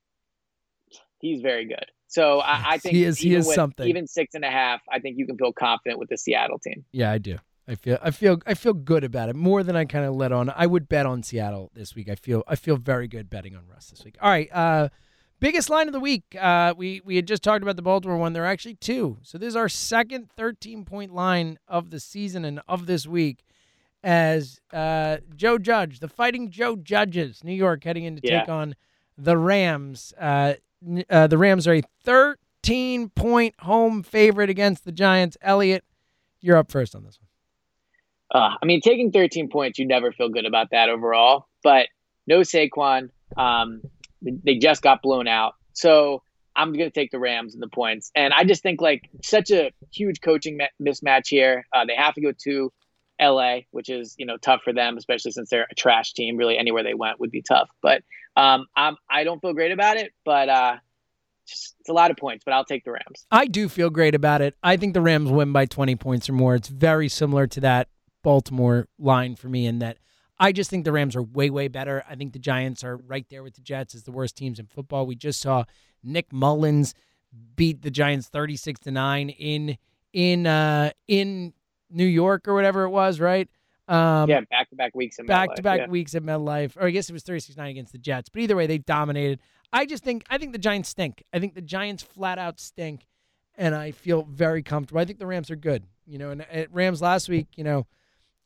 he's 1.21 1.43
very 1.43 1.67
good. 1.67 1.85
So 2.13 2.41
I, 2.41 2.73
I 2.73 2.79
think 2.79 2.95
he 2.95 3.05
is- 3.05 3.19
he 3.19 3.35
is 3.35 3.53
something. 3.55 3.89
Even 3.89 4.07
six 4.07 4.35
and 4.35 4.45
a 4.45 4.51
half, 4.51 4.81
I 4.91 4.99
think 4.99 5.17
you 5.19 5.27
can 5.27 5.39
feel 5.39 5.53
confident 5.53 5.99
with 5.99 6.11
the 6.11 6.19
Seattle 6.19 6.59
team. 6.59 6.85
Yeah, 6.93 7.11
I 7.11 7.19
do. 7.19 7.39
I 7.67 7.75
feel 7.77 7.97
I 8.03 8.11
feel 8.11 8.39
I 8.47 8.55
feel 8.55 8.75
good 8.75 9.05
about 9.05 9.29
it 9.29 9.37
more 9.37 9.63
than 9.63 9.77
I 9.77 9.85
kind 9.85 10.05
of 10.05 10.15
let 10.15 10.31
on. 10.33 10.53
I 10.55 10.67
would 10.67 10.89
bet 10.89 11.07
on 11.07 11.23
Seattle 11.23 11.71
this 11.75 11.95
week. 11.95 12.09
I 12.11 12.17
feel 12.17 12.43
I 12.47 12.57
feel 12.57 12.77
very 12.77 13.09
good 13.09 13.31
betting 13.31 13.55
on 13.57 13.63
Russ 13.67 13.87
this 13.91 14.05
week. 14.05 14.17
All 14.21 14.29
right, 14.31 14.49
uh, 14.53 14.89
Biggest 15.41 15.71
line 15.71 15.87
of 15.89 15.93
the 15.93 16.01
week. 16.01 16.25
Uh, 16.39 16.75
we 16.77 17.01
we 17.05 17.17
had 17.17 17.27
just 17.27 17.43
talked 17.43 17.63
about 17.63 17.77
the 17.77 17.83
Baltimore 17.83 18.17
one. 18.19 18.33
There 18.33 18.43
are 18.45 18.47
actually 18.47 18.75
two. 18.75 19.19
So 19.23 19.39
this 19.39 19.49
is 19.49 19.57
our 19.57 19.69
second 19.69 20.29
13 20.37 20.85
point 20.85 21.15
line 21.15 21.59
of 21.67 21.91
the 21.91 21.99
season 22.01 22.45
and 22.45 22.61
of 22.69 22.87
this 22.87 23.07
week. 23.07 23.43
As 24.05 24.61
uh, 24.73 25.19
Joe 25.37 25.59
Judge, 25.59 26.01
the 26.01 26.09
Fighting 26.09 26.51
Joe 26.51 26.75
Judges, 26.77 27.45
New 27.45 27.53
York, 27.55 27.85
heading 27.85 28.03
in 28.05 28.17
to 28.17 28.23
Yeah. 28.25 28.41
take 28.41 28.49
on 28.49 28.75
the 29.17 29.39
Rams. 29.39 30.13
Uh, 30.19 30.55
uh, 31.11 31.27
the 31.27 31.39
Rams 31.39 31.67
are 31.67 31.75
a 31.75 31.83
13 32.05 33.11
point 33.11 33.55
home 33.61 34.03
favorite 34.03 34.51
against 34.51 34.85
the 34.85 34.93
Giants. 34.93 35.37
Elliot, 35.43 35.85
you're 36.41 36.57
up 36.57 36.71
first 36.71 36.95
on 36.95 37.05
this 37.05 37.19
one. 37.21 38.43
Uh, 38.43 38.57
I 38.63 38.67
mean, 38.67 38.81
taking 38.81 39.13
13 39.13 39.51
points, 39.51 39.79
you 39.79 39.87
never 39.87 40.11
feel 40.13 40.29
good 40.31 40.47
about 40.47 40.71
that 40.71 40.89
overall. 40.89 41.49
But 41.63 41.89
no 42.27 42.41
Saquon. 42.41 43.11
Um, 43.37 43.83
they 44.23 44.57
just 44.57 44.83
got 44.83 45.03
blown 45.03 45.29
out. 45.29 45.55
So 45.73 46.23
I'm 46.55 46.73
going 46.73 46.91
to 46.91 46.91
take 46.91 47.11
the 47.11 47.19
Rams 47.19 47.55
and 47.55 47.63
the 47.63 47.69
points. 47.69 48.11
And 48.15 48.33
I 48.33 48.45
just 48.45 48.63
think 48.63 48.81
like 48.81 49.09
such 49.23 49.51
a 49.51 49.71
huge 49.93 50.21
coaching 50.21 50.57
ma- 50.57 50.67
mismatch 50.81 51.29
here. 51.29 51.67
Uh, 51.73 51.85
they 51.85 51.97
have 51.97 52.15
to 52.15 52.21
go 52.21 52.33
to 52.45 52.73
LA, 53.21 53.61
which 53.71 53.89
is 53.89 54.15
you 54.19 54.27
know 54.27 54.37
tough 54.37 54.63
for 54.63 54.73
them, 54.73 54.97
especially 54.97 55.33
since 55.33 55.51
they're 55.51 55.67
a 55.71 55.75
trash 55.75 56.13
team. 56.13 56.37
Really, 56.37 56.59
anywhere 56.59 56.83
they 56.83 56.95
went 56.95 57.21
would 57.21 57.31
be 57.31 57.43
tough. 57.43 57.71
But 57.81 58.03
um, 58.37 58.67
I'm, 58.77 58.97
I 59.11 59.25
don't 59.25 59.41
feel 59.41 59.53
great 59.53 59.73
about 59.73 59.97
it. 59.97 60.13
But 60.25 60.49
uh, 60.49 60.77
it's 61.45 61.89
a 61.89 61.93
lot 61.93 62.11
of 62.11 62.17
points. 62.17 62.45
But 62.45 62.55
I'll 62.55 62.65
take 62.65 62.85
the 62.85 62.93
Rams. 62.93 63.27
I 63.31 63.47
do 63.47 63.69
feel 63.69 63.91
great 63.91 64.15
about 64.15 64.41
it. 64.41 64.57
I 64.63 64.77
think 64.77 64.95
the 64.95 65.01
Rams 65.01 65.31
win 65.31 65.53
by 65.53 65.67
20 65.67 65.97
points 65.97 66.29
or 66.29 66.33
more. 66.33 66.55
It's 66.55 66.69
very 66.69 67.09
similar 67.09 67.47
to 67.49 67.61
that 67.61 67.89
Baltimore 68.23 68.89
line 68.99 69.37
for 69.37 69.49
me 69.49 69.67
in 69.67 69.81
that 69.81 69.99
I 70.39 70.53
just 70.53 70.71
think 70.71 70.85
the 70.85 70.93
Rams 70.93 71.15
are 71.15 71.23
way, 71.23 71.51
way 71.51 71.69
better. 71.69 72.05
I 72.09 72.15
think 72.15 72.33
the 72.33 72.39
Giants 72.39 72.83
are 72.83 72.97
right 72.97 73.27
there 73.29 73.43
with 73.43 73.55
the 73.55 73.61
Jets 73.61 73.95
as 73.95 74.05
the 74.05 74.13
worst 74.13 74.37
teams 74.37 74.59
in 74.59 74.67
football. 74.67 75.07
We 75.07 75.15
just 75.15 75.41
saw 75.41 75.65
Nick 76.03 76.33
Mullens 76.33 76.95
beat 77.55 77.83
the 77.83 77.91
Giants 77.91 78.29
36 78.29 78.81
to 78.81 78.91
9 78.91 79.31
in 79.31 79.79
in 80.13 80.47
uh 80.47 80.91
in 81.09 81.55
New 81.91 82.05
York 82.07 82.47
or 82.49 82.55
whatever 82.55 82.85
it 82.85 82.91
was, 82.91 83.21
right? 83.21 83.49
Um 83.89 84.31
yeah, 84.31 84.41
back 84.49 84.71
to 84.71 84.77
back 84.77 84.95
weeks 84.95 85.19
in 85.19 85.27
back 85.27 85.55
to 85.57 85.63
back 85.63 85.89
weeks 85.91 86.15
at 86.15 86.23
MetLife, 86.23 86.77
or 86.77 86.87
I 86.87 86.91
guess 86.91 87.09
it 87.09 87.13
was 87.13 87.23
36 87.25 87.57
9 87.57 87.69
against 87.69 87.93
the 87.93 87.99
Jets. 87.99 88.29
But 88.29 88.43
either 88.43 88.57
way, 88.57 88.67
they 88.67 88.79
dominated. 88.79 89.41
I 89.73 89.87
just 89.87 90.05
think 90.05 90.25
I 90.31 90.39
think 90.39 90.53
the 90.53 90.59
Giants 90.59 90.89
stink. 90.89 91.25
I 91.33 91.39
think 91.39 91.55
the 91.55 91.63
Giants 91.63 92.03
flat 92.03 92.39
out 92.39 92.61
stink, 92.61 93.07
and 93.57 93.75
I 93.75 93.91
feel 93.91 94.23
very 94.23 94.63
comfortable. 94.63 95.01
I 95.01 95.05
think 95.05 95.19
the 95.19 95.27
Rams 95.27 95.51
are 95.51 95.57
good. 95.57 95.85
You 96.07 96.19
know, 96.19 96.31
and 96.31 96.43
at 96.43 96.73
Rams 96.73 97.01
last 97.03 97.29
week, 97.29 97.47
you 97.57 97.65
know, 97.65 97.87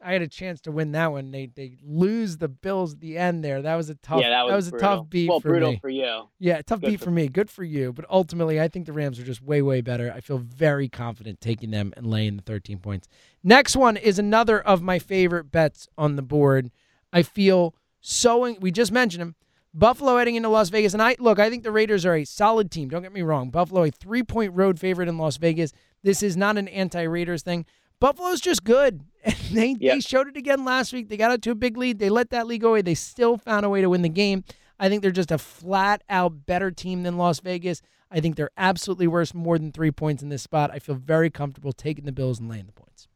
I 0.02 0.12
had 0.12 0.22
a 0.22 0.28
chance 0.28 0.60
to 0.62 0.72
win 0.72 0.92
that 0.92 1.10
one. 1.10 1.30
They 1.30 1.46
they 1.46 1.78
lose 1.82 2.36
the 2.36 2.48
Bills 2.48 2.94
at 2.94 3.00
the 3.00 3.16
end 3.16 3.42
there. 3.42 3.62
That 3.62 3.76
was 3.76 3.88
a 3.88 3.94
tough. 3.94 4.20
yeah, 4.20 4.28
that 4.28 4.54
was, 4.54 4.68
a 4.68 4.72
tough 4.72 5.08
beat 5.08 5.28
Well, 5.28 5.40
for 5.40 5.48
brutal 5.48 5.72
me. 5.72 5.78
for 5.80 5.88
you. 5.88 6.28
Yeah, 6.38 6.60
tough 6.62 6.80
Good 6.80 6.90
beat 6.90 6.98
for 6.98 7.06
for 7.06 7.10
me. 7.12 7.28
Good 7.28 7.50
for 7.50 7.64
you. 7.64 7.92
But 7.92 8.04
ultimately, 8.10 8.60
I 8.60 8.68
think 8.68 8.86
the 8.86 8.92
Rams 8.92 9.18
are 9.18 9.24
just 9.24 9.42
way, 9.42 9.62
way 9.62 9.80
better. 9.80 10.12
I 10.14 10.20
feel 10.20 10.38
very 10.38 10.88
confident 10.88 11.40
taking 11.40 11.70
them 11.70 11.92
and 11.96 12.06
laying 12.06 12.36
the 12.36 12.42
13 12.42 12.78
points. 12.78 13.08
Next 13.42 13.74
one 13.74 13.96
is 13.96 14.18
another 14.18 14.60
of 14.60 14.82
my 14.82 14.98
favorite 14.98 15.50
bets 15.50 15.88
on 15.96 16.16
the 16.16 16.22
board. 16.22 16.70
I 17.12 17.22
feel 17.22 17.74
so. 18.00 18.54
We 18.60 18.70
just 18.70 18.92
mentioned 18.92 19.22
him. 19.22 19.34
Buffalo 19.72 20.16
heading 20.16 20.36
into 20.36 20.48
Las 20.48 20.70
Vegas. 20.70 20.94
And 20.94 21.02
I 21.02 21.16
look, 21.18 21.38
I 21.38 21.50
think 21.50 21.62
the 21.62 21.70
Raiders 21.70 22.06
are 22.06 22.16
a 22.16 22.24
solid 22.24 22.70
team. 22.70 22.88
Don't 22.88 23.02
get 23.02 23.12
me 23.12 23.22
wrong. 23.22 23.50
Buffalo, 23.50 23.84
a 23.84 23.90
three 23.90 24.22
point 24.22 24.54
road 24.54 24.78
favorite 24.80 25.08
in 25.08 25.18
Las 25.18 25.36
Vegas. 25.36 25.72
This 26.02 26.22
is 26.22 26.36
not 26.36 26.56
an 26.56 26.68
anti 26.68 27.02
Raiders 27.02 27.42
thing. 27.42 27.66
Buffalo's 28.00 28.40
just 28.40 28.64
good. 28.64 29.02
And 29.48 29.56
they, 29.56 29.74
they 29.74 30.00
showed 30.00 30.28
it 30.28 30.36
again 30.36 30.64
last 30.64 30.92
week. 30.92 31.08
They 31.08 31.16
got 31.16 31.32
out 31.32 31.42
to 31.42 31.50
a 31.50 31.54
big 31.56 31.76
lead. 31.76 31.98
They 31.98 32.10
let 32.10 32.30
that 32.30 32.46
lead 32.46 32.60
go 32.60 32.70
away. 32.70 32.82
They 32.82 32.94
still 32.94 33.36
found 33.36 33.66
a 33.66 33.68
way 33.68 33.80
to 33.80 33.88
win 33.88 34.02
the 34.02 34.08
game. 34.08 34.44
I 34.78 34.88
think 34.88 35.02
they're 35.02 35.10
just 35.10 35.32
a 35.32 35.38
flat 35.38 36.02
out 36.08 36.46
better 36.46 36.70
team 36.70 37.02
than 37.02 37.16
Las 37.16 37.40
Vegas. 37.40 37.82
I 38.10 38.20
think 38.20 38.36
they're 38.36 38.50
absolutely 38.56 39.06
worth 39.06 39.34
more 39.34 39.58
than 39.58 39.72
three 39.72 39.90
points 39.90 40.22
in 40.22 40.28
this 40.28 40.42
spot. 40.42 40.70
I 40.72 40.78
feel 40.78 40.94
very 40.94 41.30
comfortable 41.30 41.72
taking 41.72 42.04
the 42.04 42.12
Bills 42.12 42.38
and 42.38 42.48
laying 42.48 42.66
the 42.66 42.72
points. 42.72 43.08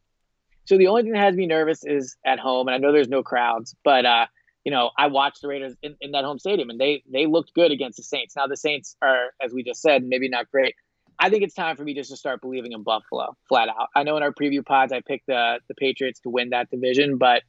So 0.65 0.77
the 0.79 0.87
only 0.89 1.03
thing 1.03 1.13
that 1.13 1.21
has 1.21 1.37
me 1.37 1.47
nervous 1.47 1.85
is 1.85 2.17
at 2.25 2.39
home, 2.39 2.69
and 2.69 2.75
I 2.75 2.79
know 2.79 2.93
there's 2.93 3.09
no 3.09 3.23
crowds, 3.23 3.75
but 3.85 4.07
uh, 4.07 4.27
you 4.65 4.71
know, 4.71 4.91
I 4.97 5.07
watched 5.07 5.43
the 5.43 5.49
Raiders 5.49 5.75
in, 5.83 5.97
in 6.01 6.13
that 6.13 6.25
home 6.25 6.39
stadium, 6.39 6.71
and 6.71 6.81
they 6.81 7.03
they 7.11 7.27
looked 7.27 7.55
good 7.55 7.73
against 7.73 7.97
the 7.97 8.03
Saints. 8.03 8.37
Now 8.37 8.47
the 8.47 8.57
Saints 8.57 8.97
are, 9.03 9.33
as 9.43 9.53
we 9.53 9.63
just 9.63 9.81
said, 9.81 10.05
maybe 10.05 10.29
not 10.29 10.51
great. 10.51 10.75
I 11.21 11.29
think 11.29 11.45
it's 11.45 11.55
time 11.55 11.77
for 11.77 11.85
me 11.85 11.95
just 11.95 12.11
to 12.11 12.17
start 12.17 12.41
believing 12.41 12.73
in 12.73 12.83
Buffalo, 12.83 13.37
flat 13.49 13.69
out. 13.69 13.89
I 13.95 14.03
know 14.03 14.17
in 14.17 14.23
our 14.23 14.33
preview 14.33 14.65
pods 14.65 14.93
I 14.93 15.03
picked 15.07 15.27
the 15.27 15.61
the 15.69 15.75
Patriots 15.75 16.21
to 16.21 16.31
win 16.31 16.51
that 16.51 16.71
division, 16.71 17.19
but 17.19 17.43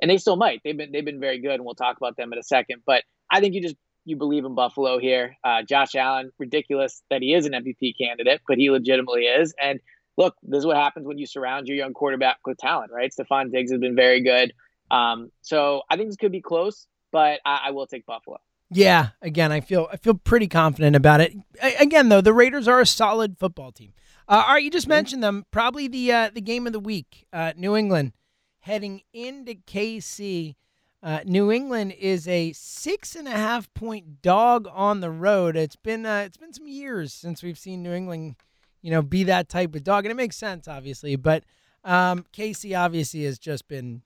and 0.00 0.10
they 0.10 0.16
still 0.16 0.36
might. 0.36 0.62
They've 0.64 0.76
been 0.76 0.90
they've 0.92 1.04
been 1.04 1.20
very 1.20 1.38
good, 1.38 1.52
and 1.52 1.64
we'll 1.64 1.74
talk 1.74 1.98
about 1.98 2.16
them 2.16 2.32
in 2.32 2.38
a 2.38 2.42
second. 2.42 2.82
But 2.86 3.04
I 3.30 3.40
think 3.40 3.54
you 3.54 3.60
just 3.60 3.76
you 4.06 4.16
believe 4.16 4.46
in 4.46 4.54
Buffalo 4.54 4.98
here. 4.98 5.36
Uh, 5.44 5.62
Josh 5.62 5.94
Allen, 5.94 6.30
ridiculous 6.38 7.02
that 7.10 7.20
he 7.20 7.34
is 7.34 7.44
an 7.44 7.52
MVP 7.52 7.92
candidate, 8.00 8.40
but 8.48 8.56
he 8.56 8.70
legitimately 8.70 9.24
is. 9.24 9.54
And 9.62 9.80
look, 10.16 10.34
this 10.42 10.60
is 10.60 10.66
what 10.66 10.76
happens 10.76 11.06
when 11.06 11.18
you 11.18 11.26
surround 11.26 11.68
your 11.68 11.76
young 11.76 11.92
quarterback 11.92 12.38
with 12.46 12.56
talent, 12.56 12.90
right? 12.90 13.12
Stefon 13.12 13.52
Diggs 13.52 13.70
has 13.70 13.80
been 13.80 13.94
very 13.94 14.22
good. 14.22 14.54
Um, 14.90 15.30
so 15.42 15.82
I 15.90 15.96
think 15.96 16.08
this 16.08 16.16
could 16.16 16.32
be 16.32 16.40
close, 16.40 16.86
but 17.12 17.40
I, 17.44 17.64
I 17.66 17.70
will 17.72 17.86
take 17.86 18.06
Buffalo. 18.06 18.38
Yeah, 18.70 19.08
again, 19.22 19.50
I 19.50 19.60
feel 19.60 19.88
I 19.92 19.96
feel 19.96 20.14
pretty 20.14 20.46
confident 20.46 20.94
about 20.94 21.20
it. 21.20 21.34
A- 21.62 21.76
again, 21.76 22.08
though, 22.08 22.20
the 22.20 22.34
Raiders 22.34 22.68
are 22.68 22.80
a 22.80 22.86
solid 22.86 23.38
football 23.38 23.72
team. 23.72 23.94
Uh, 24.28 24.44
all 24.46 24.54
right, 24.54 24.62
you 24.62 24.70
just 24.70 24.88
mentioned 24.88 25.22
them. 25.22 25.46
Probably 25.50 25.88
the 25.88 26.12
uh, 26.12 26.30
the 26.32 26.42
game 26.42 26.66
of 26.66 26.72
the 26.74 26.80
week. 26.80 27.26
Uh, 27.32 27.52
New 27.56 27.74
England 27.76 28.12
heading 28.60 29.02
into 29.14 29.54
KC. 29.54 30.54
Uh, 31.02 31.20
New 31.24 31.50
England 31.50 31.92
is 31.92 32.28
a 32.28 32.52
six 32.52 33.14
and 33.14 33.26
a 33.26 33.30
half 33.30 33.72
point 33.72 34.20
dog 34.20 34.68
on 34.70 35.00
the 35.00 35.10
road. 35.10 35.56
It's 35.56 35.76
been 35.76 36.04
uh, 36.04 36.24
it's 36.26 36.36
been 36.36 36.52
some 36.52 36.68
years 36.68 37.14
since 37.14 37.42
we've 37.42 37.58
seen 37.58 37.82
New 37.82 37.92
England, 37.92 38.36
you 38.82 38.90
know, 38.90 39.00
be 39.00 39.24
that 39.24 39.48
type 39.48 39.74
of 39.74 39.84
dog, 39.84 40.04
and 40.04 40.12
it 40.12 40.16
makes 40.16 40.36
sense, 40.36 40.68
obviously. 40.68 41.16
But 41.16 41.44
um, 41.84 42.26
KC 42.34 42.78
obviously 42.78 43.24
has 43.24 43.38
just 43.38 43.66
been 43.66 44.02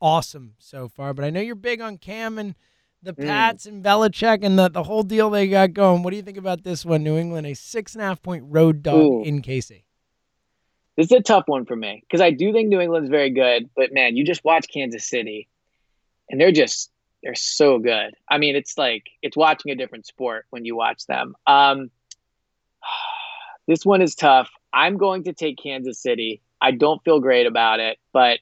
awesome 0.00 0.54
so 0.58 0.88
far. 0.88 1.12
But 1.12 1.26
I 1.26 1.30
know 1.30 1.40
you're 1.40 1.54
big 1.54 1.82
on 1.82 1.98
Cam 1.98 2.38
and 2.38 2.54
the 3.06 3.14
Mm. 3.14 3.26
Pats 3.26 3.66
and 3.66 3.82
Belichick 3.84 4.44
and 4.44 4.58
the, 4.58 4.68
the 4.68 4.82
whole 4.82 5.02
deal 5.02 5.30
they 5.30 5.48
got 5.48 5.72
going. 5.72 6.02
What 6.02 6.10
do 6.10 6.16
you 6.16 6.22
think 6.22 6.36
about 6.36 6.64
this 6.64 6.84
one? 6.84 7.02
New 7.02 7.16
England, 7.16 7.46
a 7.46 7.54
six 7.54 7.94
and 7.94 8.02
a 8.02 8.04
half 8.04 8.20
point 8.22 8.44
road 8.48 8.82
dog 8.82 8.96
Ooh. 8.96 9.22
in 9.22 9.40
KC. 9.42 9.84
This 10.96 11.06
is 11.06 11.12
a 11.12 11.22
tough 11.22 11.44
one 11.46 11.66
for 11.66 11.76
me 11.76 12.02
because 12.02 12.20
I 12.20 12.30
do 12.30 12.52
think 12.52 12.68
New 12.68 12.80
England's 12.80 13.10
very 13.10 13.30
good, 13.30 13.68
but 13.76 13.92
man, 13.92 14.16
you 14.16 14.24
just 14.24 14.44
watch 14.44 14.66
Kansas 14.72 15.08
City, 15.08 15.46
and 16.30 16.40
they're 16.40 16.52
just 16.52 16.90
they're 17.22 17.34
so 17.34 17.78
good. 17.78 18.14
I 18.28 18.38
mean, 18.38 18.56
it's 18.56 18.78
like 18.78 19.04
it's 19.22 19.36
watching 19.36 19.72
a 19.72 19.74
different 19.76 20.06
sport 20.06 20.46
when 20.50 20.64
you 20.64 20.74
watch 20.74 21.06
them. 21.06 21.34
Um, 21.46 21.90
this 23.68 23.84
one 23.84 24.02
is 24.02 24.14
tough. 24.14 24.50
I'm 24.72 24.96
going 24.96 25.24
to 25.24 25.32
take 25.32 25.58
Kansas 25.62 26.00
City. 26.00 26.40
I 26.60 26.70
don't 26.70 27.02
feel 27.04 27.20
great 27.20 27.46
about 27.46 27.78
it, 27.80 27.98
but 28.12 28.40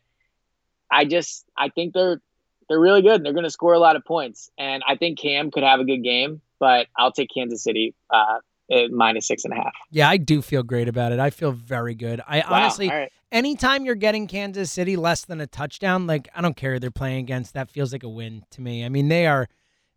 I 0.90 1.04
just 1.04 1.44
I 1.56 1.68
think 1.70 1.92
they're 1.92 2.20
they're 2.68 2.80
really 2.80 3.02
good. 3.02 3.16
And 3.16 3.26
they're 3.26 3.32
going 3.32 3.44
to 3.44 3.50
score 3.50 3.72
a 3.74 3.78
lot 3.78 3.96
of 3.96 4.04
points, 4.04 4.50
and 4.58 4.82
I 4.88 4.96
think 4.96 5.18
Cam 5.18 5.50
could 5.50 5.62
have 5.62 5.80
a 5.80 5.84
good 5.84 6.02
game, 6.02 6.40
but 6.58 6.86
I'll 6.96 7.12
take 7.12 7.30
Kansas 7.34 7.62
City 7.62 7.94
uh, 8.10 8.38
at 8.70 8.90
minus 8.90 9.26
six 9.26 9.44
and 9.44 9.52
a 9.52 9.56
half. 9.56 9.72
Yeah, 9.90 10.08
I 10.08 10.16
do 10.16 10.40
feel 10.42 10.62
great 10.62 10.88
about 10.88 11.12
it. 11.12 11.18
I 11.18 11.30
feel 11.30 11.52
very 11.52 11.94
good. 11.94 12.20
I 12.26 12.38
Wow. 12.38 12.44
honestly, 12.50 12.88
right. 12.88 13.12
anytime 13.32 13.84
you're 13.84 13.94
getting 13.94 14.26
Kansas 14.26 14.72
City 14.72 14.96
less 14.96 15.24
than 15.24 15.40
a 15.40 15.46
touchdown, 15.46 16.06
like 16.06 16.28
I 16.34 16.40
don't 16.40 16.56
care 16.56 16.74
who 16.74 16.78
they're 16.78 16.90
playing 16.90 17.18
against, 17.18 17.54
that 17.54 17.70
feels 17.70 17.92
like 17.92 18.02
a 18.04 18.08
win 18.08 18.44
to 18.52 18.60
me. 18.60 18.84
I 18.84 18.88
mean, 18.88 19.08
they 19.08 19.26
are 19.26 19.48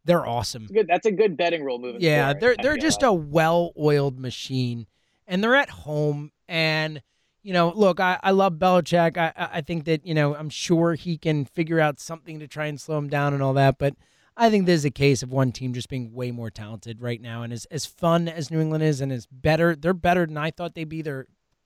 they're 0.05 0.25
awesome. 0.25 0.67
good. 0.67 0.87
That's 0.87 1.05
a 1.05 1.11
good 1.11 1.35
betting 1.37 1.63
rule 1.63 1.79
moving 1.79 2.01
Yeah, 2.01 2.27
forward. 2.33 2.41
they're 2.41 2.55
they're 2.61 2.77
just 2.77 3.03
a 3.03 3.11
well-oiled 3.13 4.19
machine, 4.19 4.87
and 5.27 5.43
they're 5.43 5.55
at 5.55 5.69
home. 5.69 6.31
And 6.49 7.01
you 7.43 7.53
know, 7.53 7.71
look, 7.75 7.99
I, 7.99 8.19
I 8.21 8.31
love 8.31 8.53
Belichick. 8.53 9.17
I 9.17 9.31
I 9.35 9.61
think 9.61 9.85
that 9.85 10.05
you 10.05 10.13
know 10.13 10.35
I'm 10.35 10.49
sure 10.49 10.95
he 10.95 11.17
can 11.17 11.45
figure 11.45 11.79
out 11.79 11.99
something 11.99 12.39
to 12.39 12.47
try 12.47 12.65
and 12.65 12.79
slow 12.79 12.97
him 12.97 13.09
down 13.09 13.33
and 13.33 13.41
all 13.41 13.53
that. 13.53 13.77
But 13.77 13.95
I 14.35 14.49
think 14.49 14.65
there's 14.65 14.85
a 14.85 14.91
case 14.91 15.23
of 15.23 15.31
one 15.31 15.51
team 15.51 15.73
just 15.73 15.89
being 15.89 16.13
way 16.13 16.31
more 16.31 16.51
talented 16.51 17.01
right 17.01 17.21
now, 17.21 17.43
and 17.43 17.51
as 17.51 17.65
as 17.65 17.85
fun 17.85 18.27
as 18.27 18.51
New 18.51 18.59
England 18.59 18.83
is, 18.83 19.01
and 19.01 19.11
as 19.11 19.25
better, 19.25 19.75
they're 19.75 19.93
better 19.93 20.25
than 20.25 20.37
I 20.37 20.51
thought 20.51 20.75
they'd 20.75 20.83
be. 20.89 21.01
They're 21.01 21.25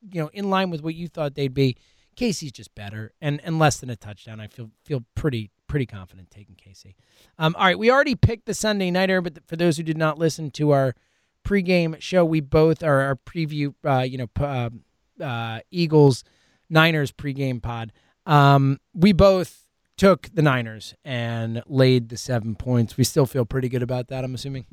you 0.10 0.22
know 0.22 0.30
in 0.34 0.50
line 0.50 0.70
with 0.70 0.82
what 0.82 0.96
you 0.96 1.08
thought 1.08 1.36
they'd 1.36 1.54
be. 1.54 1.76
KC's 2.16 2.52
just 2.52 2.74
better, 2.76 3.14
and 3.22 3.42
and 3.44 3.60
less 3.60 3.78
than 3.78 3.90
a 3.90 3.96
touchdown. 3.96 4.40
I 4.40 4.48
feel 4.48 4.70
feel 4.86 5.04
pretty 5.16 5.52
pretty 5.68 5.86
confident 5.86 6.30
taking 6.30 6.56
KC. 6.56 6.96
Um, 7.40 7.56
all 7.58 7.66
right, 7.66 7.80
we 7.80 7.90
already 7.90 8.16
picked 8.16 8.46
the 8.46 8.54
Sunday 8.54 8.92
nighter, 8.92 9.22
but 9.22 9.40
for 9.48 9.56
those 9.56 9.78
who 9.78 9.84
did 9.84 9.98
not 9.98 10.20
listen 10.20 10.52
to 10.52 10.72
our 10.72 10.94
pregame 11.46 12.00
show, 12.02 12.24
we 12.26 12.42
both 12.42 12.84
are 12.84 13.02
our 13.02 13.16
preview. 13.16 13.74
Uh, 13.84 14.02
you 14.02 14.18
know, 14.18 14.28
p- 14.28 14.44
uh, 14.44 14.70
uh, 15.22 15.60
Eagles 15.72 16.24
Niners 16.70 17.12
pregame 17.12 17.62
pod. 17.62 17.92
Um, 18.26 18.80
we 18.94 19.14
both 19.14 19.66
took 19.98 20.30
the 20.34 20.42
Niners 20.42 20.96
and 21.06 21.62
laid 21.68 22.10
the 22.10 22.18
seven 22.18 22.56
points. 22.56 22.98
We 22.98 23.04
still 23.04 23.26
feel 23.26 23.46
pretty 23.46 23.70
good 23.70 23.84
about 23.84 24.08
that. 24.10 24.24
I'm 24.24 24.34
assuming. 24.36 24.66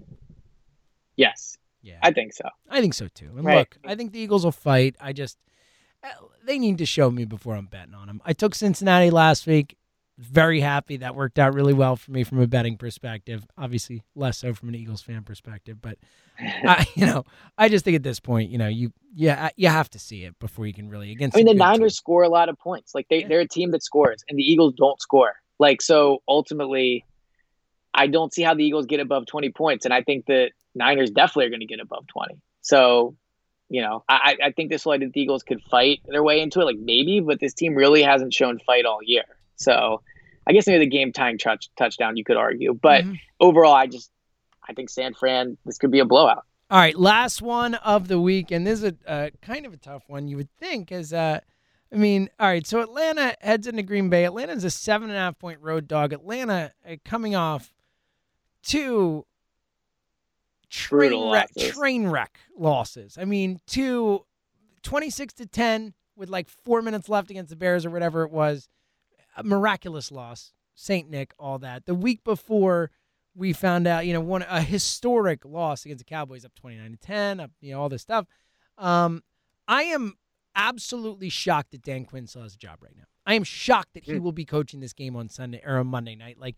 Yes, 1.17 1.57
Yeah, 1.83 1.99
I 2.03 2.13
think 2.13 2.33
so. 2.33 2.45
I 2.69 2.81
think 2.81 2.95
so 2.95 3.09
too. 3.09 3.31
And 3.37 3.45
Right. 3.45 3.59
look, 3.59 3.77
I 3.85 3.95
think 3.95 4.13
the 4.13 4.19
Eagles 4.21 4.45
will 4.45 4.53
fight. 4.53 4.97
I 5.01 5.13
just 5.13 5.39
uh, 6.03 6.09
they 6.45 6.59
need 6.59 6.79
to 6.79 6.87
show 6.87 7.11
me 7.11 7.25
before 7.25 7.55
I'm 7.57 7.67
betting 7.67 7.95
on 7.95 8.07
them. 8.07 8.21
I 8.25 8.33
took 8.33 8.55
Cincinnati 8.55 9.11
last 9.11 9.47
week. 9.47 9.77
Very 10.19 10.61
happy. 10.61 10.97
That 10.97 11.15
worked 11.15 11.39
out 11.39 11.55
really 11.55 11.73
well 11.73 11.95
for 11.95 12.11
me 12.11 12.25
from 12.25 12.41
a 12.41 12.47
betting 12.49 12.77
perspective. 12.77 13.47
Obviously, 13.57 14.03
less 14.17 14.39
so 14.39 14.53
from 14.53 14.69
an 14.69 14.75
Eagles 14.75 15.01
fan 15.01 15.23
perspective, 15.23 15.81
but 15.81 15.97
I, 16.41 16.87
you 16.97 17.07
know, 17.07 17.25
I 17.57 17.69
just 17.69 17.85
think 17.85 17.95
at 17.95 18.03
this 18.03 18.19
point, 18.19 18.51
you 18.51 18.59
know, 18.59 18.67
you 18.67 18.93
yeah, 19.15 19.51
you 19.55 19.69
have 19.69 19.89
to 19.91 19.99
see 20.01 20.25
it 20.25 20.37
before 20.41 20.67
you 20.67 20.75
can 20.75 20.89
really 20.89 21.13
against. 21.13 21.37
I 21.37 21.39
mean, 21.39 21.47
the 21.47 21.55
Niners 21.55 21.93
team. 21.95 21.99
score 21.99 22.25
a 22.25 22.29
lot 22.29 22.49
of 22.49 22.59
points. 22.59 22.97
Like 22.97 23.07
they, 23.09 23.21
Yeah. 23.21 23.29
they're 23.29 23.41
a 23.41 23.49
team 23.49 23.71
that 23.71 23.85
scores, 23.85 24.25
and 24.29 24.37
the 24.37 24.43
Eagles 24.43 24.75
don't 24.77 25.01
score. 25.01 25.35
Like 25.61 25.81
so, 25.81 26.23
ultimately, 26.27 27.05
I 27.95 28.09
don't 28.09 28.33
see 28.35 28.43
how 28.43 28.55
the 28.55 28.65
Eagles 28.65 28.87
get 28.87 28.99
above 28.99 29.27
twenty 29.27 29.51
points, 29.53 29.85
and 29.85 29.95
I 29.95 30.03
think 30.03 30.27
the 30.27 30.51
Niners 30.75 31.11
definitely 31.11 31.47
are 31.47 31.51
going 31.51 31.61
to 31.61 31.67
get 31.67 31.79
above 31.81 32.09
twenty. 32.09 32.41
So, 32.61 33.17
you 33.69 33.83
know, 33.83 34.03
I, 34.09 34.37
I 34.43 34.51
think 34.51 34.71
this 34.71 34.83
think 34.83 35.13
the 35.13 35.21
Eagles 35.21 35.45
could 35.45 35.63
fight 35.71 36.01
their 36.07 36.25
way 36.25 36.41
into 36.41 36.61
it, 36.61 36.65
like 36.65 36.79
maybe, 36.79 37.21
but 37.21 37.39
this 37.39 37.55
team 37.55 37.75
really 37.75 38.03
hasn't 38.03 38.35
shown 38.35 38.59
fight 38.59 38.85
all 38.85 38.99
year. 39.03 39.23
So, 39.57 40.03
I 40.49 40.53
guess 40.53 40.67
maybe 40.67 40.85
the 40.87 40.91
game 40.91 41.13
tying 41.13 41.37
touch, 41.39 41.69
touchdown 41.77 42.17
you 42.17 42.25
could 42.25 42.37
argue, 42.39 42.73
but 42.75 43.05
Mhm. 43.05 43.21
overall, 43.39 43.75
I 43.75 43.87
just 43.87 44.11
I 44.67 44.73
think 44.75 44.91
San 44.91 45.15
Fran 45.15 45.57
this 45.65 45.79
could 45.79 45.91
be 45.91 45.99
a 45.99 46.05
blowout. 46.05 46.45
All 46.71 46.79
right, 46.79 46.97
last 46.99 47.41
one 47.41 47.75
of 47.77 48.09
the 48.09 48.21
week, 48.21 48.51
and 48.51 48.67
this 48.67 48.83
is 48.83 48.93
a 49.07 49.11
uh, 49.11 49.31
kind 49.41 49.65
of 49.65 49.73
a 49.73 49.77
tough 49.79 50.05
one. 50.09 50.29
You 50.29 50.37
would 50.37 50.51
think, 50.59 50.93
as 50.93 51.13
uh, 51.13 51.41
I 51.93 51.97
mean, 51.97 52.29
all 52.39 52.47
right. 52.49 52.67
So 52.67 52.81
Atlanta 52.83 53.35
heads 53.41 53.67
into 53.67 53.83
Green 53.83 54.11
Bay. 54.11 54.25
Atlanta's 54.27 54.65
a 54.65 54.71
seven 54.71 55.09
and 55.09 55.17
a 55.17 55.21
half 55.21 55.39
point 55.39 55.61
road 55.63 55.89
dog. 55.89 56.13
Atlanta 56.13 56.73
uh, 56.87 56.97
coming 57.05 57.35
off 57.35 57.73
two 58.63 59.25
train 60.69 61.13
wreck, 61.31 61.49
losses. 61.57 61.75
train 61.75 62.07
wreck 62.09 62.39
losses. 62.57 63.17
I 63.19 63.25
mean, 63.25 63.61
two 63.67 64.25
26 64.83 65.35
to 65.35 65.47
10 65.47 65.95
with 66.17 66.29
like 66.29 66.49
four 66.49 66.83
minutes 66.83 67.09
left 67.09 67.31
against 67.31 67.51
the 67.51 67.57
Bears 67.57 67.87
or 67.87 67.91
whatever 67.91 68.23
it 68.25 68.31
was. 68.31 68.69
Miraculous 69.45 70.11
loss. 70.13 70.53
St. 70.75 71.11
Nick, 71.11 71.33
all 71.39 71.59
that. 71.59 71.87
The 71.87 71.95
week 71.95 72.23
before, 72.25 72.91
we 73.35 73.53
found 73.53 73.87
out, 73.87 74.07
you 74.07 74.13
know, 74.13 74.21
one 74.21 74.43
a 74.49 74.61
historic 74.63 75.45
loss 75.45 75.85
against 75.85 76.05
the 76.05 76.09
Cowboys 76.09 76.45
up 76.45 76.55
29 76.55 76.93
to 76.93 76.97
10, 76.99 77.41
up, 77.41 77.51
you 77.61 77.73
know, 77.73 77.81
all 77.81 77.89
this 77.89 78.03
stuff. 78.03 78.27
Um, 78.77 79.23
I 79.67 79.83
am 79.85 80.15
absolutely 80.55 81.29
shocked 81.29 81.71
that 81.73 81.83
Dan 81.83 82.05
Quinn 82.05 82.27
still 82.27 82.43
has 82.43 82.55
a 82.55 82.59
job 82.59 82.79
right 82.83 82.95
now. 82.97 83.05
I 83.27 83.35
am 83.35 83.45
shocked 83.45 83.95
that 83.95 84.05
he 84.05 84.13
Mm. 84.15 84.23
will 84.23 84.33
be 84.33 84.45
coaching 84.45 84.81
this 84.81 84.93
game 84.93 85.15
on 85.17 85.29
Sunday 85.29 85.61
or 85.65 85.79
on 85.79 85.87
Monday 85.89 86.15
night. 86.17 86.39
Like 86.39 86.57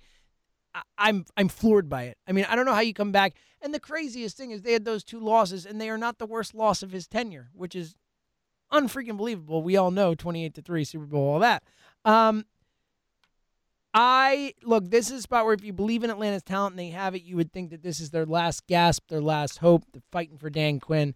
I, 0.74 0.82
I'm 0.98 1.24
I'm 1.36 1.48
floored 1.48 1.88
by 1.88 2.04
it. 2.04 2.18
I 2.28 2.32
mean, 2.32 2.46
I 2.48 2.54
don't 2.54 2.64
know 2.66 2.74
how 2.74 2.80
you 2.80 2.94
come 2.94 3.12
back. 3.12 3.34
And 3.60 3.74
the 3.74 3.80
craziest 3.80 4.36
thing 4.36 4.52
is 4.52 4.62
they 4.62 4.72
had 4.72 4.84
those 4.84 5.02
two 5.02 5.18
losses, 5.18 5.66
and 5.66 5.80
they 5.80 5.90
are 5.90 5.98
not 5.98 6.18
the 6.18 6.26
worst 6.26 6.54
loss 6.54 6.82
of 6.82 6.92
his 6.92 7.08
tenure, 7.08 7.50
which 7.52 7.74
is 7.74 7.94
unfreaking 8.72 9.16
believable. 9.16 9.62
We 9.62 9.76
all 9.76 9.90
know 9.90 10.14
28 10.14 10.54
to 10.54 10.62
3 10.62 10.84
Super 10.84 11.06
Bowl, 11.06 11.28
all 11.32 11.38
that. 11.40 11.64
Um 12.04 12.44
I 13.92 14.54
look, 14.62 14.88
this 14.88 15.10
is 15.10 15.18
a 15.18 15.22
spot 15.22 15.44
where 15.44 15.54
if 15.54 15.64
you 15.64 15.72
believe 15.72 16.04
in 16.04 16.10
Atlanta's 16.10 16.42
talent 16.42 16.72
and 16.72 16.78
they 16.78 16.90
have 16.90 17.14
it, 17.14 17.22
you 17.22 17.36
would 17.36 17.52
think 17.52 17.70
that 17.70 17.82
this 17.82 17.98
is 17.98 18.10
their 18.10 18.26
last 18.26 18.66
gasp, 18.66 19.08
their 19.08 19.20
last 19.20 19.58
hope. 19.58 19.84
They're 19.92 20.02
fighting 20.12 20.38
for 20.38 20.50
Dan 20.50 20.78
Quinn. 20.78 21.14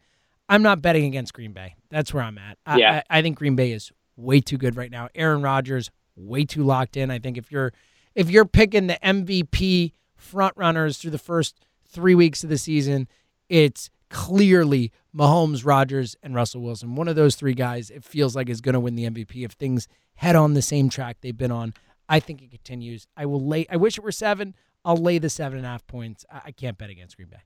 I'm 0.49 0.63
not 0.63 0.83
betting 0.83 1.05
against 1.05 1.33
Green 1.33 1.53
Bay. 1.53 1.77
That's 1.91 2.13
where 2.13 2.23
I'm 2.23 2.37
at. 2.37 2.59
I, 2.67 2.79
Yeah. 2.79 3.03
I, 3.09 3.19
I 3.19 3.23
think 3.23 3.39
Green 3.39 3.57
Bay 3.57 3.73
is 3.73 3.93
way 4.17 4.41
too 4.41 4.59
good 4.59 4.77
right 4.77 4.91
now. 4.91 5.09
Aaron 5.15 5.43
Rodgers 5.43 5.91
way 6.17 6.45
too 6.45 6.63
locked 6.65 6.97
in. 6.97 7.11
I 7.11 7.19
think 7.19 7.39
if 7.39 7.51
you're 7.51 7.73
if 8.15 8.31
you're 8.31 8.45
picking 8.45 8.87
the 8.87 8.99
MVP 9.03 9.93
front 10.17 10.55
runners 10.57 10.99
through 10.99 11.11
the 11.11 11.19
first 11.19 11.61
three 11.89 12.15
weeks 12.15 12.45
of 12.45 12.51
the 12.51 12.59
season, 12.59 13.09
it's 13.49 13.91
clearly 14.11 14.93
Mahomes, 15.15 15.65
Rodgers, 15.65 16.17
and 16.23 16.35
Russell 16.35 16.63
Wilson. 16.63 16.95
One 16.95 17.09
of 17.09 17.17
those 17.17 17.35
three 17.35 17.55
guys, 17.55 17.91
it 17.91 18.05
feels 18.05 18.37
like 18.37 18.49
is 18.49 18.61
going 18.61 18.75
to 18.75 18.81
win 18.81 18.95
the 18.95 19.09
MVP 19.09 19.45
if 19.45 19.53
things 19.53 19.89
head 20.17 20.37
on 20.37 20.55
the 20.55 20.63
same 20.63 20.89
track 20.89 21.19
they've 21.21 21.37
been 21.37 21.51
on. 21.51 21.75
I 22.09 22.21
think 22.21 22.43
it 22.43 22.51
continues. 22.51 23.07
I 23.17 23.27
will 23.27 23.45
lay. 23.45 23.67
I 23.71 23.77
wish 23.77 23.99
it 23.99 24.05
were 24.05 24.13
seven. 24.13 24.55
I'll 24.85 24.97
lay 24.97 25.19
the 25.19 25.31
seven 25.31 25.59
and 25.59 25.67
a 25.67 25.71
half 25.71 25.87
points. 25.87 26.25
I, 26.31 26.43
I 26.47 26.51
can't 26.53 26.77
bet 26.77 26.91
against 26.91 27.17
Green 27.17 27.29
Bay. 27.29 27.39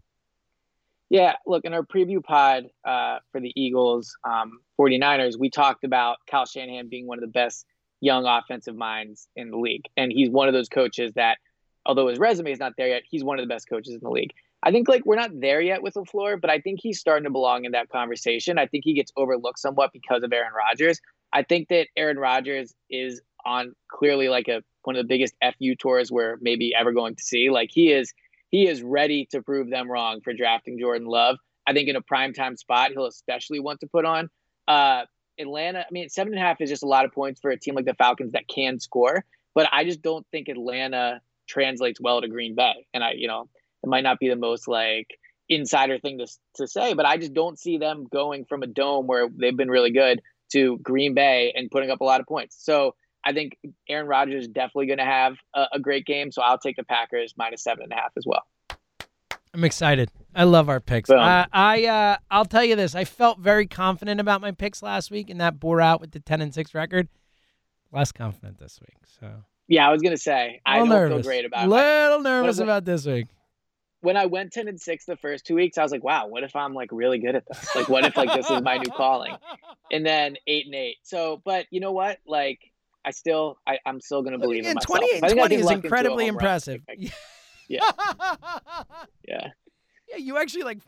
Yeah, 1.10 1.36
look, 1.46 1.64
in 1.64 1.72
our 1.72 1.82
preview 1.82 2.22
pod 2.22 2.64
uh, 2.84 3.18
for 3.32 3.40
the 3.40 3.52
Eagles 3.56 4.14
um, 4.24 4.60
49ers, 4.78 5.38
we 5.38 5.48
talked 5.48 5.84
about 5.84 6.18
Kyle 6.30 6.44
Shanahan 6.44 6.88
being 6.88 7.06
one 7.06 7.18
of 7.18 7.22
the 7.22 7.28
best 7.28 7.64
young 8.00 8.26
offensive 8.26 8.76
minds 8.76 9.28
in 9.34 9.50
the 9.50 9.56
league. 9.56 9.86
And 9.96 10.12
he's 10.12 10.30
one 10.30 10.48
of 10.48 10.54
those 10.54 10.68
coaches 10.68 11.12
that, 11.14 11.38
although 11.86 12.08
his 12.08 12.18
resume 12.18 12.52
is 12.52 12.58
not 12.58 12.74
there 12.76 12.88
yet, 12.88 13.02
he's 13.08 13.24
one 13.24 13.38
of 13.38 13.42
the 13.42 13.52
best 13.52 13.68
coaches 13.68 13.94
in 13.94 14.00
the 14.02 14.10
league. 14.10 14.32
I 14.62 14.70
think 14.70 14.88
like 14.88 15.06
we're 15.06 15.16
not 15.16 15.30
there 15.40 15.60
yet 15.60 15.82
with 15.82 15.94
LaFleur, 15.94 16.40
but 16.40 16.50
I 16.50 16.60
think 16.60 16.80
he's 16.82 16.98
starting 16.98 17.24
to 17.24 17.30
belong 17.30 17.64
in 17.64 17.72
that 17.72 17.88
conversation. 17.88 18.58
I 18.58 18.66
think 18.66 18.84
he 18.84 18.92
gets 18.92 19.12
overlooked 19.16 19.60
somewhat 19.60 19.92
because 19.92 20.22
of 20.22 20.32
Aaron 20.32 20.52
Rodgers. 20.52 21.00
I 21.32 21.42
think 21.42 21.68
that 21.68 21.88
Aaron 21.96 22.18
Rodgers 22.18 22.74
is 22.90 23.22
on 23.44 23.74
clearly 23.88 24.28
like 24.28 24.48
a 24.48 24.62
one 24.84 24.96
of 24.96 25.04
the 25.04 25.08
biggest 25.08 25.34
FU 25.42 25.74
tours 25.76 26.10
we're 26.10 26.38
maybe 26.40 26.74
ever 26.74 26.92
going 26.92 27.14
to 27.14 27.22
see. 27.22 27.50
Like 27.50 27.70
he 27.72 27.92
is 27.92 28.12
he 28.50 28.66
is 28.66 28.82
ready 28.82 29.26
to 29.32 29.42
prove 29.42 29.68
them 29.70 29.90
wrong 29.90 30.20
for 30.22 30.32
drafting 30.32 30.78
Jordan 30.78 31.06
Love. 31.06 31.36
I 31.66 31.74
think 31.74 31.88
in 31.88 31.96
a 31.96 32.02
primetime 32.02 32.58
spot, 32.58 32.92
he'll 32.92 33.06
especially 33.06 33.60
want 33.60 33.80
to 33.80 33.86
put 33.86 34.06
on. 34.06 34.30
Uh, 34.66 35.04
Atlanta, 35.38 35.80
I 35.80 35.86
mean, 35.92 36.08
seven 36.08 36.32
and 36.32 36.42
a 36.42 36.46
half 36.46 36.60
is 36.60 36.70
just 36.70 36.82
a 36.82 36.86
lot 36.86 37.04
of 37.04 37.12
points 37.12 37.40
for 37.40 37.50
a 37.50 37.58
team 37.58 37.74
like 37.74 37.84
the 37.84 37.94
Falcons 37.94 38.32
that 38.32 38.48
can 38.48 38.80
score, 38.80 39.24
but 39.54 39.68
I 39.72 39.84
just 39.84 40.02
don't 40.02 40.26
think 40.32 40.48
Atlanta 40.48 41.20
translates 41.46 42.00
well 42.00 42.20
to 42.20 42.28
Green 42.28 42.54
Bay. 42.54 42.86
And 42.92 43.04
I, 43.04 43.12
you 43.12 43.28
know, 43.28 43.48
it 43.82 43.88
might 43.88 44.02
not 44.04 44.18
be 44.18 44.28
the 44.28 44.36
most 44.36 44.66
like 44.66 45.18
insider 45.48 45.98
thing 45.98 46.18
to, 46.18 46.26
to 46.56 46.66
say, 46.66 46.94
but 46.94 47.06
I 47.06 47.16
just 47.16 47.34
don't 47.34 47.58
see 47.58 47.78
them 47.78 48.06
going 48.10 48.44
from 48.44 48.62
a 48.62 48.66
dome 48.66 49.06
where 49.06 49.28
they've 49.28 49.56
been 49.56 49.70
really 49.70 49.92
good 49.92 50.20
to 50.52 50.78
Green 50.78 51.14
Bay 51.14 51.52
and 51.54 51.70
putting 51.70 51.90
up 51.90 52.00
a 52.00 52.04
lot 52.04 52.20
of 52.20 52.26
points. 52.26 52.56
So 52.58 52.94
I 53.24 53.32
think 53.32 53.56
Aaron 53.88 54.06
Rodgers 54.06 54.42
is 54.44 54.48
definitely 54.48 54.86
going 54.86 54.98
to 54.98 55.04
have 55.04 55.34
a, 55.54 55.66
a 55.74 55.78
great 55.80 56.06
game. 56.06 56.32
So 56.32 56.42
I'll 56.42 56.58
take 56.58 56.76
the 56.76 56.84
Packers 56.84 57.34
minus 57.36 57.62
seven 57.62 57.84
and 57.84 57.92
a 57.92 57.96
half 57.96 58.12
as 58.16 58.24
well. 58.26 58.42
I'm 59.54 59.64
excited. 59.64 60.10
I 60.34 60.44
love 60.44 60.68
our 60.68 60.78
picks. 60.80 61.10
Uh, 61.10 61.46
I 61.52 61.86
uh, 61.86 62.16
I'll 62.30 62.44
tell 62.44 62.64
you 62.64 62.76
this. 62.76 62.94
I 62.94 63.04
felt 63.04 63.40
very 63.40 63.66
confident 63.66 64.20
about 64.20 64.40
my 64.40 64.52
picks 64.52 64.82
last 64.82 65.10
week, 65.10 65.30
and 65.30 65.40
that 65.40 65.58
bore 65.58 65.80
out 65.80 66.00
with 66.00 66.12
the 66.12 66.20
10 66.20 66.42
and 66.42 66.54
six 66.54 66.74
record. 66.74 67.08
Less 67.90 68.12
confident 68.12 68.58
this 68.58 68.78
week. 68.80 68.98
So 69.20 69.30
Yeah, 69.66 69.88
I 69.88 69.92
was 69.92 70.02
gonna 70.02 70.18
say 70.18 70.60
I 70.66 70.78
don't 70.78 70.90
nervous. 70.90 71.16
feel 71.16 71.22
great 71.22 71.44
about 71.46 71.64
it. 71.64 71.68
Little 71.68 72.20
nervous 72.20 72.58
about 72.58 72.84
this 72.84 73.06
week. 73.06 73.26
When 74.00 74.16
I 74.16 74.26
went 74.26 74.52
ten 74.52 74.68
and 74.68 74.78
six 74.80 75.06
the 75.06 75.16
first 75.16 75.44
two 75.46 75.54
weeks, 75.56 75.76
I 75.78 75.82
was 75.82 75.90
like, 75.90 76.04
"Wow, 76.04 76.28
what 76.28 76.44
if 76.44 76.54
I'm 76.54 76.74
like 76.74 76.90
really 76.92 77.18
good 77.18 77.34
at 77.34 77.44
this? 77.48 77.74
Like, 77.74 77.88
what 77.88 78.04
if 78.04 78.16
like 78.16 78.32
this 78.32 78.48
is 78.50 78.62
my 78.62 78.76
new 78.76 78.90
calling?" 78.92 79.34
And 79.90 80.04
then 80.06 80.36
eight 80.46 80.66
and 80.66 80.74
eight. 80.74 80.96
So, 81.02 81.40
but 81.44 81.64
you 81.70 81.80
know 81.80 81.92
what? 81.92 82.18
Like, 82.26 82.60
I 83.08 83.10
still, 83.10 83.56
I, 83.66 83.78
I'm 83.86 84.02
still 84.02 84.22
gonna 84.22 84.36
believe 84.38 84.60
again, 84.60 84.72
in 84.72 84.74
myself. 84.74 84.98
28 84.98 85.16
If 85.16 85.22
I 85.24 85.26
and 85.28 85.30
think 85.30 85.38
20 85.40 85.54
can 85.54 85.60
is 85.60 85.64
luck 85.64 85.74
into 85.76 85.82
a 85.82 85.86
incredibly 85.86 86.26
impressive. 86.26 86.82
Yeah. 87.70 87.80
yeah. 89.28 89.48
yeah, 90.08 90.16
you 90.16 90.38
actually 90.38 90.62
like 90.62 90.78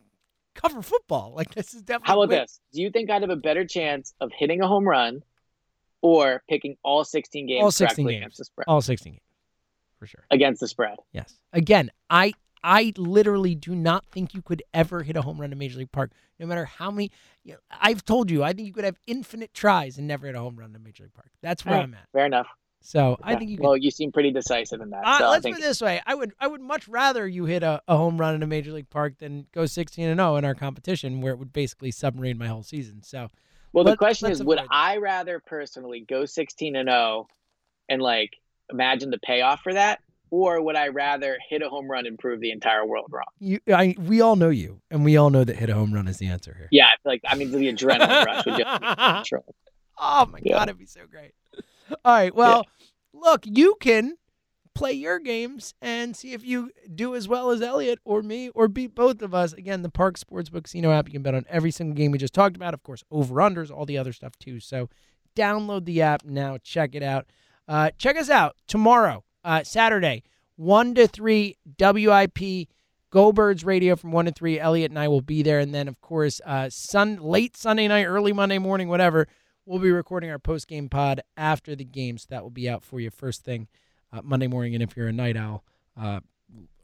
cover 0.55 0.81
football. 0.83 1.33
Like 1.37 1.55
this 1.55 1.75
is 1.75 1.83
definitely. 1.83 2.07
How 2.09 2.23
about 2.23 2.31
this? 2.35 2.61
Do 2.73 2.81
you 2.83 2.91
think 2.91 3.11
I'd 3.11 3.21
have 3.23 3.31
a 3.31 3.37
better 3.37 3.67
chance 3.67 4.15
of 4.21 4.31
hitting 4.35 4.61
a 4.63 4.67
home 4.69 4.89
run, 4.89 5.23
or 6.03 6.43
picking 6.49 6.77
all 6.83 7.05
16 7.05 7.47
games 7.47 7.63
All 7.63 7.71
16 7.71 8.07
games. 8.07 8.17
against 8.17 8.39
the 8.39 8.45
spread? 8.47 8.65
All 8.67 8.81
16 8.81 9.13
games, 9.13 9.23
for 9.99 10.07
sure. 10.07 10.25
Against 10.31 10.61
the 10.61 10.69
spread. 10.69 10.97
Yes. 11.13 11.35
Again, 11.53 11.91
I 12.09 12.33
I 12.63 12.93
literally 12.97 13.55
do 13.55 13.75
not 13.75 14.05
think 14.07 14.35
you 14.35 14.43
could 14.43 14.63
ever 14.75 15.03
hit 15.03 15.17
a 15.17 15.23
home 15.23 15.41
run 15.41 15.53
in 15.53 15.59
Major 15.59 15.79
League 15.79 15.93
Park, 15.93 16.13
no 16.39 16.47
matter 16.47 16.65
how 16.65 16.91
many. 16.91 17.11
You 17.45 17.55
know, 17.55 17.59
I've 17.71 18.05
told 18.05 18.31
you, 18.31 18.43
I 18.43 18.53
think 18.53 18.67
you 18.67 18.73
could 18.73 18.85
have 18.85 18.99
infinite 19.07 19.55
tries 19.55 19.99
and 19.99 20.07
never 20.07 20.27
hit 20.27 20.37
a 20.37 20.41
home 20.41 20.57
run 20.57 20.75
in 20.75 20.83
Major 20.83 21.05
League 21.05 21.15
Park. 21.15 21.31
That's 21.43 21.65
where 21.65 21.75
right. 21.75 21.85
I'm 21.85 21.95
at. 21.95 22.07
Fair 22.13 22.27
enough. 22.27 22.49
So 22.83 23.19
I 23.23 23.35
think 23.35 23.51
you 23.51 23.59
could. 23.59 23.65
Well, 23.65 23.77
you 23.77 23.91
seem 23.91 24.11
pretty 24.11 24.31
decisive 24.33 24.81
in 24.81 24.91
that. 24.91 25.03
Uh, 25.05 25.19
so 25.19 25.31
let's 25.31 25.43
think 25.43 25.57
put 25.57 25.63
it 25.63 25.67
this 25.67 25.83
way: 25.83 26.01
I 26.07 26.15
would, 26.15 26.33
I 26.41 26.47
would 26.47 26.63
much 26.63 26.89
rather 26.89 27.29
you 27.29 27.45
hit 27.45 27.63
a, 27.63 27.83
a 27.87 27.97
home 27.97 28.19
run 28.19 28.35
in 28.35 28.43
a 28.43 28.47
major 28.47 28.73
league 28.73 28.89
park 28.89 29.19
than 29.19 29.47
go 29.53 29.67
16 29.67 30.09
and 30.09 30.19
0 30.19 30.37
in 30.37 30.45
our 30.47 30.55
competition, 30.55 31.21
where 31.21 31.33
it 31.33 31.39
would 31.39 31.53
basically 31.53 31.91
submarine 31.91 32.39
my 32.39 32.47
whole 32.47 32.63
season. 32.63 33.03
So, 33.03 33.29
Well, 33.75 33.85
the 33.85 33.91
Let- 33.91 33.99
question 33.99 34.31
is, 34.31 34.43
would 34.43 34.59
that. 34.59 34.67
I 34.71 34.97
rather 34.97 35.41
personally 35.41 36.07
go 36.09 36.25
16 36.25 36.75
and 36.75 36.89
0 36.89 37.29
and 37.91 38.01
like 38.01 38.37
imagine 38.71 39.11
the 39.11 39.19
payoff 39.19 39.61
for 39.61 39.75
that, 39.75 40.01
or 40.31 40.63
would 40.63 40.77
I 40.77 40.89
rather 40.89 41.37
hit 41.49 41.63
a 41.63 41.69
home 41.69 41.91
run 41.91 42.07
and 42.07 42.19
prove 42.19 42.41
the 42.41 42.51
entire 42.53 42.87
world 42.87 43.07
wrong? 43.11 43.25
you, 43.39 43.59
I, 43.69 43.95
we 43.99 44.21
all 44.21 44.37
know 44.37 44.51
you, 44.51 44.81
and 44.91 45.05
we 45.05 45.17
all 45.17 45.31
know 45.31 45.45
that 45.45 45.57
hit 45.57 45.71
a 45.71 45.75
home 45.75 45.93
run 45.93 46.07
is 46.09 46.19
the 46.19 46.27
answer 46.29 46.55
here. 46.57 46.69
Yeah, 46.71 46.87
I 46.87 46.91
feel 47.03 47.13
like 47.13 47.23
I 47.29 47.35
mean 47.35 47.51
the 47.51 47.73
adrenaline 47.73 48.25
rush 48.27 48.47
would 48.47 48.57
just 48.57 48.97
control. 48.97 49.55
Oh 49.99 50.27
my 50.27 50.39
Yeah. 50.43 50.55
god, 50.59 50.69
it'd 50.69 50.79
be 50.79 50.87
so 50.87 51.01
great. 51.11 51.33
All 52.05 52.15
right, 52.15 52.35
well, 52.35 52.67
look, 53.13 53.45
you 53.45 53.77
can 53.81 54.17
play 54.73 54.93
your 54.93 55.19
games 55.19 55.75
and 55.83 56.15
see 56.17 56.33
if 56.33 56.45
you 56.45 56.71
do 56.95 57.17
as 57.17 57.27
well 57.27 57.51
as 57.51 57.61
Elliot 57.61 57.99
or 58.05 58.23
me 58.23 58.49
or 58.51 58.69
beat 58.69 58.95
both 58.95 59.21
of 59.21 59.35
us. 59.35 59.53
Again, 59.53 59.83
the 59.83 59.91
Parx 59.91 60.23
Sportsbook 60.25 60.63
Casino 60.65 60.93
app, 60.93 61.09
you 61.09 61.13
can 61.13 61.23
bet 61.23 61.35
on 61.35 61.45
every 61.49 61.73
single 61.73 61.95
game 61.97 62.13
we 62.13 62.19
just 62.19 62.33
talked 62.33 62.55
about. 62.57 62.73
Of 62.73 62.85
course, 62.85 63.03
over 63.11 63.35
unders, 63.37 63.71
all 63.71 63.85
the 63.85 63.99
other 63.99 64.13
stuff 64.13 64.39
too. 64.39 64.61
So 64.61 64.89
download 65.37 65.85
the 65.87 66.01
app 66.03 66.25
now, 66.25 66.57
check 66.63 66.95
it 66.95 67.03
out. 67.03 67.27
Uh, 67.67 67.91
check 67.99 68.17
us 68.17 68.31
out 68.31 68.57
tomorrow, 68.69 69.25
uh, 69.45 69.63
Saturday, 69.65 70.23
1 70.57 70.95
to 70.97 71.07
3 71.07 71.57
WIP. 71.79 72.69
Go 73.11 73.33
Birds 73.33 73.65
Radio 73.65 73.97
from 73.97 74.13
1 74.13 74.27
to 74.27 74.33
3. 74.33 74.61
Elliot 74.61 74.91
and 74.91 74.99
I 74.99 75.09
will 75.09 75.21
be 75.21 75.43
there. 75.43 75.59
And 75.59 75.75
then, 75.75 75.89
of 75.89 76.01
course, 76.01 76.41
uh, 76.47 76.71
sun, 76.71 77.17
late 77.17 77.57
Sunday 77.57 77.89
night, 77.89 78.05
early 78.05 78.33
Monday 78.33 78.59
morning, 78.59 78.89
whatever, 78.89 79.27
we'll 79.67 79.81
be 79.81 79.91
recording 79.91 80.31
our 80.31 80.39
post 80.39 80.69
game 80.69 80.89
pod 80.89 81.23
after 81.37 81.75
the 81.75 81.85
game. 81.85 82.19
So 82.19 82.27
that 82.31 82.43
will 82.43 82.51
be 82.51 82.69
out 82.69 82.85
for 82.85 83.01
you 83.01 83.11
first 83.11 83.45
thing 83.45 83.69
uh, 84.13 84.21
Monday 84.23 84.47
morning, 84.47 84.75
and 84.75 84.83
if 84.83 84.97
you're 84.97 85.09
a 85.09 85.13
night 85.13 85.37
owl, 85.37 85.65
uh, 86.01 86.21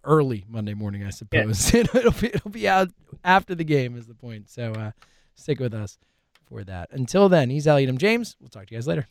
early 0.05 0.45
Monday 0.49 0.75
morning, 0.75 1.05
I 1.05 1.11
suppose. 1.11 1.75
it'll 1.75 2.13
be 2.13 2.29
it'll 2.29 2.51
be 2.51 2.69
out 2.69 2.91
after 3.25 3.55
the 3.55 3.65
game 3.65 3.97
is 3.97 4.07
the 4.07 4.15
point. 4.15 4.49
So 4.49 4.73
uh, 4.73 4.91
stick 5.35 5.59
with 5.59 5.75
us 5.75 5.99
for 6.45 6.65
that. 6.65 6.91
Until 6.93 7.29
then, 7.29 7.51
he's 7.51 7.67
Elliot 7.67 7.89
M. 7.89 7.99
James. 7.99 8.37
We'll 8.41 8.49
talk 8.49 8.67
to 8.67 8.75
you 8.75 8.79
guys 8.79 8.87
later. 8.87 9.07